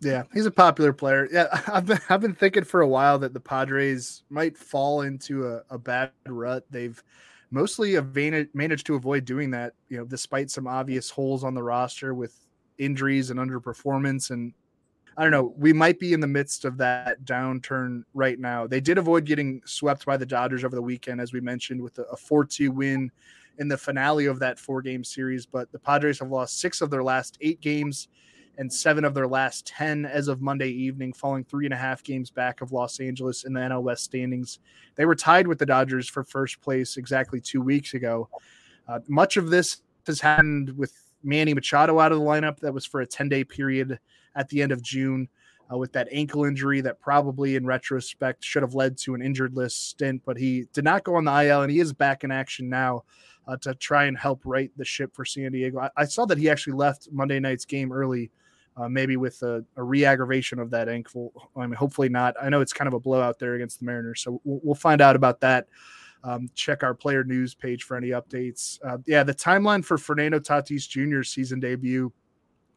yeah, 0.00 0.24
he's 0.32 0.46
a 0.46 0.50
popular 0.50 0.92
player. 0.92 1.28
Yeah, 1.32 1.46
I've 1.72 1.86
been 1.86 2.00
I've 2.08 2.20
been 2.20 2.34
thinking 2.34 2.64
for 2.64 2.80
a 2.80 2.88
while 2.88 3.18
that 3.20 3.32
the 3.32 3.40
Padres 3.40 4.22
might 4.30 4.56
fall 4.56 5.02
into 5.02 5.46
a, 5.46 5.62
a 5.70 5.78
bad 5.78 6.10
rut. 6.26 6.64
They've 6.70 7.02
mostly 7.50 7.98
managed 8.54 8.86
to 8.86 8.94
avoid 8.94 9.24
doing 9.24 9.50
that, 9.52 9.72
you 9.88 9.96
know, 9.96 10.04
despite 10.04 10.50
some 10.50 10.66
obvious 10.66 11.10
holes 11.10 11.44
on 11.44 11.54
the 11.54 11.62
roster 11.62 12.14
with 12.14 12.38
injuries 12.78 13.30
and 13.30 13.40
underperformance 13.40 14.30
and 14.30 14.52
I 15.18 15.22
don't 15.22 15.32
know. 15.32 15.52
We 15.56 15.72
might 15.72 15.98
be 15.98 16.12
in 16.12 16.20
the 16.20 16.28
midst 16.28 16.64
of 16.64 16.78
that 16.78 17.24
downturn 17.24 18.04
right 18.14 18.38
now. 18.38 18.68
They 18.68 18.80
did 18.80 18.98
avoid 18.98 19.24
getting 19.24 19.60
swept 19.64 20.06
by 20.06 20.16
the 20.16 20.24
Dodgers 20.24 20.62
over 20.62 20.76
the 20.76 20.82
weekend, 20.82 21.20
as 21.20 21.32
we 21.32 21.40
mentioned, 21.40 21.82
with 21.82 21.98
a 21.98 22.16
4 22.16 22.44
2 22.44 22.70
win 22.70 23.10
in 23.58 23.66
the 23.66 23.76
finale 23.76 24.26
of 24.26 24.38
that 24.38 24.60
four 24.60 24.80
game 24.80 25.02
series. 25.02 25.44
But 25.44 25.72
the 25.72 25.78
Padres 25.80 26.20
have 26.20 26.30
lost 26.30 26.60
six 26.60 26.80
of 26.80 26.90
their 26.90 27.02
last 27.02 27.36
eight 27.40 27.60
games 27.60 28.06
and 28.58 28.72
seven 28.72 29.04
of 29.04 29.12
their 29.12 29.26
last 29.26 29.66
10 29.66 30.06
as 30.06 30.28
of 30.28 30.40
Monday 30.40 30.70
evening, 30.70 31.12
falling 31.12 31.42
three 31.42 31.64
and 31.64 31.74
a 31.74 31.76
half 31.76 32.04
games 32.04 32.30
back 32.30 32.60
of 32.60 32.70
Los 32.70 33.00
Angeles 33.00 33.42
in 33.42 33.52
the 33.52 33.60
NL 33.60 33.82
West 33.82 34.04
standings. 34.04 34.60
They 34.94 35.04
were 35.04 35.16
tied 35.16 35.48
with 35.48 35.58
the 35.58 35.66
Dodgers 35.66 36.08
for 36.08 36.22
first 36.22 36.60
place 36.60 36.96
exactly 36.96 37.40
two 37.40 37.60
weeks 37.60 37.94
ago. 37.94 38.28
Uh, 38.86 39.00
much 39.08 39.36
of 39.36 39.50
this 39.50 39.82
has 40.06 40.20
happened 40.20 40.76
with 40.76 40.92
Manny 41.24 41.54
Machado 41.54 41.98
out 41.98 42.12
of 42.12 42.18
the 42.18 42.24
lineup. 42.24 42.60
That 42.60 42.72
was 42.72 42.86
for 42.86 43.00
a 43.00 43.06
10 43.06 43.28
day 43.28 43.42
period 43.42 43.98
at 44.38 44.48
the 44.48 44.62
end 44.62 44.72
of 44.72 44.80
June 44.82 45.28
uh, 45.70 45.76
with 45.76 45.92
that 45.92 46.08
ankle 46.10 46.44
injury 46.44 46.80
that 46.80 47.00
probably, 47.00 47.56
in 47.56 47.66
retrospect, 47.66 48.42
should 48.42 48.62
have 48.62 48.74
led 48.74 48.96
to 48.96 49.14
an 49.14 49.20
injured 49.20 49.54
list 49.54 49.90
stint, 49.90 50.22
but 50.24 50.38
he 50.38 50.66
did 50.72 50.84
not 50.84 51.04
go 51.04 51.16
on 51.16 51.24
the 51.24 51.42
IL 51.44 51.62
and 51.62 51.70
he 51.70 51.80
is 51.80 51.92
back 51.92 52.24
in 52.24 52.30
action 52.30 52.68
now. 52.68 53.04
Uh, 53.46 53.56
to 53.56 53.74
try 53.76 54.04
and 54.04 54.18
help 54.18 54.42
right 54.44 54.70
the 54.76 54.84
ship 54.84 55.10
for 55.14 55.24
San 55.24 55.50
Diego. 55.52 55.78
I, 55.78 55.88
I 55.96 56.04
saw 56.04 56.26
that 56.26 56.36
he 56.36 56.50
actually 56.50 56.74
left 56.74 57.08
Monday 57.10 57.40
night's 57.40 57.64
game 57.64 57.90
early, 57.90 58.30
uh, 58.76 58.90
maybe 58.90 59.16
with 59.16 59.42
a, 59.42 59.64
a 59.76 59.82
re-aggravation 59.82 60.58
of 60.58 60.68
that 60.72 60.86
ankle. 60.86 61.32
I 61.56 61.62
mean, 61.62 61.72
hopefully 61.72 62.10
not. 62.10 62.34
I 62.42 62.50
know 62.50 62.60
it's 62.60 62.74
kind 62.74 62.88
of 62.88 62.92
a 62.92 63.00
blowout 63.00 63.38
there 63.38 63.54
against 63.54 63.78
the 63.78 63.86
Mariners, 63.86 64.20
so 64.20 64.42
we'll, 64.44 64.60
we'll 64.62 64.74
find 64.74 65.00
out 65.00 65.16
about 65.16 65.40
that. 65.40 65.66
Um, 66.24 66.50
check 66.54 66.82
our 66.82 66.92
player 66.92 67.24
news 67.24 67.54
page 67.54 67.84
for 67.84 67.96
any 67.96 68.08
updates. 68.10 68.78
Uh, 68.84 68.98
yeah, 69.06 69.22
the 69.22 69.32
timeline 69.32 69.82
for 69.82 69.96
Fernando 69.96 70.38
Tatis 70.38 70.86
Jr. 70.86 71.22
season 71.22 71.58
debut 71.58 72.12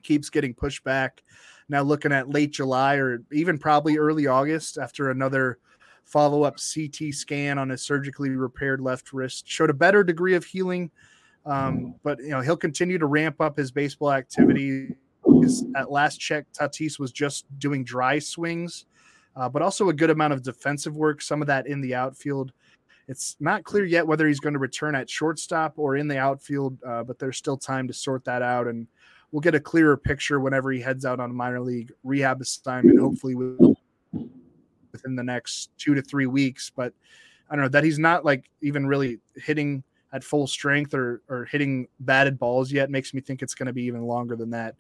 keeps 0.04 0.30
getting 0.30 0.54
pushed 0.54 0.84
back. 0.84 1.24
Now 1.70 1.84
looking 1.84 2.12
at 2.12 2.30
late 2.30 2.52
July 2.52 2.96
or 2.96 3.24
even 3.32 3.58
probably 3.58 3.98
early 3.98 4.28
August 4.28 4.78
after 4.78 5.10
another 5.10 5.58
follow-up 6.06 6.58
CT 6.58 7.14
scan 7.14 7.58
on 7.58 7.70
his 7.70 7.82
surgically 7.82 8.32
repaired 8.32 8.82
left 8.82 9.14
wrist 9.14 9.48
showed 9.48 9.70
a 9.70 9.74
better 9.74 10.04
degree 10.04 10.36
of 10.36 10.44
healing. 10.44 10.92
Um, 11.46 11.96
but 12.04 12.20
you 12.20 12.30
know 12.30 12.42
he'll 12.42 12.58
continue 12.58 12.98
to 12.98 13.06
ramp 13.06 13.42
up 13.42 13.58
his 13.58 13.72
baseball 13.72 14.12
activity. 14.12 14.96
At 15.76 15.90
last 15.90 16.20
check, 16.20 16.46
Tatis 16.54 17.00
was 17.00 17.12
just 17.12 17.46
doing 17.58 17.84
dry 17.84 18.20
swings, 18.20 18.86
uh, 19.36 19.50
but 19.50 19.62
also 19.62 19.90
a 19.90 19.94
good 19.94 20.10
amount 20.10 20.34
of 20.34 20.44
defensive 20.44 20.96
work. 20.96 21.22
Some 21.22 21.42
of 21.42 21.48
that 21.48 21.66
in 21.66 21.82
the 21.82 21.96
outfield. 21.96 22.52
It's 23.08 23.36
not 23.40 23.64
clear 23.64 23.86
yet 23.86 24.06
whether 24.06 24.28
he's 24.28 24.40
going 24.40 24.54
to 24.54 24.60
return 24.60 24.94
at 24.94 25.10
shortstop 25.10 25.74
or 25.78 25.98
in 25.98 26.08
the 26.08 26.18
outfield, 26.18 26.78
uh, 26.84 27.04
but 27.04 27.18
there's 27.18 27.38
still 27.38 27.58
time 27.58 27.88
to 27.88 27.94
sort 27.94 28.24
that 28.26 28.42
out. 28.42 28.68
And 28.68 28.88
we'll 29.32 29.42
get 29.42 29.56
a 29.56 29.60
clearer 29.60 29.98
picture 29.98 30.40
whenever 30.40 30.72
he 30.72 30.82
heads 30.82 31.06
out 31.06 31.20
on 31.20 31.30
a 31.30 31.34
minor 31.34 31.62
league 31.62 31.92
rehab 32.04 32.42
assignment, 32.42 33.00
hopefully 33.00 33.36
within 33.36 35.16
the 35.16 35.24
next 35.24 35.72
two 35.78 35.96
to 35.96 36.02
three 36.02 36.28
weeks. 36.28 36.72
But 36.76 36.94
I 37.50 37.56
don't 37.56 37.64
know 37.64 37.70
that 37.70 37.84
he's 37.84 38.00
not 38.00 38.26
like 38.26 38.50
even 38.62 38.86
really 38.88 39.20
hitting 39.36 39.84
at 40.14 40.24
full 40.24 40.46
strength 40.46 40.94
or 40.94 41.22
or 41.30 41.46
hitting 41.46 41.88
batted 42.02 42.38
balls 42.38 42.72
yet 42.72 42.90
makes 42.90 43.14
me 43.14 43.22
think 43.22 43.42
it's 43.42 43.56
going 43.56 43.68
to 43.68 43.74
be 43.74 43.84
even 43.84 44.04
longer 44.04 44.36
than 44.36 44.50
that. 44.50 44.76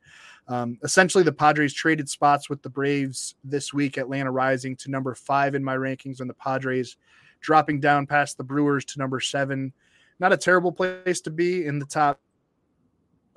Um, 0.47 0.77
essentially, 0.83 1.23
the 1.23 1.31
Padres 1.31 1.73
traded 1.73 2.09
spots 2.09 2.49
with 2.49 2.61
the 2.61 2.69
Braves 2.69 3.35
this 3.43 3.73
week. 3.73 3.97
Atlanta 3.97 4.31
rising 4.31 4.75
to 4.77 4.91
number 4.91 5.15
five 5.15 5.55
in 5.55 5.63
my 5.63 5.75
rankings, 5.75 6.19
and 6.19 6.29
the 6.29 6.33
Padres 6.33 6.97
dropping 7.39 7.79
down 7.79 8.05
past 8.05 8.37
the 8.37 8.43
Brewers 8.43 8.85
to 8.85 8.99
number 8.99 9.19
seven. 9.19 9.73
Not 10.19 10.33
a 10.33 10.37
terrible 10.37 10.71
place 10.71 11.21
to 11.21 11.31
be 11.31 11.65
in 11.65 11.79
the 11.79 11.85
top 11.85 12.19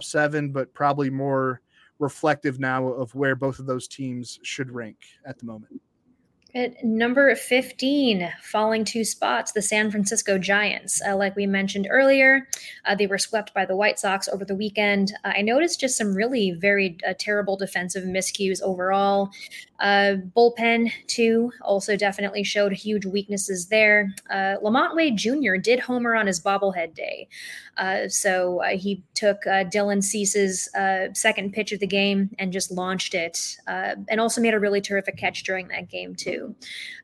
seven, 0.01 0.51
but 0.51 0.73
probably 0.75 1.11
more 1.11 1.61
reflective 1.99 2.59
now 2.59 2.87
of 2.89 3.15
where 3.15 3.37
both 3.37 3.59
of 3.59 3.67
those 3.67 3.87
teams 3.89 4.39
should 4.43 4.71
rank 4.71 4.99
at 5.25 5.39
the 5.39 5.47
moment. 5.47 5.81
At 6.57 6.85
number 6.85 7.35
15, 7.35 8.33
falling 8.41 8.85
two 8.85 9.03
spots, 9.03 9.51
the 9.51 9.61
San 9.61 9.91
Francisco 9.91 10.39
Giants. 10.39 11.03
Uh, 11.05 11.17
like 11.17 11.35
we 11.35 11.49
mentioned 11.49 11.89
earlier, 11.91 12.47
uh, 12.85 12.95
they 12.95 13.09
were 13.09 13.19
swept 13.19 13.53
by 13.55 13.67
the 13.67 13.75
White 13.75 13.99
Sox 13.99 14.29
over 14.29 14.45
the 14.45 14.55
weekend. 14.55 15.13
Uh, 15.25 15.33
I 15.37 15.43
noticed 15.43 15.81
just 15.81 15.99
some 15.99 16.15
really 16.15 16.53
very 16.53 16.97
uh, 17.05 17.15
terrible 17.19 17.57
defensive 17.57 18.05
miscues 18.05 18.63
overall. 18.63 19.31
Uh, 19.81 20.15
bullpen, 20.37 20.93
too, 21.09 21.51
also 21.61 21.97
definitely 21.97 22.45
showed 22.45 22.73
huge 22.73 23.05
weaknesses 23.05 23.67
there. 23.67 24.15
Uh, 24.31 24.55
LaMonte 24.63 24.95
Wade 24.95 25.17
Jr. 25.17 25.57
did 25.57 25.81
homer 25.81 26.15
on 26.15 26.29
his 26.29 26.41
bobblehead 26.41 26.95
day. 26.95 27.27
so 28.09 28.63
he 28.75 29.03
took 29.15 29.43
Dylan 29.43 30.05
Cease's 30.05 30.69
second 31.19 31.53
pitch 31.53 31.73
of 31.73 31.81
the 31.81 31.87
game 31.89 32.31
and 32.39 32.53
just 32.53 32.71
launched 32.71 33.15
it, 33.15 33.57
and 33.67 34.21
also 34.21 34.41
made 34.41 34.55
a 34.55 34.61
really 34.61 34.81
terrific 34.81 35.17
catch 35.17 35.43
during 35.43 35.67
that 35.69 35.91
game, 35.91 36.15
too. 36.15 36.44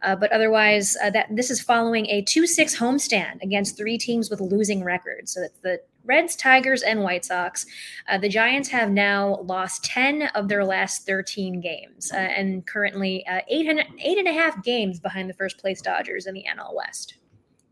Uh, 0.03 0.17
but 0.17 0.33
otherwise, 0.33 0.97
uh, 1.03 1.11
that 1.11 1.27
this 1.31 1.51
is 1.51 1.61
following 1.61 2.07
a 2.07 2.23
2-6 2.23 2.77
homestand 2.77 3.43
against 3.43 3.77
three 3.77 3.99
teams 3.99 4.31
with 4.31 4.41
losing 4.41 4.83
records. 4.85 5.33
So 5.33 5.43
it's 5.43 5.59
the 5.61 5.81
Reds, 6.05 6.35
Tigers, 6.35 6.83
and 6.83 7.03
White 7.03 7.25
Sox. 7.25 7.67
Uh, 8.09 8.19
the 8.19 8.29
Giants 8.29 8.69
have 8.71 8.91
now 8.91 9.41
lost 9.43 9.85
10 9.85 10.23
of 10.35 10.49
their 10.49 10.65
last 10.65 11.07
13 11.07 11.61
games 11.61 12.11
uh, 12.13 12.17
and 12.17 12.67
currently 12.67 13.27
uh, 13.27 13.41
eight, 13.49 13.67
and, 13.67 13.81
eight 13.99 14.19
and 14.19 14.29
a 14.29 14.33
half 14.33 14.63
games 14.65 14.99
behind 14.99 15.29
the 15.29 15.35
first 15.35 15.59
place 15.59 15.81
Dodgers 15.81 16.27
in 16.27 16.35
the 16.35 16.45
NL 16.45 16.75
West. 16.75 17.17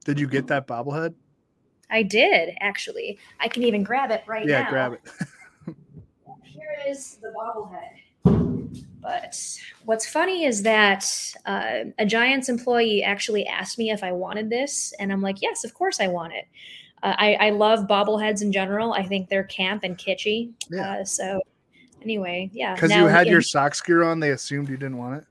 Did 0.05 0.21
you 0.21 0.29
get 0.29 0.47
that 0.49 0.66
bobblehead? 0.66 1.14
I 1.91 2.03
did, 2.03 2.57
actually. 2.61 3.19
I 3.41 3.49
can 3.49 3.62
even 3.62 3.83
grab 3.83 4.11
it 4.11 4.23
right 4.27 4.47
yeah, 4.47 4.61
now. 4.61 4.64
Yeah, 4.64 4.71
grab 4.71 4.93
it. 4.93 5.75
Here 6.45 6.79
is 6.87 7.19
the 7.23 7.33
bobblehead. 7.37 8.07
But 9.01 9.39
what's 9.85 10.07
funny 10.07 10.45
is 10.45 10.62
that 10.62 11.11
uh, 11.47 11.91
a 11.99 12.05
Giants 12.05 12.49
employee 12.49 13.03
actually 13.03 13.47
asked 13.47 13.79
me 13.79 13.91
if 13.91 14.05
I 14.05 14.12
wanted 14.12 14.51
this, 14.51 14.93
and 14.99 15.12
I'm 15.12 15.22
like, 15.22 15.41
yes, 15.41 15.64
of 15.64 15.74
course 15.74 16.01
I 16.01 16.09
want 16.09 16.35
it. 16.35 16.47
Uh, 17.03 17.14
I, 17.16 17.35
I, 17.35 17.51
love 17.51 17.87
bobbleheads 17.87 18.43
in 18.43 18.51
general. 18.51 18.93
I 18.93 19.07
think 19.07 19.29
they're 19.29 19.45
camp 19.45 19.85
and 19.85 19.97
kitschy. 19.97 20.51
Yeah. 20.68 20.91
Uh, 20.91 21.05
so 21.05 21.41
anyway, 22.03 22.51
yeah. 22.53 22.74
Because 22.74 22.91
you 22.91 23.07
had 23.07 23.29
in, 23.29 23.33
your 23.33 23.41
Sox 23.41 23.81
gear 23.81 24.03
on, 24.03 24.18
they 24.18 24.31
assumed 24.31 24.68
you 24.68 24.76
didn't 24.76 24.99
want 24.99 25.22
it. 25.22 25.24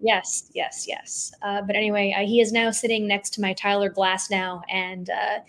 Yes, 0.00 0.50
yes, 0.54 0.86
yes. 0.88 1.32
Uh, 1.42 1.60
but 1.62 1.76
anyway, 1.76 2.14
uh, 2.16 2.24
he 2.24 2.40
is 2.40 2.52
now 2.52 2.70
sitting 2.70 3.06
next 3.06 3.30
to 3.34 3.40
my 3.40 3.52
Tyler 3.52 3.90
Glasnow 3.90 4.62
and 4.70 5.10
uh, 5.10 5.40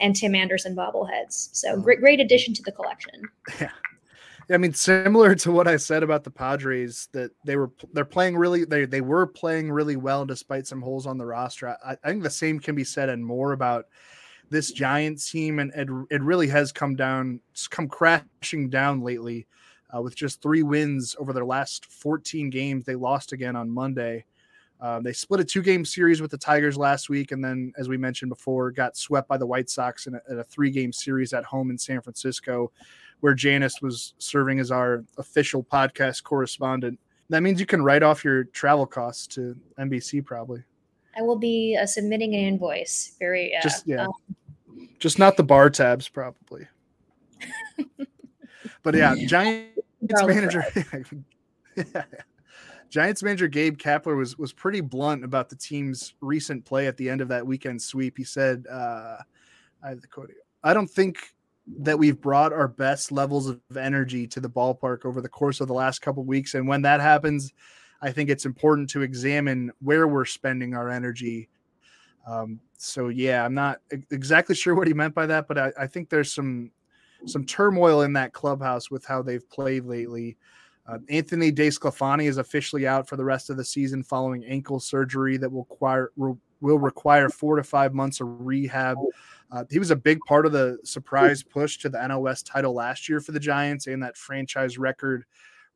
and 0.00 0.14
Tim 0.14 0.34
Anderson 0.34 0.76
bobbleheads. 0.76 1.50
So 1.52 1.72
oh. 1.72 1.80
great, 1.80 2.00
great 2.00 2.20
addition 2.20 2.54
to 2.54 2.62
the 2.62 2.72
collection. 2.72 3.22
Yeah. 3.60 3.70
I 4.50 4.56
mean, 4.56 4.72
similar 4.72 5.34
to 5.36 5.52
what 5.52 5.68
I 5.68 5.76
said 5.76 6.02
about 6.02 6.24
the 6.24 6.30
Padres, 6.30 7.08
that 7.12 7.30
they 7.44 7.56
were 7.56 7.70
they're 7.92 8.04
playing 8.04 8.36
really 8.36 8.64
they 8.64 8.86
they 8.86 9.02
were 9.02 9.26
playing 9.26 9.70
really 9.70 9.96
well 9.96 10.24
despite 10.24 10.66
some 10.66 10.80
holes 10.80 11.06
on 11.06 11.18
the 11.18 11.26
roster. 11.26 11.76
I, 11.84 11.96
I 12.02 12.08
think 12.08 12.22
the 12.22 12.30
same 12.30 12.58
can 12.58 12.74
be 12.74 12.84
said 12.84 13.10
and 13.10 13.24
more 13.24 13.52
about 13.52 13.86
this 14.50 14.72
Giants 14.72 15.30
team, 15.30 15.58
and 15.58 15.70
it, 15.74 15.88
it 16.10 16.22
really 16.22 16.48
has 16.48 16.72
come 16.72 16.96
down, 16.96 17.40
come 17.68 17.88
crashing 17.88 18.70
down 18.70 19.02
lately, 19.02 19.46
uh, 19.94 20.00
with 20.00 20.16
just 20.16 20.40
three 20.40 20.62
wins 20.62 21.14
over 21.18 21.34
their 21.34 21.44
last 21.44 21.84
14 21.86 22.48
games. 22.48 22.86
They 22.86 22.94
lost 22.94 23.32
again 23.32 23.56
on 23.56 23.70
Monday. 23.70 24.24
Uh, 24.80 25.00
they 25.00 25.12
split 25.12 25.40
a 25.40 25.44
two 25.44 25.60
game 25.60 25.84
series 25.84 26.22
with 26.22 26.30
the 26.30 26.38
Tigers 26.38 26.78
last 26.78 27.10
week, 27.10 27.32
and 27.32 27.44
then, 27.44 27.72
as 27.76 27.88
we 27.88 27.98
mentioned 27.98 28.30
before, 28.30 28.70
got 28.70 28.96
swept 28.96 29.28
by 29.28 29.36
the 29.36 29.46
White 29.46 29.68
Sox 29.68 30.06
in 30.06 30.14
a, 30.14 30.20
in 30.30 30.38
a 30.38 30.44
three 30.44 30.70
game 30.70 30.92
series 30.92 31.32
at 31.32 31.44
home 31.44 31.70
in 31.70 31.76
San 31.76 32.00
Francisco 32.00 32.70
where 33.20 33.34
Janice 33.34 33.80
was 33.82 34.14
serving 34.18 34.60
as 34.60 34.70
our 34.70 35.04
official 35.16 35.62
podcast 35.62 36.22
correspondent. 36.22 36.98
That 37.30 37.42
means 37.42 37.60
you 37.60 37.66
can 37.66 37.82
write 37.82 38.02
off 38.02 38.24
your 38.24 38.44
travel 38.44 38.86
costs 38.86 39.26
to 39.28 39.56
NBC 39.78 40.24
probably. 40.24 40.62
I 41.16 41.22
will 41.22 41.38
be 41.38 41.76
uh, 41.80 41.86
submitting 41.86 42.34
an 42.34 42.40
invoice. 42.40 43.16
Very 43.18 43.54
uh, 43.54 43.60
just 43.62 43.86
yeah, 43.86 44.04
um, 44.04 44.12
just 44.98 45.18
not 45.18 45.36
the 45.36 45.42
bar 45.42 45.68
tabs 45.68 46.08
probably. 46.08 46.66
but 48.82 48.94
yeah, 48.94 49.14
Giants 49.26 49.72
manager. 50.00 50.64
yeah. 51.76 52.04
Giants 52.88 53.22
manager 53.22 53.48
Gabe 53.48 53.76
Kapler 53.76 54.16
was 54.16 54.38
was 54.38 54.52
pretty 54.52 54.80
blunt 54.80 55.24
about 55.24 55.48
the 55.48 55.56
team's 55.56 56.14
recent 56.20 56.64
play 56.64 56.86
at 56.86 56.96
the 56.96 57.10
end 57.10 57.20
of 57.20 57.28
that 57.28 57.46
weekend 57.46 57.82
sweep. 57.82 58.16
He 58.16 58.24
said, 58.24 58.64
uh, 58.70 59.16
"I 59.82 59.88
have 59.90 60.00
the 60.00 60.06
quote. 60.06 60.30
I 60.62 60.72
don't 60.72 60.88
think 60.88 61.34
that 61.76 61.98
we've 61.98 62.20
brought 62.20 62.52
our 62.52 62.68
best 62.68 63.12
levels 63.12 63.48
of 63.48 63.60
energy 63.76 64.26
to 64.26 64.40
the 64.40 64.48
ballpark 64.48 65.04
over 65.04 65.20
the 65.20 65.28
course 65.28 65.60
of 65.60 65.68
the 65.68 65.74
last 65.74 66.00
couple 66.00 66.24
weeks. 66.24 66.54
And 66.54 66.66
when 66.66 66.82
that 66.82 67.00
happens, 67.00 67.52
I 68.00 68.12
think 68.12 68.30
it's 68.30 68.46
important 68.46 68.88
to 68.90 69.02
examine 69.02 69.72
where 69.80 70.08
we're 70.08 70.24
spending 70.24 70.74
our 70.74 70.88
energy. 70.88 71.48
Um, 72.26 72.60
so 72.76 73.08
yeah, 73.08 73.44
I'm 73.44 73.54
not 73.54 73.80
exactly 74.10 74.54
sure 74.54 74.74
what 74.74 74.86
he 74.86 74.94
meant 74.94 75.14
by 75.14 75.26
that, 75.26 75.48
but 75.48 75.58
I, 75.58 75.72
I, 75.78 75.86
think 75.86 76.08
there's 76.08 76.32
some 76.32 76.70
some 77.26 77.44
turmoil 77.44 78.02
in 78.02 78.12
that 78.12 78.32
clubhouse 78.32 78.90
with 78.90 79.04
how 79.04 79.22
they've 79.22 79.48
played 79.50 79.84
lately. 79.84 80.36
Uh, 80.86 80.98
Anthony 81.08 81.50
DeSclafani 81.50 82.28
is 82.28 82.38
officially 82.38 82.86
out 82.86 83.08
for 83.08 83.16
the 83.16 83.24
rest 83.24 83.50
of 83.50 83.56
the 83.56 83.64
season 83.64 84.02
following 84.02 84.44
ankle 84.44 84.78
surgery 84.78 85.36
that 85.36 85.50
will 85.50 85.66
require 85.70 86.12
require 86.60 87.28
four 87.28 87.56
to 87.56 87.62
five 87.62 87.94
months 87.94 88.20
of 88.20 88.26
rehab. 88.46 88.96
Uh, 89.50 89.64
he 89.70 89.78
was 89.78 89.90
a 89.90 89.96
big 89.96 90.20
part 90.26 90.44
of 90.44 90.52
the 90.52 90.78
surprise 90.84 91.42
push 91.42 91.78
to 91.78 91.88
the 91.88 91.98
NL 91.98 92.20
West 92.20 92.46
title 92.46 92.74
last 92.74 93.08
year 93.08 93.20
for 93.20 93.32
the 93.32 93.40
Giants 93.40 93.86
and 93.86 94.02
that 94.02 94.16
franchise 94.16 94.78
record 94.78 95.24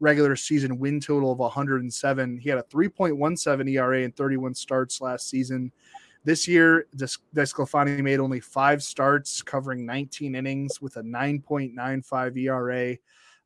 regular 0.01 0.37
season 0.37 0.79
win 0.79 1.01
total 1.01 1.33
of 1.33 1.39
107. 1.39 2.39
He 2.39 2.49
had 2.49 2.59
a 2.59 2.65
3.17 2.65 3.71
ERA 3.71 4.03
and 4.03 4.15
31 4.15 4.55
starts 4.55 5.01
last 5.01 5.31
season. 5.31 5.73
This 6.25 6.47
year, 6.47 6.87
Desclafani 6.97 8.01
made 8.03 8.21
only 8.21 8.41
five 8.41 8.83
starts, 8.83 9.43
covering 9.43 9.85
19 9.87 10.35
innings 10.35 10.81
with 10.81 10.97
a 10.97 11.03
9.95 11.03 12.37
ERA. 12.37 12.97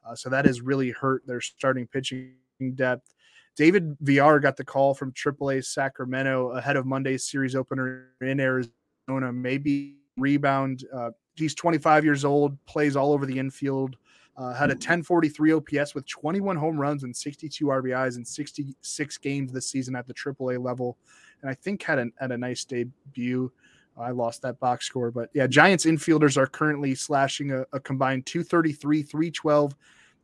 Uh, 0.07 0.15
so 0.15 0.29
that 0.29 0.45
has 0.45 0.61
really 0.61 0.91
hurt 0.91 1.27
their 1.27 1.41
starting 1.41 1.87
pitching 1.87 2.35
depth. 2.75 3.15
David 3.57 3.97
Villar 4.01 4.39
got 4.39 4.57
the 4.57 4.65
call 4.65 4.95
from 4.95 5.13
AAA 5.13 5.65
Sacramento 5.65 6.51
ahead 6.51 6.77
of 6.77 6.87
Monday's 6.87 7.25
series 7.25 7.55
opener 7.55 8.11
in 8.21 8.39
Arizona. 8.39 9.33
Maybe 9.33 9.97
rebound. 10.19 10.85
Uh, 10.93 11.11
he's 11.37 11.55
25 11.55 12.05
years 12.05 12.25
old, 12.25 12.63
plays 12.67 12.97
all 12.97 13.13
over 13.13 13.25
the 13.27 13.39
infield. 13.39 13.97
Uh, 14.37 14.53
had 14.53 14.69
a 14.69 14.75
1043 14.75 15.53
OPS 15.53 15.95
with 15.95 16.07
21 16.07 16.57
home 16.57 16.79
runs 16.79 17.05
and 17.05 17.17
62 17.17 17.65
RBIs 17.65 18.17
in 18.19 18.25
66 18.25 19.19
games 19.19 19.51
this 19.51 19.71
season 19.71 19.97
at 19.97 20.07
the 20.07 20.13
AAA 20.13 20.63
level, 20.63 20.99
and 21.41 21.51
I 21.51 21.55
think 21.55 21.83
had, 21.83 21.99
an, 21.99 22.13
had 22.21 22.33
a 22.33 22.37
nice 22.37 22.65
debut. 22.67 23.51
I 23.99 24.11
lost 24.11 24.43
that 24.43 24.61
box 24.61 24.85
score, 24.85 25.11
but 25.11 25.31
yeah, 25.33 25.47
Giants 25.47 25.87
infielders 25.87 26.37
are 26.37 26.47
currently 26.47 26.95
slashing 26.95 27.51
a, 27.53 27.65
a 27.73 27.81
combined 27.81 28.27
233, 28.27 29.03
312, 29.03 29.75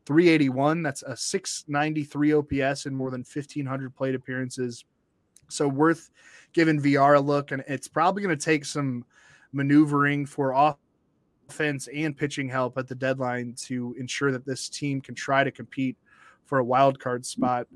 381. 0.06 0.82
That's 0.82 1.02
a 1.02 1.16
693 1.16 2.34
OPS 2.34 2.86
and 2.86 2.96
more 2.96 3.10
than 3.10 3.20
1,500 3.20 3.94
plate 3.94 4.14
appearances. 4.14 4.84
So 5.48 5.68
worth 5.68 6.10
giving 6.52 6.80
Villar 6.80 7.14
a 7.14 7.20
look, 7.20 7.52
and 7.52 7.62
it's 7.68 7.88
probably 7.88 8.22
going 8.22 8.36
to 8.36 8.44
take 8.44 8.64
some 8.64 9.04
maneuvering 9.52 10.26
for 10.26 10.76
offense 11.48 11.88
and 11.88 12.16
pitching 12.16 12.48
help 12.48 12.78
at 12.78 12.88
the 12.88 12.94
deadline 12.94 13.54
to 13.66 13.94
ensure 13.98 14.32
that 14.32 14.46
this 14.46 14.68
team 14.68 15.00
can 15.00 15.14
try 15.14 15.44
to 15.44 15.50
compete 15.50 15.96
for 16.44 16.58
a 16.58 16.64
wild 16.64 16.98
card 16.98 17.24
spot. 17.24 17.66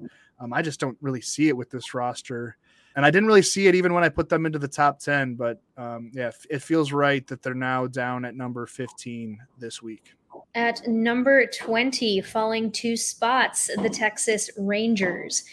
Um, 0.40 0.52
I 0.52 0.62
just 0.62 0.80
don't 0.80 0.98
really 1.00 1.20
see 1.20 1.48
it 1.48 1.56
with 1.56 1.70
this 1.70 1.94
roster. 1.94 2.56
And 2.94 3.04
I 3.04 3.10
didn't 3.10 3.26
really 3.26 3.42
see 3.42 3.66
it 3.66 3.74
even 3.74 3.92
when 3.92 4.04
I 4.04 4.08
put 4.08 4.30
them 4.30 4.46
into 4.46 4.58
the 4.58 4.68
top 4.68 4.98
10. 5.00 5.34
But 5.34 5.60
um, 5.76 6.10
yeah, 6.14 6.30
it 6.48 6.62
feels 6.62 6.92
right 6.92 7.26
that 7.26 7.42
they're 7.42 7.54
now 7.54 7.86
down 7.86 8.24
at 8.24 8.34
number 8.34 8.66
15 8.66 9.38
this 9.58 9.82
week. 9.82 10.14
At 10.54 10.86
number 10.86 11.46
20, 11.46 12.22
falling 12.22 12.72
two 12.72 12.96
spots, 12.96 13.70
the 13.82 13.90
Texas 13.90 14.50
Rangers. 14.56 15.44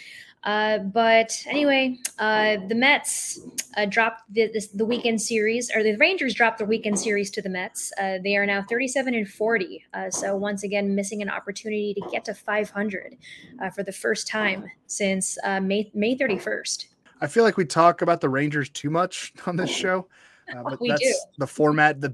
Uh, 0.44 0.78
but 0.80 1.32
anyway, 1.48 1.98
uh, 2.20 2.58
the 2.68 2.76
Mets 2.76 3.40
uh, 3.78 3.86
dropped 3.86 4.22
the, 4.34 4.50
this, 4.52 4.68
the 4.68 4.86
weekend 4.86 5.22
series, 5.22 5.72
or 5.74 5.84
the 5.84 5.96
Rangers 5.96 6.34
dropped 6.34 6.60
the 6.60 6.66
weekend 6.66 7.00
series 7.00 7.32
to 7.32 7.42
the 7.42 7.50
Mets. 7.50 7.94
Uh, 7.98 8.18
they 8.22 8.36
are 8.36 8.46
now 8.46 8.64
37 8.70 9.14
and 9.14 9.30
40. 9.30 9.86
Uh, 9.94 10.10
so 10.10 10.36
once 10.36 10.64
again, 10.64 10.96
missing 10.96 11.22
an 11.22 11.30
opportunity 11.30 11.94
to 11.94 12.02
get 12.12 12.26
to 12.26 12.34
500 12.34 13.18
uh, 13.62 13.70
for 13.70 13.84
the 13.84 13.94
first 13.94 14.28
time 14.28 14.66
since 14.88 15.38
May 15.62 15.90
May 15.94 16.18
31st. 16.18 16.88
I 17.22 17.28
feel 17.28 17.46
like 17.46 17.56
we 17.56 17.66
talk 17.66 18.02
about 18.02 18.20
the 18.20 18.30
Rangers 18.30 18.70
too 18.70 18.90
much 18.90 19.34
on 19.48 19.56
this 19.56 19.70
show, 19.70 20.08
but 20.64 20.80
we 20.82 20.90
that's 20.90 21.02
do. 21.02 21.14
the 21.38 21.48
format. 21.48 22.02
The 22.02 22.14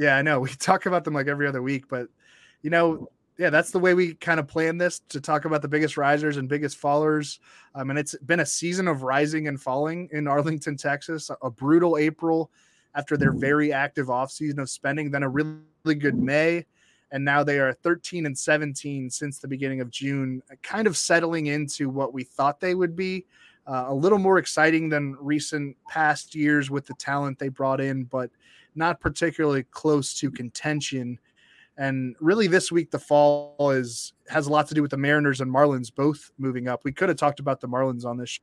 yeah, 0.00 0.16
I 0.16 0.22
know 0.22 0.40
we 0.40 0.50
talk 0.50 0.86
about 0.86 1.04
them 1.04 1.14
like 1.14 1.28
every 1.28 1.46
other 1.46 1.62
week, 1.62 1.88
but 1.88 2.08
you 2.62 2.70
know 2.70 3.08
yeah, 3.40 3.48
that's 3.48 3.70
the 3.70 3.78
way 3.78 3.94
we 3.94 4.12
kind 4.12 4.38
of 4.38 4.46
plan 4.46 4.76
this 4.76 5.00
to 5.08 5.18
talk 5.18 5.46
about 5.46 5.62
the 5.62 5.68
biggest 5.68 5.96
risers 5.96 6.36
and 6.36 6.46
biggest 6.46 6.78
fallers. 6.78 7.38
Um, 7.74 7.88
and 7.88 7.98
it's 7.98 8.14
been 8.18 8.40
a 8.40 8.46
season 8.46 8.86
of 8.86 9.02
rising 9.02 9.48
and 9.48 9.58
falling 9.58 10.10
in 10.12 10.28
Arlington, 10.28 10.76
Texas. 10.76 11.30
A 11.40 11.50
brutal 11.50 11.96
April 11.96 12.50
after 12.94 13.16
their 13.16 13.32
very 13.32 13.72
active 13.72 14.08
offseason 14.08 14.58
of 14.58 14.68
spending, 14.68 15.10
then 15.10 15.22
a 15.22 15.28
really, 15.28 15.54
really 15.86 15.94
good 15.94 16.18
May. 16.18 16.66
And 17.12 17.24
now 17.24 17.42
they 17.42 17.58
are 17.60 17.72
13 17.72 18.26
and 18.26 18.36
17 18.36 19.08
since 19.08 19.38
the 19.38 19.48
beginning 19.48 19.80
of 19.80 19.90
June, 19.90 20.42
kind 20.62 20.86
of 20.86 20.98
settling 20.98 21.46
into 21.46 21.88
what 21.88 22.12
we 22.12 22.24
thought 22.24 22.60
they 22.60 22.74
would 22.74 22.94
be. 22.94 23.24
Uh, 23.66 23.86
a 23.88 23.94
little 23.94 24.18
more 24.18 24.36
exciting 24.36 24.90
than 24.90 25.16
recent 25.18 25.78
past 25.88 26.34
years 26.34 26.70
with 26.70 26.84
the 26.84 26.94
talent 26.94 27.38
they 27.38 27.48
brought 27.48 27.80
in, 27.80 28.04
but 28.04 28.28
not 28.74 29.00
particularly 29.00 29.64
close 29.64 30.14
to 30.20 30.30
contention. 30.30 31.18
And 31.76 32.14
really, 32.20 32.46
this 32.46 32.70
week 32.70 32.90
the 32.90 32.98
fall 32.98 33.56
is 33.72 34.12
has 34.28 34.46
a 34.46 34.50
lot 34.50 34.68
to 34.68 34.74
do 34.74 34.82
with 34.82 34.90
the 34.90 34.96
Mariners 34.96 35.40
and 35.40 35.52
Marlins 35.52 35.94
both 35.94 36.30
moving 36.38 36.68
up. 36.68 36.84
We 36.84 36.92
could 36.92 37.08
have 37.08 37.18
talked 37.18 37.40
about 37.40 37.60
the 37.60 37.68
Marlins 37.68 38.04
on 38.04 38.16
this 38.16 38.38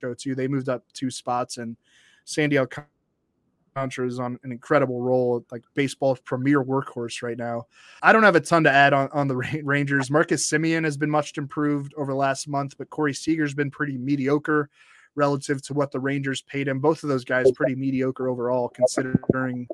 show 0.00 0.14
too. 0.14 0.34
They 0.34 0.48
moved 0.48 0.68
up 0.68 0.84
two 0.92 1.10
spots, 1.10 1.58
and 1.58 1.76
Sandy 2.24 2.58
Alcantara 2.58 2.88
is 4.06 4.18
on 4.18 4.38
an 4.42 4.50
incredible 4.50 5.00
roll, 5.00 5.44
like 5.52 5.62
baseball's 5.74 6.18
premier 6.20 6.64
workhorse 6.64 7.22
right 7.22 7.38
now. 7.38 7.66
I 8.02 8.12
don't 8.12 8.24
have 8.24 8.34
a 8.34 8.40
ton 8.40 8.64
to 8.64 8.70
add 8.70 8.92
on, 8.92 9.08
on 9.12 9.28
the 9.28 9.36
Rangers. 9.36 10.10
Marcus 10.10 10.50
Semien 10.50 10.84
has 10.84 10.96
been 10.96 11.10
much 11.10 11.38
improved 11.38 11.94
over 11.96 12.10
the 12.10 12.18
last 12.18 12.48
month, 12.48 12.76
but 12.76 12.90
Corey 12.90 13.14
Seager's 13.14 13.54
been 13.54 13.70
pretty 13.70 13.96
mediocre 13.96 14.68
relative 15.18 15.60
to 15.62 15.74
what 15.74 15.90
the 15.90 16.00
Rangers 16.00 16.40
paid 16.42 16.68
him. 16.68 16.78
Both 16.78 17.02
of 17.02 17.10
those 17.10 17.24
guys 17.24 17.50
pretty 17.52 17.74
mediocre 17.74 18.28
overall, 18.28 18.68
considering 18.68 19.68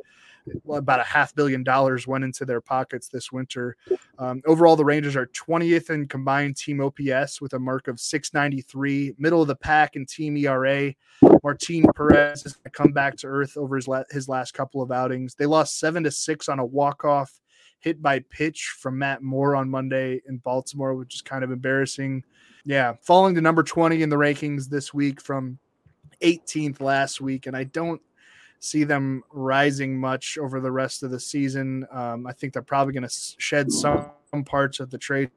about 0.71 1.01
a 1.01 1.05
half 1.05 1.35
billion 1.35 1.63
dollars 1.63 2.07
went 2.07 2.25
into 2.25 2.45
their 2.45 2.61
pockets 2.61 3.09
this 3.09 3.33
winter. 3.33 3.77
Um, 4.19 4.43
overall, 4.47 4.77
the 4.77 4.85
Rangers 4.85 5.17
are 5.17 5.27
20th 5.27 5.91
in 5.91 6.07
combined 6.09 6.57
team 6.57 6.81
OPS 6.81 7.41
with 7.41 7.55
a 7.55 7.59
mark 7.59 7.89
of 7.89 8.01
693, 8.01 9.15
middle 9.19 9.43
of 9.43 9.49
the 9.49 9.57
pack 9.57 9.97
in 9.97 10.07
team 10.07 10.37
ERA. 10.37 10.95
Martin 11.43 11.87
Perez 11.95 12.43
has 12.43 12.59
come 12.73 12.93
back 12.93 13.17
to 13.19 13.27
earth 13.27 13.57
over 13.57 13.77
his, 13.77 13.89
la- 13.89 14.05
his 14.11 14.29
last 14.29 14.53
couple 14.53 14.83
of 14.83 14.91
outings. 14.91 15.35
They 15.35 15.47
lost 15.47 15.79
seven 15.79 16.03
to 16.05 16.11
six 16.11 16.49
on 16.49 16.59
a 16.59 16.65
walk 16.65 17.05
off 17.05 17.41
hit 17.85 18.01
by 18.01 18.19
pitch 18.19 18.75
from 18.79 18.99
Matt 18.99 19.23
Moore 19.23 19.55
on 19.55 19.69
Monday 19.69 20.23
in 20.27 20.39
Baltimore, 20.39 20.95
which 20.95 21.15
is 21.15 21.21
kind 21.21 21.45
of 21.45 21.53
embarrassing. 21.53 22.25
Yeah, 22.65 22.95
falling 23.03 23.35
to 23.35 23.43
number 23.43 23.63
20 23.63 24.03
in 24.03 24.09
the 24.09 24.17
rankings 24.17 24.71
this 24.71 24.95
week 24.95 25.21
from 25.21 25.59
18th 26.23 26.81
last 26.81 27.21
week. 27.21 27.47
And 27.47 27.55
I 27.55 27.65
don't 27.65 28.01
see 28.59 28.85
them 28.85 29.23
rising 29.31 29.99
much 29.99 30.39
over 30.39 30.61
the 30.61 30.73
rest 30.73 31.03
of 31.03 31.11
the 31.11 31.21
season. 31.21 31.87
Um, 31.93 32.27
I 32.27 32.33
think 32.33 32.55
they're 32.55 32.63
probably 32.63 32.95
going 32.95 33.07
to 33.07 33.35
shed 33.37 33.71
some 33.71 34.11
parts 34.47 34.81
of 34.81 34.91
the 34.91 34.97
trade 34.97 35.31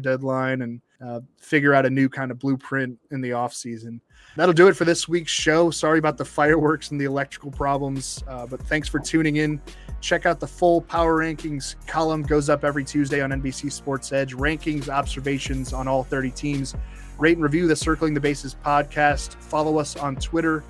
deadline 0.00 0.62
and 0.62 0.80
uh, 1.04 1.20
figure 1.38 1.74
out 1.74 1.84
a 1.84 1.90
new 1.90 2.08
kind 2.08 2.30
of 2.30 2.38
blueprint 2.38 2.98
in 3.10 3.20
the 3.20 3.30
offseason. 3.30 4.00
That'll 4.36 4.54
do 4.54 4.68
it 4.68 4.74
for 4.74 4.86
this 4.86 5.06
week's 5.06 5.30
show. 5.30 5.70
Sorry 5.70 5.98
about 5.98 6.16
the 6.16 6.24
fireworks 6.24 6.90
and 6.90 6.98
the 6.98 7.04
electrical 7.04 7.50
problems, 7.50 8.24
uh, 8.26 8.46
but 8.46 8.62
thanks 8.62 8.88
for 8.88 8.98
tuning 8.98 9.36
in. 9.36 9.60
Check 10.04 10.26
out 10.26 10.38
the 10.38 10.46
full 10.46 10.82
power 10.82 11.18
rankings 11.18 11.76
column 11.86 12.24
goes 12.24 12.50
up 12.50 12.62
every 12.62 12.84
Tuesday 12.84 13.22
on 13.22 13.30
NBC 13.30 13.72
Sports 13.72 14.12
Edge. 14.12 14.34
Rankings, 14.34 14.90
observations 14.90 15.72
on 15.72 15.88
all 15.88 16.04
30 16.04 16.30
teams. 16.32 16.74
Rate 17.16 17.38
and 17.38 17.42
review 17.42 17.66
the 17.66 17.74
Circling 17.74 18.12
the 18.12 18.20
Bases 18.20 18.54
podcast. 18.62 19.32
Follow 19.36 19.78
us 19.78 19.96
on 19.96 20.16
Twitter. 20.16 20.62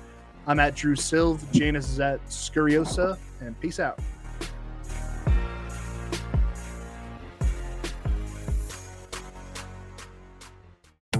I'm 0.47 0.57
at 0.61 0.73
Drew 0.73 0.95
Silv. 0.95 1.41
Janice 1.51 1.89
is 1.89 1.99
at 1.99 2.25
Scuriosa. 2.27 3.17
And 3.41 3.59
peace 3.59 3.81
out. 3.81 3.99